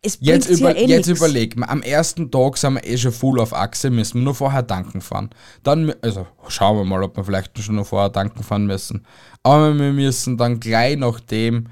es 0.00 0.16
bringt 0.16 0.46
Jetzt, 0.46 0.48
ja 0.48 0.70
über, 0.70 0.74
eh 0.74 0.86
jetzt 0.86 1.06
nix. 1.06 1.18
überleg 1.20 1.56
mal, 1.58 1.66
am 1.66 1.82
ersten 1.82 2.30
Tag 2.30 2.56
sind 2.56 2.74
wir 2.74 2.84
eh 2.86 2.96
schon 2.96 3.12
voll 3.12 3.38
auf 3.40 3.52
Achse, 3.52 3.90
müssen 3.90 4.20
wir 4.20 4.24
nur 4.24 4.34
vorher 4.34 4.66
tanken 4.66 5.02
fahren. 5.02 5.28
Dann, 5.64 5.92
also 6.00 6.26
schauen 6.48 6.78
wir 6.78 6.84
mal, 6.84 7.02
ob 7.02 7.14
wir 7.14 7.24
vielleicht 7.24 7.58
schon 7.58 7.74
noch 7.74 7.86
vorher 7.86 8.10
tanken 8.10 8.42
fahren 8.42 8.64
müssen. 8.64 9.04
Aber 9.42 9.78
wir 9.78 9.92
müssen 9.92 10.38
dann 10.38 10.58
gleich 10.58 10.96
nachdem 10.96 11.66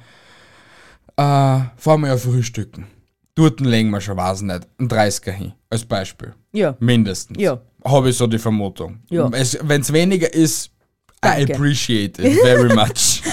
äh, 1.17 1.61
fahren 1.77 2.03
wir 2.03 2.09
ja 2.09 2.19
frühstücken. 2.19 2.89
Dort 3.35 3.61
legen 3.61 3.89
wir 3.89 4.03
schon, 4.03 4.19
weiß 4.19 4.43
nicht, 4.43 4.69
einen 4.79 4.91
30er 4.91 5.31
hin, 5.31 5.53
als 5.71 5.87
Beispiel. 5.87 6.35
Ja. 6.53 6.77
Mindestens. 6.79 7.41
Ja. 7.41 7.63
Habe 7.83 8.11
ich 8.11 8.19
so 8.19 8.27
die 8.27 8.39
Vermutung. 8.39 8.99
Ja. 9.09 9.33
Wenn 9.33 9.81
es 9.81 9.93
weniger 9.95 10.31
ist, 10.35 10.71
I 11.23 11.45
Danke. 11.45 11.55
appreciate 11.55 12.19
it 12.19 12.41
very 12.43 12.75
much. 12.75 13.23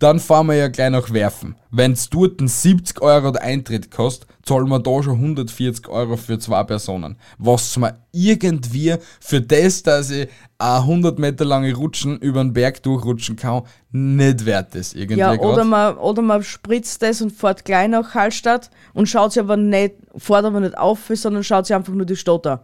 Dann 0.00 0.20
fahren 0.20 0.46
wir 0.46 0.54
ja 0.54 0.68
gleich 0.68 0.90
nach 0.90 1.12
Werfen. 1.12 1.56
Wenn 1.72 1.92
es 1.92 2.08
dort 2.08 2.38
einen 2.38 2.46
70 2.48 3.00
Euro 3.02 3.32
der 3.32 3.42
Eintritt 3.42 3.90
kostet, 3.90 4.28
zahlen 4.44 4.68
wir 4.68 4.78
da 4.78 5.02
schon 5.02 5.14
140 5.14 5.88
Euro 5.88 6.16
für 6.16 6.38
zwei 6.38 6.62
Personen. 6.62 7.16
Was 7.38 7.76
mir 7.76 7.96
irgendwie 8.12 8.94
für 9.20 9.40
das, 9.40 9.82
dass 9.82 10.10
ich 10.10 10.28
eine 10.58 10.78
100 10.82 11.18
Meter 11.18 11.44
lange 11.44 11.74
Rutschen 11.74 12.16
über 12.18 12.42
den 12.44 12.52
Berg 12.52 12.80
durchrutschen 12.84 13.34
kann, 13.34 13.62
nicht 13.90 14.46
wert 14.46 14.74
ist. 14.76 14.94
Irgendwie 14.94 15.18
Ja, 15.18 15.32
oder 15.32 15.56
grad. 15.56 15.66
man, 15.66 15.96
oder 15.96 16.22
man 16.22 16.44
spritzt 16.44 17.02
das 17.02 17.20
und 17.20 17.32
fährt 17.32 17.64
gleich 17.64 17.88
nach 17.88 18.14
Hallstatt 18.14 18.70
und 18.94 19.08
schaut 19.08 19.32
sich 19.32 19.40
aber 19.42 19.56
nicht, 19.56 19.94
fährt 20.16 20.44
aber 20.44 20.60
nicht 20.60 20.78
auf, 20.78 21.00
sondern 21.12 21.42
schaut 21.42 21.66
sich 21.66 21.74
einfach 21.74 21.92
nur 21.92 22.06
die 22.06 22.16
Stadt 22.16 22.46
an. 22.46 22.60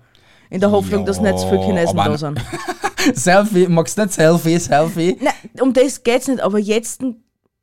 In 0.51 0.61
der 0.61 0.71
Hoffnung, 0.71 1.01
Ja, 1.01 1.07
dass 1.07 1.21
nicht 1.21 1.39
zu 1.39 1.49
viele 1.49 1.63
Chinesen 1.65 1.97
da 1.97 2.17
sind. 2.17 2.41
Selfie, 3.15 3.67
magst 3.69 3.99
du 3.99 4.03
nicht 4.03 4.15
Selfie, 4.15 4.59
Selfie? 4.59 5.17
Nein, 5.21 5.33
um 5.61 5.73
das 5.73 6.03
geht's 6.03 6.29
nicht, 6.29 6.41
aber 6.41 6.59
jetzt, 6.59 7.03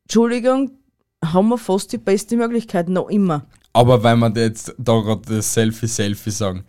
Entschuldigung, 0.04 0.72
haben 1.24 1.50
wir 1.50 1.58
fast 1.58 1.92
die 1.92 1.98
beste 1.98 2.36
Möglichkeit, 2.38 2.90
noch 2.90 3.10
immer. 3.10 3.46
Aber 3.74 4.04
weil 4.04 4.18
wir 4.18 4.32
jetzt 4.36 4.76
da 4.78 5.00
gerade 5.00 5.22
das 5.36 5.54
Selfie-Selfie 5.54 6.32
sagen. 6.32 6.66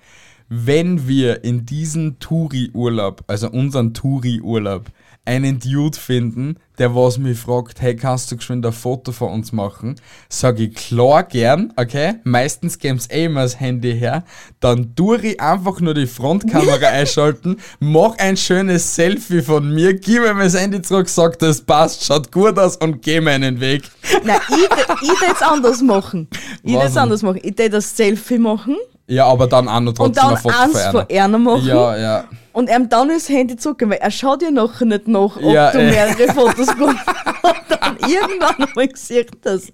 Wenn 0.49 1.09
wir 1.09 1.45
in 1.45 1.65
diesen 1.65 2.19
Touri-Urlaub, 2.19 3.25
also 3.27 3.51
unseren 3.51 3.95
Touri-Urlaub, 3.95 4.87
einen 5.25 5.61
Dude 5.61 5.97
finden, 5.97 6.57
der 6.79 6.95
was 6.97 7.17
mich 7.19 7.39
fragt, 7.39 7.81
hey, 7.81 7.95
kannst 7.95 8.33
du 8.33 8.37
geschwind 8.37 8.67
ein 8.67 8.73
Foto 8.73 9.13
von 9.13 9.31
uns 9.31 9.53
machen? 9.53 9.95
Sag 10.29 10.59
ich 10.59 10.75
klar 10.75 11.23
gern, 11.23 11.73
okay? 11.77 12.15
Meistens 12.25 12.79
geben's 12.79 13.09
eh 13.09 13.27
immer 13.27 13.43
das 13.43 13.61
Handy 13.61 13.97
her. 13.97 14.25
Dann 14.59 14.97
tue 14.97 15.19
ich 15.19 15.41
einfach 15.41 15.81
nur 15.81 15.95
die 15.95 16.07
Frontkamera 16.09 16.87
einschalten, 16.89 17.59
mach 17.79 18.19
ein 18.19 18.37
schönes 18.37 18.95
Selfie 18.95 19.43
von 19.43 19.73
mir, 19.73 19.95
gib 19.95 20.23
mir 20.23 20.35
das 20.35 20.59
Handy 20.59 20.83
zurück, 20.83 21.09
sag, 21.09 21.39
das 21.39 21.61
passt, 21.61 22.05
schaut 22.05 22.33
gut 22.33 22.59
aus 22.59 22.77
und 22.77 23.03
geh 23.03 23.21
meinen 23.21 23.61
Weg. 23.61 23.85
Nein, 24.25 24.41
ich, 24.49 25.09
ich 25.09 25.21
jetzt 25.21 25.43
anders 25.43 25.83
machen. 25.83 26.29
Ich 26.65 26.73
jetzt 26.73 26.99
anders 26.99 27.23
machen. 27.23 27.41
Ich 27.43 27.55
tät 27.55 27.73
das 27.73 27.97
Selfie 27.97 28.39
machen 28.39 28.77
Ja, 29.09 29.27
aber 29.27 29.47
dann 29.47 29.69
auch 29.69 29.81
noch 29.81 29.89
und 29.91 29.97
trotzdem 29.97 30.15
dann 30.23 30.31
ein 30.35 30.37
Foto 30.39 30.55
eins 30.57 30.83
von 30.87 31.07
einer. 31.09 31.39
machen 31.39 31.67
Ja, 31.67 31.97
ja. 31.97 32.25
und 32.53 32.71
ihm 32.71 32.89
dann 32.89 33.09
das 33.09 33.29
Handy 33.29 33.57
zurückgeben, 33.57 33.91
weil 33.93 33.99
er 33.99 34.11
schaut 34.11 34.43
ja 34.43 34.51
nachher 34.51 34.85
nicht 34.87 35.09
nach, 35.09 35.37
ob 35.37 35.43
Ja, 35.43 35.71
du 35.73 35.79
äh. 35.79 35.91
mehrere 35.91 36.29
Fotos 36.35 36.67
gemacht 36.77 37.07
hast. 37.07 37.45
Und 37.45 37.57
dann 37.81 37.97
irgendwann 38.09 38.69
mal 38.77 38.89
sieht 38.95 39.31
das. 39.43 39.73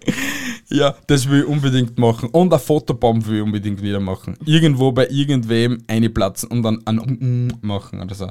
Ja, 0.70 0.94
das 1.06 1.28
will 1.28 1.40
ich 1.42 1.46
unbedingt 1.46 1.98
machen. 1.98 2.30
Und 2.30 2.52
ein 2.52 2.58
Fotobomb 2.60 3.26
will 3.26 3.36
ich 3.36 3.42
unbedingt 3.42 3.82
wieder 3.82 4.00
machen. 4.00 4.36
Irgendwo 4.46 4.90
bei 4.92 5.06
irgendwem 5.08 5.78
einplatzen 5.86 6.48
und 6.50 6.62
dann 6.62 6.80
ein 6.86 7.52
machen 7.60 8.00
oder 8.00 8.14
so. 8.14 8.30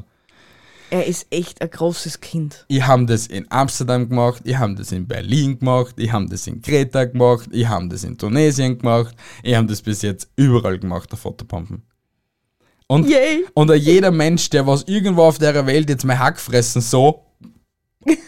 Er 0.90 1.06
ist 1.06 1.28
echt 1.32 1.62
ein 1.62 1.70
großes 1.70 2.22
Kind. 2.22 2.66
Ich 2.70 2.86
habe 2.86 3.06
das 3.06 3.28
in 3.28 3.46
Amsterdam 3.52 4.08
gemacht, 4.08 4.42
ich 4.46 4.58
habe 4.58 4.76
das 4.76 4.92
in 4.92 5.08
Berlin 5.08 5.60
gemacht, 5.60 5.96
ich 5.98 6.12
habe 6.12 6.28
das 6.28 6.48
in 6.48 6.62
Kreta 6.62 7.06
gemacht, 7.06 7.50
ich 7.52 7.68
habe 7.68 7.90
das 7.90 8.04
in 8.06 8.18
Tunesien 8.18 8.78
gemacht, 8.78 9.16
ich 9.44 9.56
habe 9.56 9.68
das 9.68 9.82
bis 9.82 10.02
jetzt 10.02 10.30
überall 10.38 10.80
gemacht, 10.80 11.12
der 11.12 11.18
Fotopompen. 11.18 11.84
Und, 12.88 13.10
Yay. 13.10 13.46
und 13.54 13.74
jeder 13.76 14.12
Mensch, 14.12 14.50
der 14.50 14.66
was 14.66 14.84
irgendwo 14.84 15.24
auf 15.24 15.40
der 15.40 15.66
Welt 15.66 15.90
jetzt 15.90 16.06
mein 16.06 16.20
Hackfressen 16.20 16.82
so 16.82 17.26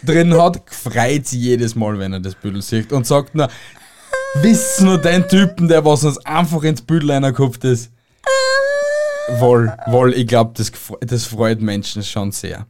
drin 0.06 0.34
hat, 0.34 0.62
freut 0.70 1.28
sich 1.28 1.40
jedes 1.40 1.76
Mal, 1.76 1.98
wenn 1.98 2.12
er 2.12 2.20
das 2.20 2.36
Büdel 2.36 2.62
sieht 2.62 2.92
und 2.92 3.08
sagt 3.08 3.36
nur, 3.36 3.48
wisst 4.36 4.82
nur 4.82 4.98
den 4.98 5.26
Typen, 5.30 5.70
der 5.70 5.86
was 5.86 6.04
uns 6.04 6.18
einfach 6.26 6.64
ins 6.64 6.82
Büdel 6.82 7.12
einkopft 7.12 7.64
ist. 7.64 7.92
Wohl, 9.38 9.72
wohl, 9.88 10.14
ich 10.14 10.28
glaube, 10.28 10.52
das, 10.56 10.72
das 11.02 11.26
freut 11.26 11.62
Menschen 11.62 12.04
schon 12.04 12.32
sehr. 12.32 12.66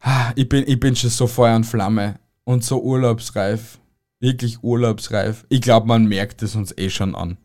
Ah, 0.00 0.32
Ich 0.36 0.48
bin, 0.48 0.64
ich 0.66 0.78
bin 0.78 0.94
schon 0.96 1.10
so 1.10 1.26
Feuer 1.26 1.56
und 1.56 1.64
Flamme 1.64 2.16
und 2.44 2.64
so 2.64 2.80
urlaubsreif. 2.82 3.78
Wirklich 4.20 4.62
urlaubsreif. 4.62 5.44
Ich 5.48 5.60
glaube, 5.62 5.86
man 5.86 6.06
merkt 6.06 6.42
es 6.42 6.54
uns 6.54 6.76
eh 6.76 6.90
schon 6.90 7.14
an, 7.14 7.38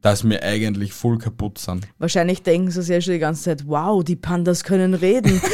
dass 0.00 0.28
wir 0.28 0.42
eigentlich 0.42 0.92
voll 0.92 1.18
kaputt 1.18 1.58
sind. 1.58 1.88
Wahrscheinlich 1.98 2.42
denken 2.42 2.70
sie 2.70 2.82
sich 2.82 2.94
ja 2.94 3.00
schon 3.00 3.14
die 3.14 3.18
ganze 3.18 3.42
Zeit, 3.42 3.66
wow, 3.66 4.04
die 4.04 4.16
Pandas 4.16 4.62
können 4.64 4.94
reden. 4.94 5.40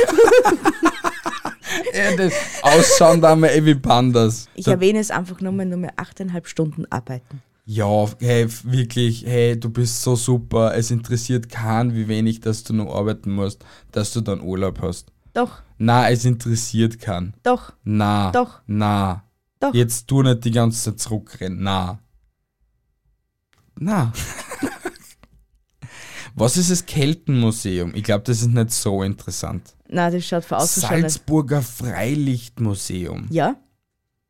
Ja, 1.95 2.15
das 2.15 2.33
ausschauen 2.63 3.23
da 3.23 3.35
wir 3.37 3.51
eh 3.53 3.65
wie 3.65 3.75
Pandas. 3.75 4.49
Ich 4.55 4.67
erwähne 4.67 4.99
es 4.99 5.11
einfach 5.11 5.41
nur 5.41 5.53
mal, 5.53 5.65
nur 5.65 5.79
mehr 5.79 5.95
achteinhalb 5.97 6.47
Stunden 6.47 6.85
arbeiten. 6.91 7.43
Ja, 7.69 8.07
hey, 8.21 8.47
wirklich, 8.63 9.25
hey, 9.27 9.59
du 9.59 9.71
bist 9.71 10.01
so 10.01 10.15
super. 10.15 10.75
Es 10.77 10.93
interessiert 10.93 11.49
keinen, 11.49 11.95
wie 11.95 12.07
wenig, 12.07 12.41
dass 12.41 12.63
du 12.63 12.73
noch 12.73 12.95
arbeiten 12.95 13.33
musst, 13.33 13.65
dass 13.91 14.13
du 14.13 14.21
dann 14.21 14.41
Urlaub 14.41 14.81
hast. 14.83 15.11
Doch, 15.35 15.63
Na, 15.77 16.09
es 16.09 16.25
interessiert 16.25 17.01
keinen. 17.01 17.35
doch, 17.43 17.73
Na. 17.83 18.31
Doch. 18.31 18.61
Na. 18.67 19.25
Doch. 19.59 19.75
Jetzt 19.75 20.07
tu 20.07 20.23
nicht 20.23 20.45
die 20.45 20.53
ganze 20.53 20.81
Zeit 20.85 21.01
zurückrennen. 21.01 21.61
Na. 21.63 21.99
Na. 23.79 24.13
Was 26.37 26.57
ist 26.59 26.71
das 26.71 26.87
Keltenmuseum? 26.87 27.95
Ich 27.95 28.05
glaube, 28.05 28.25
das 28.25 28.43
ist 28.43 28.49
nicht 28.49 28.71
so 28.71 29.03
interessant. 29.03 29.75
na, 29.89 30.11
das 30.11 30.25
schaut 30.25 30.45
schon 30.45 30.59
nicht. 30.59 30.69
Salzburger 30.71 31.63
Freilichtmuseum. 31.63 33.27
Ja? 33.31 33.57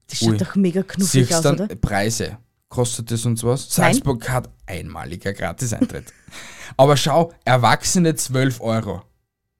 Das 0.09 0.21
schaut 0.21 0.29
Ui. 0.31 0.37
doch 0.39 0.55
mega 0.55 0.83
knuffig 0.85 1.27
Siehst 1.27 1.35
aus, 1.35 1.43
dann 1.43 1.57
oder? 1.61 1.75
Preise? 1.77 2.39
Kostet 2.69 3.11
das 3.11 3.25
uns 3.25 3.45
was? 3.45 3.77
Nein. 3.79 3.93
Salzburg 3.95 4.29
hat 4.29 4.51
einmaliger 4.67 5.33
Gratiseintritt. 5.33 6.13
Aber 6.77 6.97
schau, 6.97 7.33
Erwachsene 7.45 8.15
12 8.15 8.61
Euro. 8.61 9.03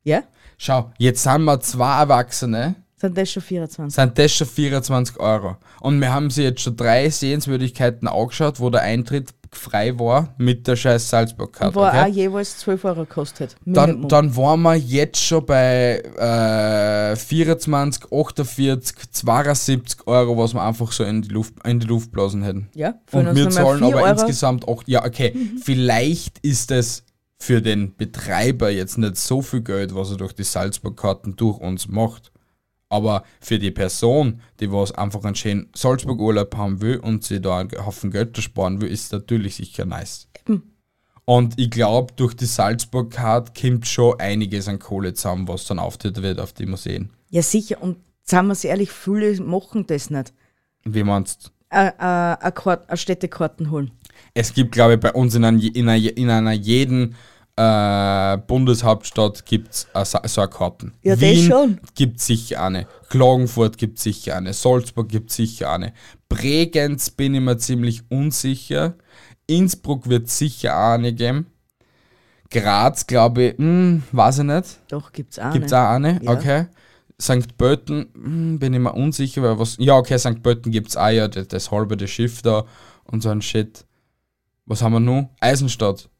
Ja? 0.03 0.23
Schau, 0.59 0.93
jetzt 0.99 1.23
sind 1.23 1.45
wir 1.45 1.61
zwei 1.61 2.01
Erwachsene, 2.01 2.75
Sind 2.97 3.17
das 3.17 3.31
schon 3.31 3.43
24? 3.43 3.95
sind 3.95 4.19
das 4.19 4.33
schon 4.33 4.47
24 4.47 5.21
Euro. 5.21 5.57
Und 5.81 6.01
wir 6.01 6.13
haben 6.13 6.31
sie 6.31 6.43
jetzt 6.43 6.63
schon 6.63 6.77
drei 6.77 7.09
Sehenswürdigkeiten 7.11 8.09
angeschaut, 8.09 8.59
wo 8.59 8.71
der 8.71 8.83
Eintritt 8.83 9.35
frei 9.57 9.99
war 9.99 10.35
mit 10.39 10.67
der 10.67 10.77
scheiß 10.77 11.09
Salzburg-Karte. 11.11 11.75
Wo 11.75 11.81
auch 11.81 11.89
Okay? 11.95 12.11
jeweils 12.11 12.59
12 12.59 12.85
Euro 12.85 13.01
gekostet. 13.01 13.57
Dann, 13.65 14.07
dann 14.09 14.37
waren 14.37 14.63
wir 14.63 14.75
jetzt 14.77 15.23
schon 15.23 15.45
bei 15.47 15.99
äh, 16.01 17.17
24, 17.17 18.05
48, 18.13 19.11
72 19.13 20.07
Euro, 20.07 20.37
was 20.39 20.55
wir 20.55 20.63
einfach 20.63 20.93
so 20.93 21.05
in 21.05 21.23
die 21.23 21.29
Luft, 21.29 21.55
in 21.65 21.81
die 21.81 21.87
Luft 21.87 22.13
blasen 22.13 22.43
hätten. 22.43 22.69
ja, 22.75 22.95
Und 23.13 23.35
wir 23.35 23.51
zahlen 23.51 23.79
4 23.79 23.87
aber 23.89 23.97
Euro. 24.03 24.11
insgesamt 24.13 24.69
auch, 24.69 24.83
ja, 24.87 25.05
okay, 25.05 25.35
vielleicht 25.63 26.39
ist 26.41 26.71
es 26.71 27.03
für 27.39 27.61
den 27.61 27.95
Betreiber 27.97 28.71
jetzt 28.71 28.97
nicht 28.99 29.17
so 29.17 29.43
viel 29.43 29.61
Geld, 29.61 29.95
was 29.95 30.11
er 30.11 30.17
durch 30.17 30.33
die 30.33 30.45
Salzburg-Karten 30.45 31.37
durch 31.37 31.59
uns 31.59 31.89
macht. 31.89 32.33
Aber 32.89 33.25
für 33.41 33.59
die 33.59 33.73
Person, 33.73 34.41
die 34.61 34.71
was 34.71 34.93
einfach 34.93 35.25
einen 35.25 35.35
schönen 35.35 35.69
Salzburg-Urlaub 35.75 36.57
haben 36.57 36.81
will 36.81 36.99
und 36.99 37.25
sie 37.25 37.41
da 37.41 37.59
einen 37.59 37.71
Haufen 37.85 38.11
Geld 38.11 38.37
sparen 38.39 38.81
will, 38.81 38.89
ist 38.91 39.13
natürlich 39.13 39.57
sicher 39.57 39.85
nice. 39.85 40.29
Und 41.25 41.59
ich 41.59 41.71
glaube, 41.71 42.13
durch 42.15 42.35
die 42.35 42.45
Salzburg-Card 42.47 43.61
kommt 43.61 43.89
schon 43.89 44.21
einiges 44.21 44.69
an 44.69 44.79
Kohle 44.79 45.13
zusammen, 45.15 45.49
was 45.49 45.65
dann 45.65 45.81
auftritt 45.81 46.23
wird 46.23 46.39
auf 46.39 46.53
die 46.53 46.67
Museen. 46.67 47.11
Ja, 47.31 47.43
sicher. 47.43 47.83
Und 47.83 47.97
sagen 48.23 48.47
wir 48.47 48.53
es 48.53 48.63
ehrlich, 48.63 48.93
viele 48.93 49.41
machen 49.41 49.85
das 49.89 50.09
nicht. 50.11 50.33
Wie 50.85 51.03
meinst 51.03 51.51
Äh, 51.71 51.89
äh, 51.89 51.93
Eine 51.99 52.53
Kart- 52.53 52.89
eine 52.89 52.97
Städtekarten 52.97 53.73
holen. 53.73 53.91
Es 54.35 54.55
gibt, 54.55 54.71
glaube 54.71 54.95
ich, 54.95 55.01
bei 55.01 55.13
uns 55.13 55.35
in, 55.35 55.45
ein, 55.45 55.59
in, 55.59 55.89
einer, 55.89 56.17
in 56.17 56.31
einer 56.31 56.53
jeden 56.53 57.17
äh, 57.57 58.37
Bundeshauptstadt 58.47 59.47
gibt 59.47 59.73
es 59.73 59.87
so 60.05 60.41
eine 60.41 60.51
Karten. 60.51 60.93
Ja, 61.03 61.15
das 61.15 61.21
Wien 61.23 61.47
schon. 61.47 61.81
gibt 61.95 62.21
sicher 62.21 62.63
eine. 62.63 62.87
Klagenfurt 63.09 63.79
gibt 63.79 63.99
sicher 63.99 64.37
eine. 64.37 64.53
Salzburg 64.53 65.09
gibt 65.09 65.31
sicher 65.31 65.73
eine. 65.73 65.95
Bregenz 66.29 67.11
bin 67.11 67.35
ich 67.35 67.41
mir 67.41 67.57
ziemlich 67.57 68.03
unsicher. 68.11 68.95
Innsbruck 69.47 70.09
wird 70.09 70.29
sicher 70.29 70.77
auch 70.77 70.95
eine 70.95 71.13
geben. 71.15 71.47
Graz, 72.51 73.07
glaube 73.07 73.43
ich, 73.43 73.59
hm, 73.59 74.03
weiß 74.13 74.39
ich 74.41 74.45
nicht. 74.45 74.81
Doch, 74.89 75.13
gibt 75.13 75.33
es 75.33 75.39
auch. 75.39 75.53
Gibt 75.53 75.67
es 75.67 75.73
eine. 75.73 75.87
auch 75.87 75.93
eine? 75.93 76.23
Ja. 76.23 76.31
Okay. 76.33 76.67
St. 77.21 77.57
Pölten, 77.57 78.09
hm, 78.15 78.59
bin 78.59 78.75
ich 78.75 78.81
mir 78.81 78.93
unsicher, 78.93 79.43
weil 79.43 79.59
was. 79.59 79.77
Ja, 79.79 79.97
okay, 79.97 80.19
St. 80.19 80.43
Pölten 80.43 80.71
gibt 80.71 80.89
es 80.89 80.97
auch 80.97 81.09
ja, 81.09 81.29
das, 81.29 81.49
das 81.49 81.71
halbe 81.71 81.97
das 81.97 82.11
Schiff 82.11 82.43
da 82.43 82.65
und 83.05 83.23
so 83.23 83.31
ein 83.31 83.41
Shit. 83.41 83.87
Was 84.67 84.83
haben 84.83 84.93
wir 84.93 85.01
noch? 85.01 85.31
Eisenstadt. 85.41 86.11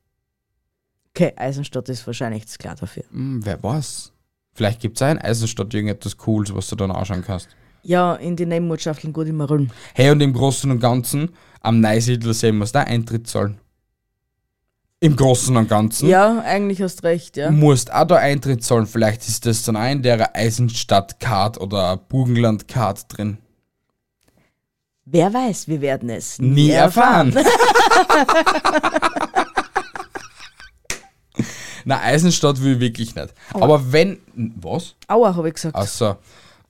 Okay, 1.17 1.33
Eisenstadt 1.35 1.89
ist 1.89 2.07
wahrscheinlich 2.07 2.45
das 2.45 2.59
klar 2.59 2.77
dafür. 2.79 3.05
Hm, 3.11 3.41
wer 3.43 3.63
weiß? 3.63 4.13
Vielleicht 4.53 4.81
gibt 4.81 4.99
es 4.99 5.03
auch 5.03 5.11
in 5.11 5.17
Eisenstadt 5.17 5.73
irgendetwas 5.73 6.19
Cooles, 6.19 6.55
was 6.55 6.69
du 6.69 6.77
dann 6.77 6.91
anschauen 6.91 7.25
kannst. 7.27 7.49
Ja, 7.83 8.17
in 8.17 8.37
die 8.37 8.45
Nebenwirtschaften 8.45 9.15
gut 9.15 9.27
immer 9.27 9.49
rum. 9.49 9.71
Hey, 9.95 10.11
und 10.11 10.21
im 10.21 10.35
Großen 10.35 10.71
und 10.71 10.79
Ganzen, 10.79 11.31
am 11.63 11.81
Neusiedlersee 11.81 12.53
muss 12.53 12.73
da 12.73 12.83
Eintritt 12.83 13.29
zahlen. 13.29 13.59
Im 15.01 15.17
Großen 15.17 15.57
und 15.57 15.71
Ganzen. 15.71 16.07
Ja, 16.07 16.41
eigentlich 16.41 16.83
hast 16.83 17.03
recht, 17.03 17.39
ja. 17.39 17.51
Musst 17.51 17.91
auch 17.95 18.07
da 18.07 18.17
Eintritt 18.17 18.63
zahlen. 18.63 18.85
Vielleicht 18.87 19.27
ist 19.27 19.47
das 19.47 19.63
dann 19.63 19.79
auch 19.79 19.91
in 19.91 20.03
der 20.03 20.37
Eisenstadt-Card 20.37 21.59
oder 21.59 21.97
Burgenland-Card 21.97 23.17
drin. 23.17 23.39
Wer 25.07 25.33
weiß, 25.33 25.67
wir 25.69 25.81
werden 25.81 26.11
es 26.11 26.39
Nie 26.39 26.73
erfahren. 26.73 27.35
Na, 31.87 32.01
Eisenstadt 32.01 32.61
will 32.63 32.75
ich 32.75 32.81
wirklich 32.81 33.15
nicht. 33.15 33.33
Aber 33.55 33.93
wenn. 33.93 34.19
Was? 34.61 34.97
Aua, 35.07 35.37
habe 35.37 35.49
ich 35.49 35.55
gesagt. 35.55 35.77
Achso. 35.77 36.17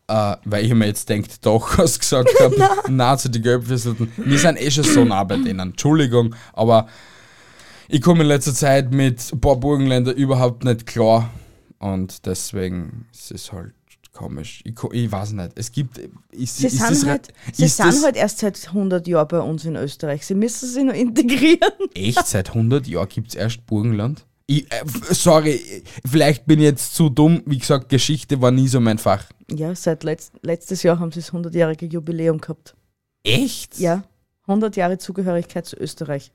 Äh, 0.08 0.36
weil 0.44 0.66
ich 0.66 0.74
mir 0.74 0.86
jetzt 0.86 1.08
denkt, 1.08 1.44
doch, 1.44 1.78
hast 1.78 1.98
gesagt 1.98 2.28
habe, 2.38 2.54
na 2.88 3.16
zu 3.16 3.30
die 3.30 3.40
Gelbfesselten. 3.40 4.12
Wir 4.18 4.38
sind 4.38 4.60
eh 4.60 4.70
schon 4.70 4.84
so 4.84 5.04
nah 5.06 5.24
bei 5.24 5.38
denen. 5.38 5.70
Entschuldigung, 5.70 6.34
aber 6.52 6.86
ich 7.88 8.02
komme 8.02 8.22
in 8.22 8.28
letzter 8.28 8.52
Zeit 8.54 8.92
mit 8.92 9.32
ein 9.32 9.40
paar 9.40 9.56
Burgenländer 9.56 10.14
überhaupt 10.14 10.64
nicht 10.64 10.86
klar. 10.86 11.30
Und 11.78 12.26
deswegen 12.26 13.06
ist 13.10 13.30
es 13.32 13.52
halt 13.52 13.72
komisch. 14.12 14.60
Ich, 14.64 14.74
ich 14.92 15.10
weiß 15.10 15.32
nicht. 15.32 15.52
Es 15.54 15.72
gibt. 15.72 15.96
Ist, 16.30 16.58
Sie, 16.58 16.66
ist 16.66 16.76
sind, 16.76 16.90
das, 16.90 17.06
halt, 17.06 17.28
sie 17.54 17.64
ist 17.64 17.78
sind 17.78 18.04
halt 18.04 18.16
erst 18.16 18.40
seit 18.40 18.66
100 18.68 19.08
Jahren 19.08 19.28
bei 19.28 19.40
uns 19.40 19.64
in 19.64 19.76
Österreich. 19.76 20.26
Sie 20.26 20.34
müssen 20.34 20.68
sich 20.68 20.84
noch 20.84 20.92
integrieren. 20.94 21.72
echt 21.94 22.26
seit 22.26 22.50
100 22.50 22.86
Jahren 22.86 23.08
gibt 23.08 23.28
es 23.28 23.34
erst 23.34 23.64
Burgenland? 23.66 24.26
Ich, 24.46 24.70
äh, 24.72 24.84
sorry, 25.10 25.82
vielleicht 26.08 26.46
bin 26.46 26.60
ich 26.60 26.66
jetzt 26.66 26.94
zu 26.94 27.08
dumm. 27.08 27.42
Wie 27.46 27.58
gesagt, 27.58 27.88
Geschichte 27.88 28.40
war 28.40 28.52
nie 28.52 28.68
so 28.68 28.80
mein 28.80 28.98
Fach. 28.98 29.24
Ja, 29.50 29.74
seit 29.74 30.04
letzt, 30.04 30.32
letztes 30.42 30.82
Jahr 30.82 31.00
haben 31.00 31.10
sie 31.10 31.20
das 31.20 31.32
100-jährige 31.32 31.86
Jubiläum 31.86 32.40
gehabt. 32.40 32.76
Echt? 33.24 33.78
Ja, 33.78 34.04
100 34.46 34.76
Jahre 34.76 34.98
Zugehörigkeit 34.98 35.66
zu 35.66 35.76
Österreich. 35.76 36.32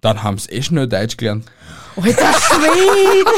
Dann 0.00 0.22
haben 0.22 0.38
sie 0.38 0.50
eh 0.50 0.62
schnell 0.62 0.88
Deutsch 0.88 1.16
gelernt. 1.16 1.44
Alter 1.96 2.32
Schwede! 2.32 3.30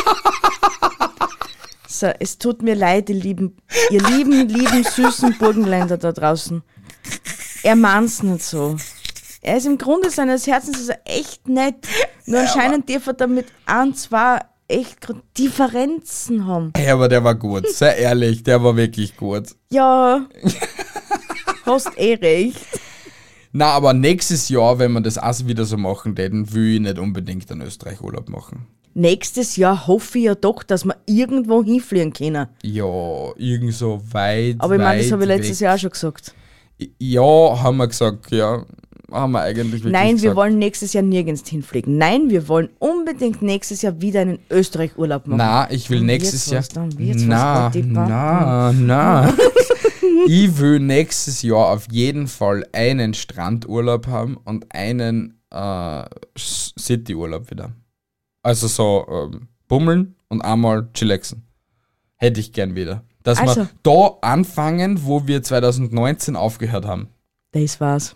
So, 1.88 2.07
es 2.20 2.38
tut 2.38 2.62
mir 2.62 2.76
leid, 2.76 3.11
ihr 3.11 3.16
lieben, 3.16 3.57
ihr 3.90 4.01
lieben, 4.01 4.48
lieben, 4.48 4.84
süßen 4.84 5.36
Burgenländer 5.38 5.98
da 5.98 6.12
draußen. 6.12 6.62
Er 7.64 7.74
meint's 7.74 8.22
nicht 8.22 8.44
so. 8.44 8.76
Er 9.43 9.57
ist 9.57 9.66
im 9.66 9.78
Grunde 9.78 10.11
seines 10.11 10.47
Herzens 10.47 10.80
ist 10.80 10.91
er 10.91 11.01
echt 11.05 11.49
nett. 11.49 11.86
Nur 12.26 12.41
anscheinend 12.41 12.91
darf 12.91 13.07
er 13.07 13.14
damit 13.14 13.47
ein, 13.64 13.95
zwei 13.95 14.41
echt 14.68 14.99
Differenzen 15.38 16.47
haben. 16.47 16.72
Hey, 16.76 16.91
aber 16.91 17.09
der 17.09 17.24
war 17.24 17.34
gut. 17.34 17.66
Sehr 17.68 17.97
ehrlich, 17.97 18.43
der 18.43 18.62
war 18.62 18.76
wirklich 18.76 19.16
gut. 19.16 19.49
Ja, 19.70 20.26
hast 21.66 21.91
eh 21.97 22.14
recht. 22.14 22.66
Na, 23.53 23.70
aber 23.70 23.95
nächstes 23.95 24.49
Jahr, 24.49 24.78
wenn 24.78 24.93
wir 24.93 25.01
das 25.01 25.18
auch 25.18 25.47
wieder 25.47 25.64
so 25.64 25.76
machen 25.76 26.14
täten, 26.14 26.53
will 26.53 26.74
ich 26.74 26.80
nicht 26.80 26.99
unbedingt 26.99 27.51
einen 27.51 27.62
Österreich 27.62 28.01
Urlaub 28.01 28.28
machen. 28.28 28.66
Nächstes 28.93 29.57
Jahr 29.57 29.86
hoffe 29.86 30.18
ich 30.18 30.24
ja 30.24 30.34
doch, 30.34 30.62
dass 30.62 30.84
wir 30.84 30.97
irgendwo 31.07 31.64
hinfliegen 31.64 32.12
können. 32.12 32.47
Ja, 32.62 33.32
irgend 33.36 33.74
so 33.74 34.01
weit. 34.12 34.57
Aber 34.59 34.74
ich 34.74 34.80
meine, 34.80 35.03
das 35.03 35.11
habe 35.11 35.22
ich 35.22 35.28
letztes 35.28 35.61
weg. 35.61 35.64
Jahr 35.64 35.74
auch 35.76 35.78
schon 35.78 35.91
gesagt. 35.91 36.34
Ja, 36.99 37.62
haben 37.62 37.76
wir 37.78 37.88
gesagt, 37.88 38.30
ja. 38.30 38.64
Haben 39.12 39.32
wir 39.32 39.40
eigentlich 39.40 39.72
wirklich 39.82 39.92
Nein, 39.92 40.08
wir 40.08 40.14
gesagt. 40.14 40.36
wollen 40.36 40.58
nächstes 40.58 40.92
Jahr 40.92 41.02
nirgends 41.02 41.48
hinfliegen. 41.48 41.98
Nein, 41.98 42.30
wir 42.30 42.48
wollen 42.48 42.68
unbedingt 42.78 43.42
nächstes 43.42 43.82
Jahr 43.82 44.00
wieder 44.00 44.20
einen 44.20 44.38
Österreich-Urlaub 44.50 45.26
machen. 45.26 45.38
Na, 45.38 45.70
ich 45.70 45.90
will 45.90 46.00
nächstes 46.00 46.46
Jahr. 46.46 46.62
na, 47.06 47.70
na, 47.74 48.72
na. 48.72 49.34
ich 50.26 50.58
will 50.58 50.80
nächstes 50.80 51.42
Jahr 51.42 51.68
auf 51.70 51.86
jeden 51.90 52.26
Fall 52.28 52.66
einen 52.72 53.14
Strandurlaub 53.14 54.06
haben 54.06 54.36
und 54.44 54.66
einen 54.74 55.40
äh, 55.50 56.04
Cityurlaub 56.36 57.50
wieder. 57.50 57.72
Also 58.42 58.68
so 58.68 59.06
ähm, 59.11 59.48
bummeln 59.68 60.14
und 60.28 60.42
einmal 60.42 60.88
chillaxen. 60.94 61.42
Hätte 62.16 62.40
ich 62.40 62.52
gern 62.52 62.74
wieder. 62.74 63.04
Dass 63.22 63.38
Also. 63.38 63.62
wir 63.62 63.68
da 63.82 64.16
anfangen, 64.22 65.04
wo 65.04 65.26
wir 65.26 65.42
2019 65.42 66.36
aufgehört 66.36 66.86
haben. 66.86 67.08
Das 67.52 67.80
war's. 67.80 68.14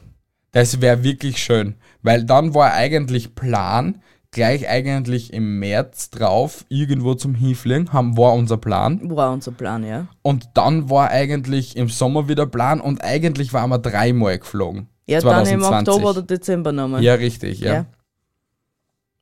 Das 0.54 0.80
wäre 0.80 1.02
wirklich 1.02 1.42
schön, 1.42 1.74
weil 2.02 2.24
dann 2.24 2.54
war 2.54 2.72
eigentlich 2.72 3.34
Plan, 3.34 4.00
gleich 4.30 4.68
eigentlich 4.68 5.32
im 5.32 5.58
März 5.58 6.10
drauf 6.10 6.64
irgendwo 6.68 7.14
zum 7.14 7.34
Hinfliegen, 7.34 7.92
haben, 7.92 8.16
war 8.16 8.34
unser 8.34 8.56
Plan. 8.56 9.00
War 9.10 9.32
unser 9.32 9.50
Plan, 9.50 9.84
ja. 9.84 10.06
Und 10.22 10.50
dann 10.54 10.88
war 10.88 11.10
eigentlich 11.10 11.76
im 11.76 11.88
Sommer 11.88 12.28
wieder 12.28 12.46
Plan 12.46 12.80
und 12.80 13.02
eigentlich 13.02 13.52
waren 13.52 13.68
wir 13.70 13.78
dreimal 13.78 14.38
geflogen. 14.38 14.88
Ja, 15.06 15.20
dann 15.20 15.44
im 15.46 15.64
Oktober 15.64 16.10
oder 16.10 16.22
Dezember 16.22 16.70
nochmal. 16.70 17.02
Ja, 17.02 17.14
richtig, 17.14 17.58
ja. 17.58 17.74
ja. 17.74 17.86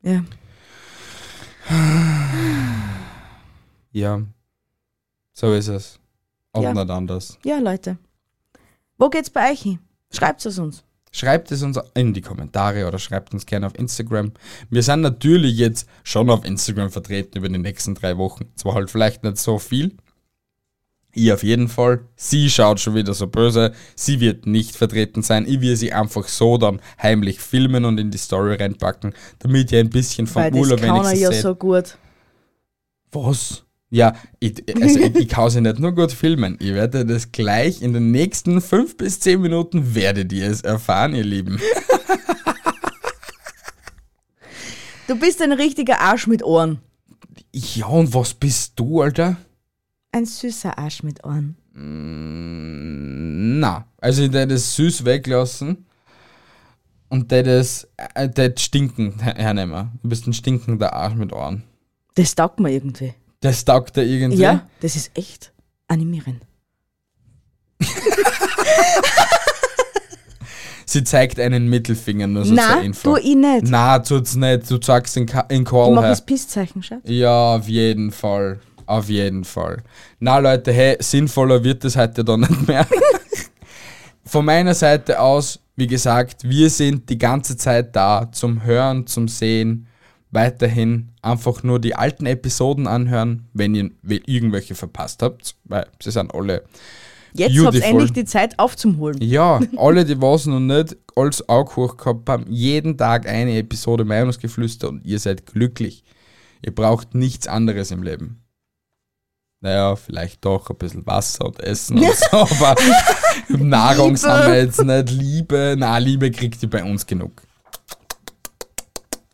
Ja. 0.02 0.24
Ja. 3.90 4.22
So 5.32 5.54
ist 5.54 5.68
es. 5.68 5.98
Und 6.52 6.62
Ja. 6.62 6.74
nicht 6.74 6.90
anders. 6.90 7.38
Ja, 7.42 7.58
Leute. 7.58 7.96
Wo 8.98 9.08
geht's 9.08 9.30
bei 9.30 9.50
euch 9.50 9.62
hin? 9.62 9.78
Schreibt 10.10 10.44
es 10.44 10.58
uns. 10.58 10.84
Schreibt 11.14 11.52
es 11.52 11.62
uns 11.62 11.78
in 11.94 12.14
die 12.14 12.22
Kommentare 12.22 12.88
oder 12.88 12.98
schreibt 12.98 13.34
uns 13.34 13.44
gerne 13.44 13.66
auf 13.66 13.78
Instagram. 13.78 14.32
Wir 14.70 14.82
sind 14.82 15.02
natürlich 15.02 15.56
jetzt 15.58 15.86
schon 16.04 16.30
auf 16.30 16.44
Instagram 16.44 16.90
vertreten 16.90 17.36
über 17.36 17.50
die 17.50 17.58
nächsten 17.58 17.94
drei 17.94 18.16
Wochen. 18.16 18.46
Zwar 18.56 18.74
halt 18.74 18.90
vielleicht 18.90 19.22
nicht 19.22 19.36
so 19.36 19.58
viel. 19.58 19.94
Ich 21.14 21.30
auf 21.30 21.42
jeden 21.42 21.68
Fall. 21.68 22.00
Sie 22.16 22.48
schaut 22.48 22.80
schon 22.80 22.94
wieder 22.94 23.12
so 23.12 23.26
böse. 23.26 23.74
Sie 23.94 24.20
wird 24.20 24.46
nicht 24.46 24.74
vertreten 24.74 25.20
sein. 25.22 25.44
Ich 25.46 25.60
will 25.60 25.76
sie 25.76 25.92
einfach 25.92 26.26
so 26.26 26.56
dann 26.56 26.80
heimlich 27.00 27.38
filmen 27.40 27.84
und 27.84 27.98
in 27.98 28.10
die 28.10 28.16
Story 28.16 28.54
reinpacken, 28.54 29.12
damit 29.40 29.70
ihr 29.72 29.80
ein 29.80 29.90
bisschen 29.90 30.26
vom 30.26 30.42
Urlaub 30.54 30.80
wenigstens 30.80 31.20
ja 31.20 31.30
seht. 31.30 31.42
so 31.42 31.54
gut. 31.54 31.98
Was? 33.10 33.64
Ja, 33.95 34.14
ich, 34.40 34.55
also 34.82 35.01
ich, 35.01 35.14
ich 35.16 35.28
kann 35.28 35.51
sie 35.51 35.61
nicht 35.61 35.78
nur 35.78 35.95
gut 35.95 36.12
filmen. 36.12 36.57
Ich 36.61 36.72
werde 36.72 37.05
das 37.05 37.30
gleich 37.30 37.82
in 37.82 37.93
den 37.93 38.11
nächsten 38.11 38.62
fünf 38.62 38.97
bis 38.97 39.20
zehn 39.20 39.43
Minuten 39.43 39.95
werdet 39.95 40.32
ihr 40.32 40.47
es 40.51 40.62
erfahren, 40.62 41.14
ihr 41.14 41.24
Lieben. 41.24 41.61
Du 45.09 45.18
bist 45.18 45.43
ein 45.43 45.53
richtiger 45.53 46.01
Arsch 46.01 46.26
mit 46.26 46.43
Ohren. 46.43 46.78
Ja, 47.53 47.86
und 47.86 48.14
was 48.14 48.34
bist 48.34 48.72
du, 48.76 49.03
Alter? 49.03 49.36
Ein 50.12 50.26
süßer 50.26 50.78
Arsch 50.78 51.03
mit 51.03 51.24
Ohren. 51.24 51.57
Na, 51.74 53.86
also 54.01 54.22
ich 54.22 54.28
hätte 54.28 54.47
das 54.55 54.74
süß 54.76 55.05
weglassen 55.05 55.86
und 57.09 57.30
der 57.30 57.43
das, 57.43 57.88
äh, 58.14 58.28
der 58.28 58.55
stinken 58.57 59.18
her- 59.20 59.34
hernehmen. 59.36 59.90
Du 60.03 60.09
bist 60.09 60.26
ein 60.26 60.32
stinkender 60.32 60.93
Arsch 60.95 61.14
mit 61.14 61.32
Ohren. 61.32 61.62
Das 62.14 62.34
taugt 62.34 62.61
mir 62.61 62.70
irgendwie. 62.70 63.14
Das 63.43 63.64
taugt 63.64 63.97
dir 63.97 64.03
irgendwie. 64.05 64.40
Ja, 64.40 64.66
das 64.80 64.97
ist 64.97 65.11
echt 65.16 65.53
animierend. 65.88 66.40
Sie 70.84 71.05
zeigt 71.05 71.40
einen 71.40 71.68
Mittelfinger, 71.68 72.26
nur 72.26 72.45
so 72.45 72.53
Na, 72.55 72.74
zur 72.74 72.82
Info. 72.82 73.11
tu 73.14 73.16
ich 73.16 73.34
nicht. 73.34 73.62
Na, 73.64 73.99
tut's 74.01 74.34
nicht. 74.34 74.70
Du 74.70 74.78
zeigst 74.78 75.16
in, 75.16 75.26
Ka- 75.26 75.47
in 75.49 75.62
Ich 75.62 75.68
Call 75.68 75.90
mache 75.93 76.05
her. 76.05 76.11
das 76.11 76.24
Pisszeichen, 76.26 76.82
Schatz. 76.82 77.01
Ja, 77.05 77.57
auf 77.57 77.66
jeden 77.68 78.11
Fall. 78.11 78.61
Auf 78.84 79.09
jeden 79.09 79.45
Fall. 79.45 79.82
Na 80.18 80.38
Leute, 80.38 80.72
hey, 80.72 80.97
sinnvoller 81.01 81.62
wird 81.64 81.84
es 81.84 81.97
heute 81.97 82.24
dann 82.24 82.40
nicht 82.40 82.68
mehr. 82.68 82.86
Von 84.24 84.45
meiner 84.45 84.74
Seite 84.74 85.18
aus, 85.20 85.61
wie 85.76 85.86
gesagt, 85.86 86.45
wir 86.45 86.68
sind 86.68 87.09
die 87.09 87.16
ganze 87.18 87.57
Zeit 87.57 87.95
da 87.97 88.28
zum 88.30 88.62
Hören, 88.62 89.07
zum 89.07 89.28
Sehen. 89.28 89.86
Weiterhin 90.32 91.10
einfach 91.20 91.62
nur 91.62 91.78
die 91.78 91.94
alten 91.94 92.24
Episoden 92.24 92.86
anhören, 92.86 93.48
wenn 93.52 93.74
ihr 93.74 93.90
irgendwelche 94.02 94.74
verpasst 94.74 95.22
habt, 95.22 95.54
weil 95.64 95.86
sie 96.02 96.10
sind 96.10 96.34
alle. 96.34 96.64
Jetzt 97.34 97.58
habt 97.58 97.74
ihr 97.74 97.84
endlich 97.84 98.12
die 98.12 98.24
Zeit 98.24 98.58
aufzumholen. 98.58 99.20
Ja, 99.22 99.60
alle, 99.76 100.04
die 100.04 100.20
was 100.20 100.46
noch 100.46 100.58
nicht 100.58 100.96
als 101.14 101.46
Auge 101.48 101.94
gehabt 101.96 102.28
haben, 102.28 102.46
jeden 102.48 102.96
Tag 102.96 103.28
eine 103.28 103.58
Episode 103.58 104.04
Meinungsgeflüster 104.04 104.88
und 104.88 105.04
ihr 105.04 105.18
seid 105.18 105.46
glücklich. 105.46 106.02
Ihr 106.64 106.74
braucht 106.74 107.14
nichts 107.14 107.46
anderes 107.46 107.90
im 107.90 108.02
Leben. 108.02 108.42
Naja, 109.60 109.96
vielleicht 109.96 110.44
doch 110.44 110.70
ein 110.70 110.76
bisschen 110.76 111.06
Wasser 111.06 111.46
und 111.46 111.60
Essen 111.60 111.98
und 111.98 112.14
so, 112.30 112.38
aber 112.38 112.74
Nahrung 113.48 114.16
haben 114.16 114.52
wir 114.52 114.62
jetzt 114.62 114.82
nicht. 114.82 115.10
Liebe, 115.10 115.76
na, 115.78 115.98
Liebe 115.98 116.30
kriegt 116.30 116.62
ihr 116.62 116.70
bei 116.70 116.82
uns 116.82 117.06
genug. 117.06 117.42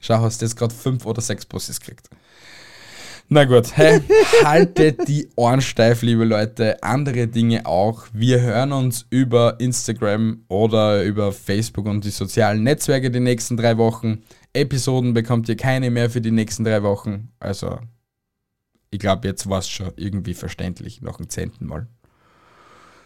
Schau, 0.08 0.22
hast 0.22 0.40
du 0.40 0.46
jetzt 0.46 0.56
gerade 0.56 0.74
fünf 0.74 1.04
oder 1.04 1.20
sechs 1.20 1.44
Busses 1.44 1.80
gekriegt. 1.80 2.08
Na 3.28 3.44
gut, 3.44 3.76
hey, 3.76 4.00
haltet 4.42 5.06
die 5.06 5.28
Ohren 5.36 5.60
steif, 5.60 6.00
liebe 6.00 6.24
Leute. 6.24 6.82
Andere 6.82 7.26
Dinge 7.26 7.66
auch. 7.66 8.06
Wir 8.14 8.40
hören 8.40 8.72
uns 8.72 9.04
über 9.10 9.60
Instagram 9.60 10.44
oder 10.48 11.04
über 11.04 11.30
Facebook 11.30 11.84
und 11.84 12.06
die 12.06 12.10
sozialen 12.10 12.62
Netzwerke 12.62 13.10
die 13.10 13.20
nächsten 13.20 13.58
drei 13.58 13.76
Wochen. 13.76 14.22
Episoden 14.54 15.12
bekommt 15.12 15.46
ihr 15.50 15.56
keine 15.58 15.90
mehr 15.90 16.08
für 16.08 16.22
die 16.22 16.30
nächsten 16.30 16.64
drei 16.64 16.82
Wochen. 16.82 17.28
Also, 17.38 17.78
ich 18.90 19.00
glaube, 19.00 19.28
jetzt 19.28 19.50
war 19.50 19.58
es 19.58 19.68
schon 19.68 19.92
irgendwie 19.96 20.32
verständlich, 20.32 21.02
nach 21.02 21.18
dem 21.18 21.28
zehnten 21.28 21.66
Mal. 21.66 21.86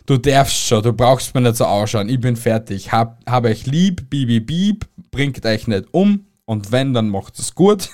Du 0.07 0.19
darfst 0.19 0.69
schon, 0.69 0.85
du 0.85 0.93
brauchst 0.93 1.35
mir 1.35 1.41
nicht 1.41 1.57
so 1.57 1.65
ausschauen. 1.65 2.09
Ich 2.09 2.21
bin 2.21 2.37
fertig. 2.37 2.93
Hab, 2.93 3.29
hab 3.29 3.45
euch 3.45 3.67
lieb, 3.67 4.09
bibi 4.09 4.39
bieb, 4.39 4.87
bringt 5.11 5.45
euch 5.45 5.67
nicht 5.67 5.87
um. 5.91 6.27
Und 6.45 6.73
wenn, 6.73 6.93
dann 6.95 7.09
macht 7.09 7.39
es 7.39 7.55
gut. 7.55 7.89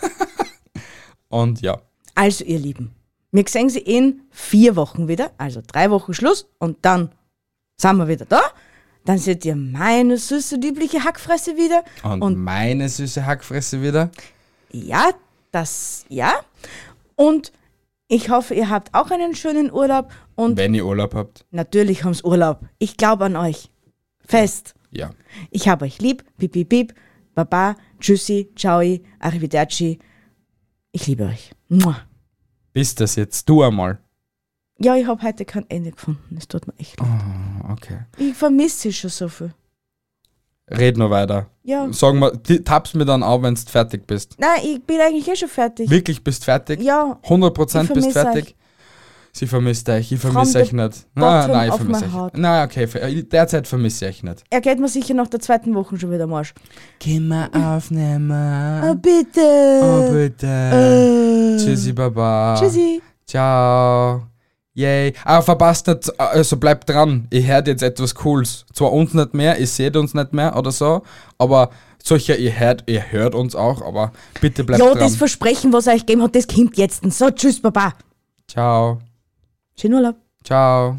und 1.28 1.60
ja. 1.60 1.80
Also, 2.14 2.44
ihr 2.44 2.58
Lieben, 2.58 2.92
wir 3.30 3.44
sehen 3.46 3.68
sie 3.68 3.80
in 3.80 4.22
vier 4.30 4.74
Wochen 4.76 5.06
wieder, 5.08 5.30
also 5.38 5.60
drei 5.66 5.90
Wochen 5.90 6.14
Schluss 6.14 6.48
und 6.58 6.78
dann 6.82 7.12
sind 7.80 7.96
wir 7.98 8.08
wieder 8.08 8.24
da. 8.26 8.40
Dann 9.04 9.18
seht 9.18 9.44
ihr 9.44 9.56
meine 9.56 10.18
süße, 10.18 10.56
liebliche 10.56 11.04
Hackfresse 11.04 11.56
wieder. 11.56 11.84
Und, 12.02 12.22
Und- 12.22 12.36
meine 12.36 12.88
süße 12.88 13.24
Hackfresse 13.24 13.82
wieder. 13.82 14.10
Ja, 14.70 15.10
das, 15.52 16.04
ja. 16.08 16.32
Und 17.16 17.52
ich 18.08 18.28
hoffe, 18.30 18.54
ihr 18.54 18.68
habt 18.68 18.94
auch 18.94 19.10
einen 19.10 19.34
schönen 19.34 19.72
Urlaub 19.72 20.10
und 20.34 20.56
Wenn 20.56 20.74
ihr 20.74 20.84
Urlaub 20.84 21.14
habt. 21.14 21.46
natürlich 21.50 22.04
haben's 22.04 22.22
Urlaub. 22.24 22.60
Ich 22.78 22.96
glaube 22.96 23.24
an 23.26 23.36
euch. 23.36 23.70
Fest. 24.26 24.74
Ja. 24.90 25.10
Ich 25.50 25.68
habe 25.68 25.84
euch 25.86 26.00
lieb. 26.00 26.24
Piep, 26.38 26.52
piep, 26.52 26.68
piep. 26.68 26.94
Baba. 27.34 27.76
Tschüssi. 28.00 28.50
Ciao. 28.56 28.82
Arrivederci. 29.18 29.98
Ich 30.92 31.06
liebe 31.06 31.24
euch. 31.24 31.52
Mua. 31.68 31.96
Bis 32.72 32.94
das 32.94 33.16
jetzt. 33.16 33.48
Du 33.48 33.62
einmal. 33.62 33.98
Ja, 34.80 34.94
ich 34.96 35.06
habe 35.06 35.20
heute 35.22 35.44
kein 35.44 35.68
Ende 35.68 35.90
gefunden. 35.90 36.36
Es 36.36 36.46
tut 36.46 36.66
mir 36.66 36.74
echt 36.78 36.98
leid. 37.00 37.08
Okay. 37.70 37.98
Ich 38.16 38.34
vermisse 38.36 38.78
sie 38.82 38.92
schon 38.92 39.10
so 39.10 39.28
viel. 39.28 39.52
Red 40.70 40.96
noch 40.98 41.10
weiter. 41.10 41.50
Ja. 41.64 41.88
Sag 41.92 42.14
mal, 42.14 42.30
ti- 42.42 42.62
tappst 42.62 42.94
mir 42.94 43.04
dann 43.06 43.22
auf, 43.22 43.42
wenn 43.42 43.54
du 43.54 43.60
fertig 43.62 44.06
bist. 44.06 44.36
Nein, 44.38 44.60
ich 44.62 44.82
bin 44.84 45.00
eigentlich 45.00 45.26
eh 45.26 45.34
schon 45.34 45.48
fertig. 45.48 45.88
Wirklich 45.90 46.22
bist 46.22 46.44
fertig? 46.44 46.80
Ja. 46.82 47.18
100% 47.24 47.84
Ich 47.84 47.92
bist 47.92 48.12
fertig? 48.12 48.44
euch. 48.48 48.54
Sie 49.38 49.46
vermisst 49.46 49.88
euch. 49.88 50.10
Ich 50.10 50.18
vermisse 50.18 50.58
euch 50.58 50.72
nicht. 50.72 51.06
Nein, 51.14 51.50
nein, 51.50 51.68
ich 51.68 51.74
vermisse 51.76 52.04
euch. 52.06 52.32
Nein, 52.34 52.66
okay. 52.66 52.86
ver- 52.88 53.08
Derzeit 53.08 53.68
vermisse 53.68 54.06
ich 54.06 54.16
euch 54.16 54.22
nicht. 54.24 54.42
Er 54.50 54.60
geht 54.60 54.80
mir 54.80 54.88
sicher 54.88 55.14
nach 55.14 55.28
der 55.28 55.38
zweiten 55.38 55.74
Woche 55.76 55.96
schon 55.98 56.10
wieder 56.10 56.24
am 56.24 56.34
Arsch. 56.34 56.54
Können 57.02 57.28
wir 57.28 57.48
aufnehmen? 57.54 58.82
Oh, 58.84 58.94
bitte. 58.96 59.80
Oh, 59.82 60.12
bitte. 60.12 60.46
Äh. 60.46 61.56
Tschüssi, 61.56 61.92
Baba. 61.92 62.56
Tschüssi. 62.58 63.00
Ciao. 63.26 64.22
Yay. 64.74 65.12
Ah, 65.24 65.40
verpasst 65.42 65.86
nicht, 65.86 66.20
also 66.20 66.56
bleibt 66.56 66.88
dran. 66.88 67.26
Ihr 67.30 67.44
hört 67.46 67.66
jetzt 67.68 67.82
etwas 67.82 68.14
Cooles. 68.14 68.64
Zwar 68.72 68.92
uns 68.92 69.14
nicht 69.14 69.34
mehr, 69.34 69.58
ihr 69.58 69.66
seht 69.66 69.96
uns 69.96 70.14
nicht 70.14 70.32
mehr 70.32 70.56
oder 70.56 70.70
so, 70.72 71.02
aber 71.36 71.70
solcher, 72.02 72.36
ihr 72.38 72.58
hört, 72.58 72.84
ihr 72.86 73.10
hört 73.12 73.34
uns 73.34 73.54
auch, 73.56 73.82
aber 73.82 74.12
bitte 74.40 74.62
bleibt 74.64 74.80
Ja, 74.82 74.90
dran. 74.90 74.98
das 75.00 75.16
Versprechen, 75.16 75.72
was 75.72 75.86
er 75.88 75.94
euch 75.94 76.06
gegeben 76.06 76.22
hat, 76.22 76.34
das 76.36 76.46
kommt 76.46 76.76
jetzt. 76.76 77.02
So, 77.12 77.30
tschüss, 77.30 77.60
Baba. 77.60 77.92
Ciao. 78.48 78.98
Schönen 79.80 79.94
Urlaub. 79.94 80.16
Ciao. 80.42 80.98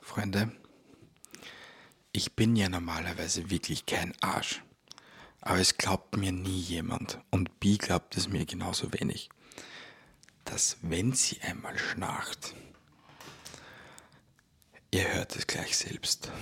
Freunde, 0.00 0.52
ich 2.12 2.36
bin 2.36 2.54
ja 2.54 2.68
normalerweise 2.68 3.50
wirklich 3.50 3.86
kein 3.86 4.14
Arsch. 4.20 4.62
Aber 5.46 5.60
es 5.60 5.78
glaubt 5.78 6.16
mir 6.16 6.32
nie 6.32 6.58
jemand 6.58 7.20
und 7.30 7.60
B 7.60 7.76
glaubt 7.76 8.16
es 8.16 8.28
mir 8.28 8.44
genauso 8.46 8.92
wenig, 8.92 9.28
dass 10.44 10.76
wenn 10.82 11.12
sie 11.12 11.40
einmal 11.40 11.78
schnarcht, 11.78 12.56
ihr 14.90 15.14
hört 15.14 15.36
es 15.36 15.46
gleich 15.46 15.76
selbst. 15.76 16.32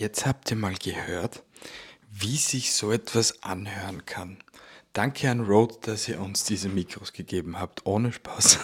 Jetzt 0.00 0.24
habt 0.24 0.50
ihr 0.50 0.56
mal 0.56 0.76
gehört, 0.76 1.42
wie 2.10 2.38
sich 2.38 2.72
so 2.72 2.90
etwas 2.90 3.42
anhören 3.42 4.06
kann. 4.06 4.38
Danke 4.94 5.30
an 5.30 5.42
Rode, 5.42 5.76
dass 5.82 6.08
ihr 6.08 6.22
uns 6.22 6.44
diese 6.44 6.70
Mikros 6.70 7.12
gegeben 7.12 7.58
habt. 7.58 7.84
Ohne 7.84 8.10
Spaß. 8.10 8.60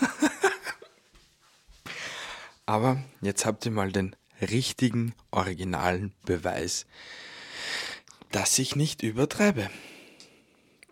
Aber 2.64 3.05
jetzt 3.20 3.45
habt 3.45 3.66
ihr 3.66 3.70
mal 3.70 3.93
den 3.93 4.16
richtigen, 4.41 5.14
originalen 5.30 6.14
Beweis, 6.24 6.87
dass 8.32 8.59
ich 8.59 8.74
nicht 8.74 9.03
übertreibe. 9.03 9.68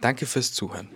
Danke 0.02 0.26
fürs 0.26 0.52
Zuhören. 0.52 0.90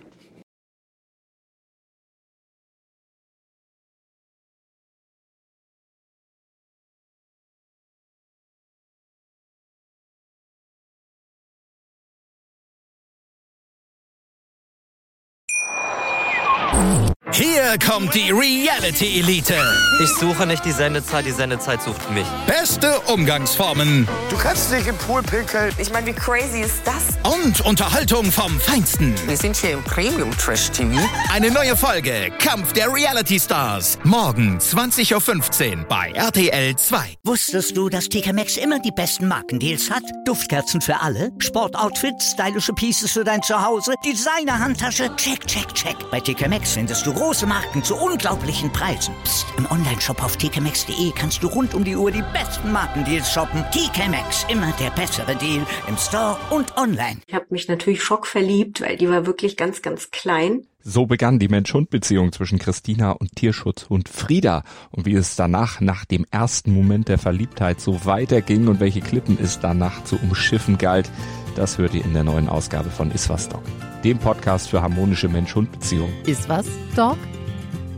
Hier 17.69 17.77
kommt 17.77 18.15
die 18.15 18.31
Reality 18.31 19.19
Elite. 19.19 19.53
Ich 20.01 20.09
suche 20.15 20.47
nicht 20.47 20.65
die 20.65 20.71
Sendezeit, 20.71 21.27
die 21.27 21.31
Sendezeit 21.31 21.83
sucht 21.83 22.09
mich. 22.09 22.25
Beste 22.47 22.99
Umgangsformen 23.01 24.07
Du 24.31 24.37
kannst 24.37 24.71
nicht 24.71 24.87
im 24.87 24.97
Pool 24.97 25.21
pinkeln. 25.21 25.71
Ich 25.77 25.91
meine, 25.91 26.07
wie 26.07 26.13
crazy 26.13 26.61
ist 26.61 26.81
das? 26.83 27.19
und 27.31 27.61
Unterhaltung 27.61 28.31
vom 28.31 28.59
Feinsten. 28.59 29.13
Wir 29.27 29.37
sind 29.37 29.55
hier 29.55 29.71
im 29.71 29.83
Premium 29.83 30.35
Trash 30.37 30.71
TV. 30.71 30.99
Eine 31.31 31.51
neue 31.51 31.75
Folge 31.77 32.31
Kampf 32.39 32.73
der 32.73 32.91
Reality 32.91 33.39
Stars. 33.39 33.99
Morgen 34.03 34.57
20.15 34.57 35.77
Uhr 35.77 35.83
bei 35.87 36.11
RTL 36.13 36.75
2. 36.75 37.17
Wusstest 37.23 37.77
du, 37.77 37.89
dass 37.89 38.05
TK 38.09 38.33
Maxx 38.33 38.57
immer 38.57 38.79
die 38.79 38.91
besten 38.91 39.27
Markendeals 39.27 39.91
hat? 39.91 40.03
Duftkerzen 40.25 40.81
für 40.81 40.99
alle, 40.99 41.31
Sportoutfits, 41.37 42.31
stylische 42.31 42.73
Pieces 42.73 43.11
für 43.11 43.23
dein 43.23 43.43
Zuhause, 43.43 43.93
Designer-Handtasche, 44.03 45.15
check, 45.17 45.45
check, 45.45 45.71
check. 45.75 45.95
Bei 46.09 46.19
TK 46.19 46.47
Maxx 46.47 46.71
findest 46.73 47.05
du 47.05 47.13
große 47.13 47.45
Marken 47.45 47.58
zu 47.83 47.95
unglaublichen 47.95 48.71
Preisen. 48.71 49.13
Psst. 49.23 49.47
im 49.57 49.65
Onlineshop 49.69 50.23
auf 50.23 50.37
tkmaxx.de 50.37 51.11
kannst 51.15 51.43
du 51.43 51.47
rund 51.47 51.73
um 51.73 51.83
die 51.83 51.95
Uhr 51.95 52.11
die 52.11 52.23
besten 52.33 52.71
Markendeals 52.71 53.31
shoppen. 53.31 53.63
TK 53.71 54.09
Maxx, 54.09 54.45
immer 54.49 54.71
der 54.79 54.91
bessere 54.91 55.35
Deal 55.35 55.65
im 55.87 55.97
Store 55.97 56.37
und 56.49 56.77
online. 56.77 57.19
Ich 57.27 57.33
habe 57.33 57.45
mich 57.49 57.67
natürlich 57.67 58.03
schockverliebt, 58.03 58.81
weil 58.81 58.97
die 58.97 59.09
war 59.09 59.25
wirklich 59.25 59.57
ganz, 59.57 59.81
ganz 59.81 60.11
klein. 60.11 60.65
So 60.81 61.05
begann 61.05 61.39
die 61.39 61.49
Mensch-Hund-Beziehung 61.49 62.31
zwischen 62.31 62.57
Christina 62.57 63.11
und 63.11 63.35
Tierschutzhund 63.35 64.07
Frieda. 64.07 64.63
Und 64.91 65.05
wie 65.05 65.13
es 65.13 65.35
danach, 65.35 65.81
nach 65.81 66.05
dem 66.05 66.25
ersten 66.31 66.73
Moment 66.73 67.09
der 67.09 67.17
Verliebtheit, 67.17 67.81
so 67.81 68.05
weiterging 68.05 68.67
und 68.67 68.79
welche 68.79 69.01
Klippen 69.01 69.37
es 69.41 69.59
danach 69.59 70.03
zu 70.05 70.15
umschiffen 70.17 70.77
galt, 70.77 71.11
das 71.55 71.77
hört 71.77 71.93
ihr 71.93 72.05
in 72.05 72.13
der 72.13 72.23
neuen 72.23 72.47
Ausgabe 72.47 72.89
von 72.89 73.11
Iswas 73.11 73.49
Dog, 73.49 73.63
dem 74.03 74.19
Podcast 74.19 74.69
für 74.69 74.81
harmonische 74.81 75.27
Mensch-Hund-Beziehungen. 75.27 76.13
Ist 76.25 76.47
was, 76.47 76.65
Dog? 76.95 77.17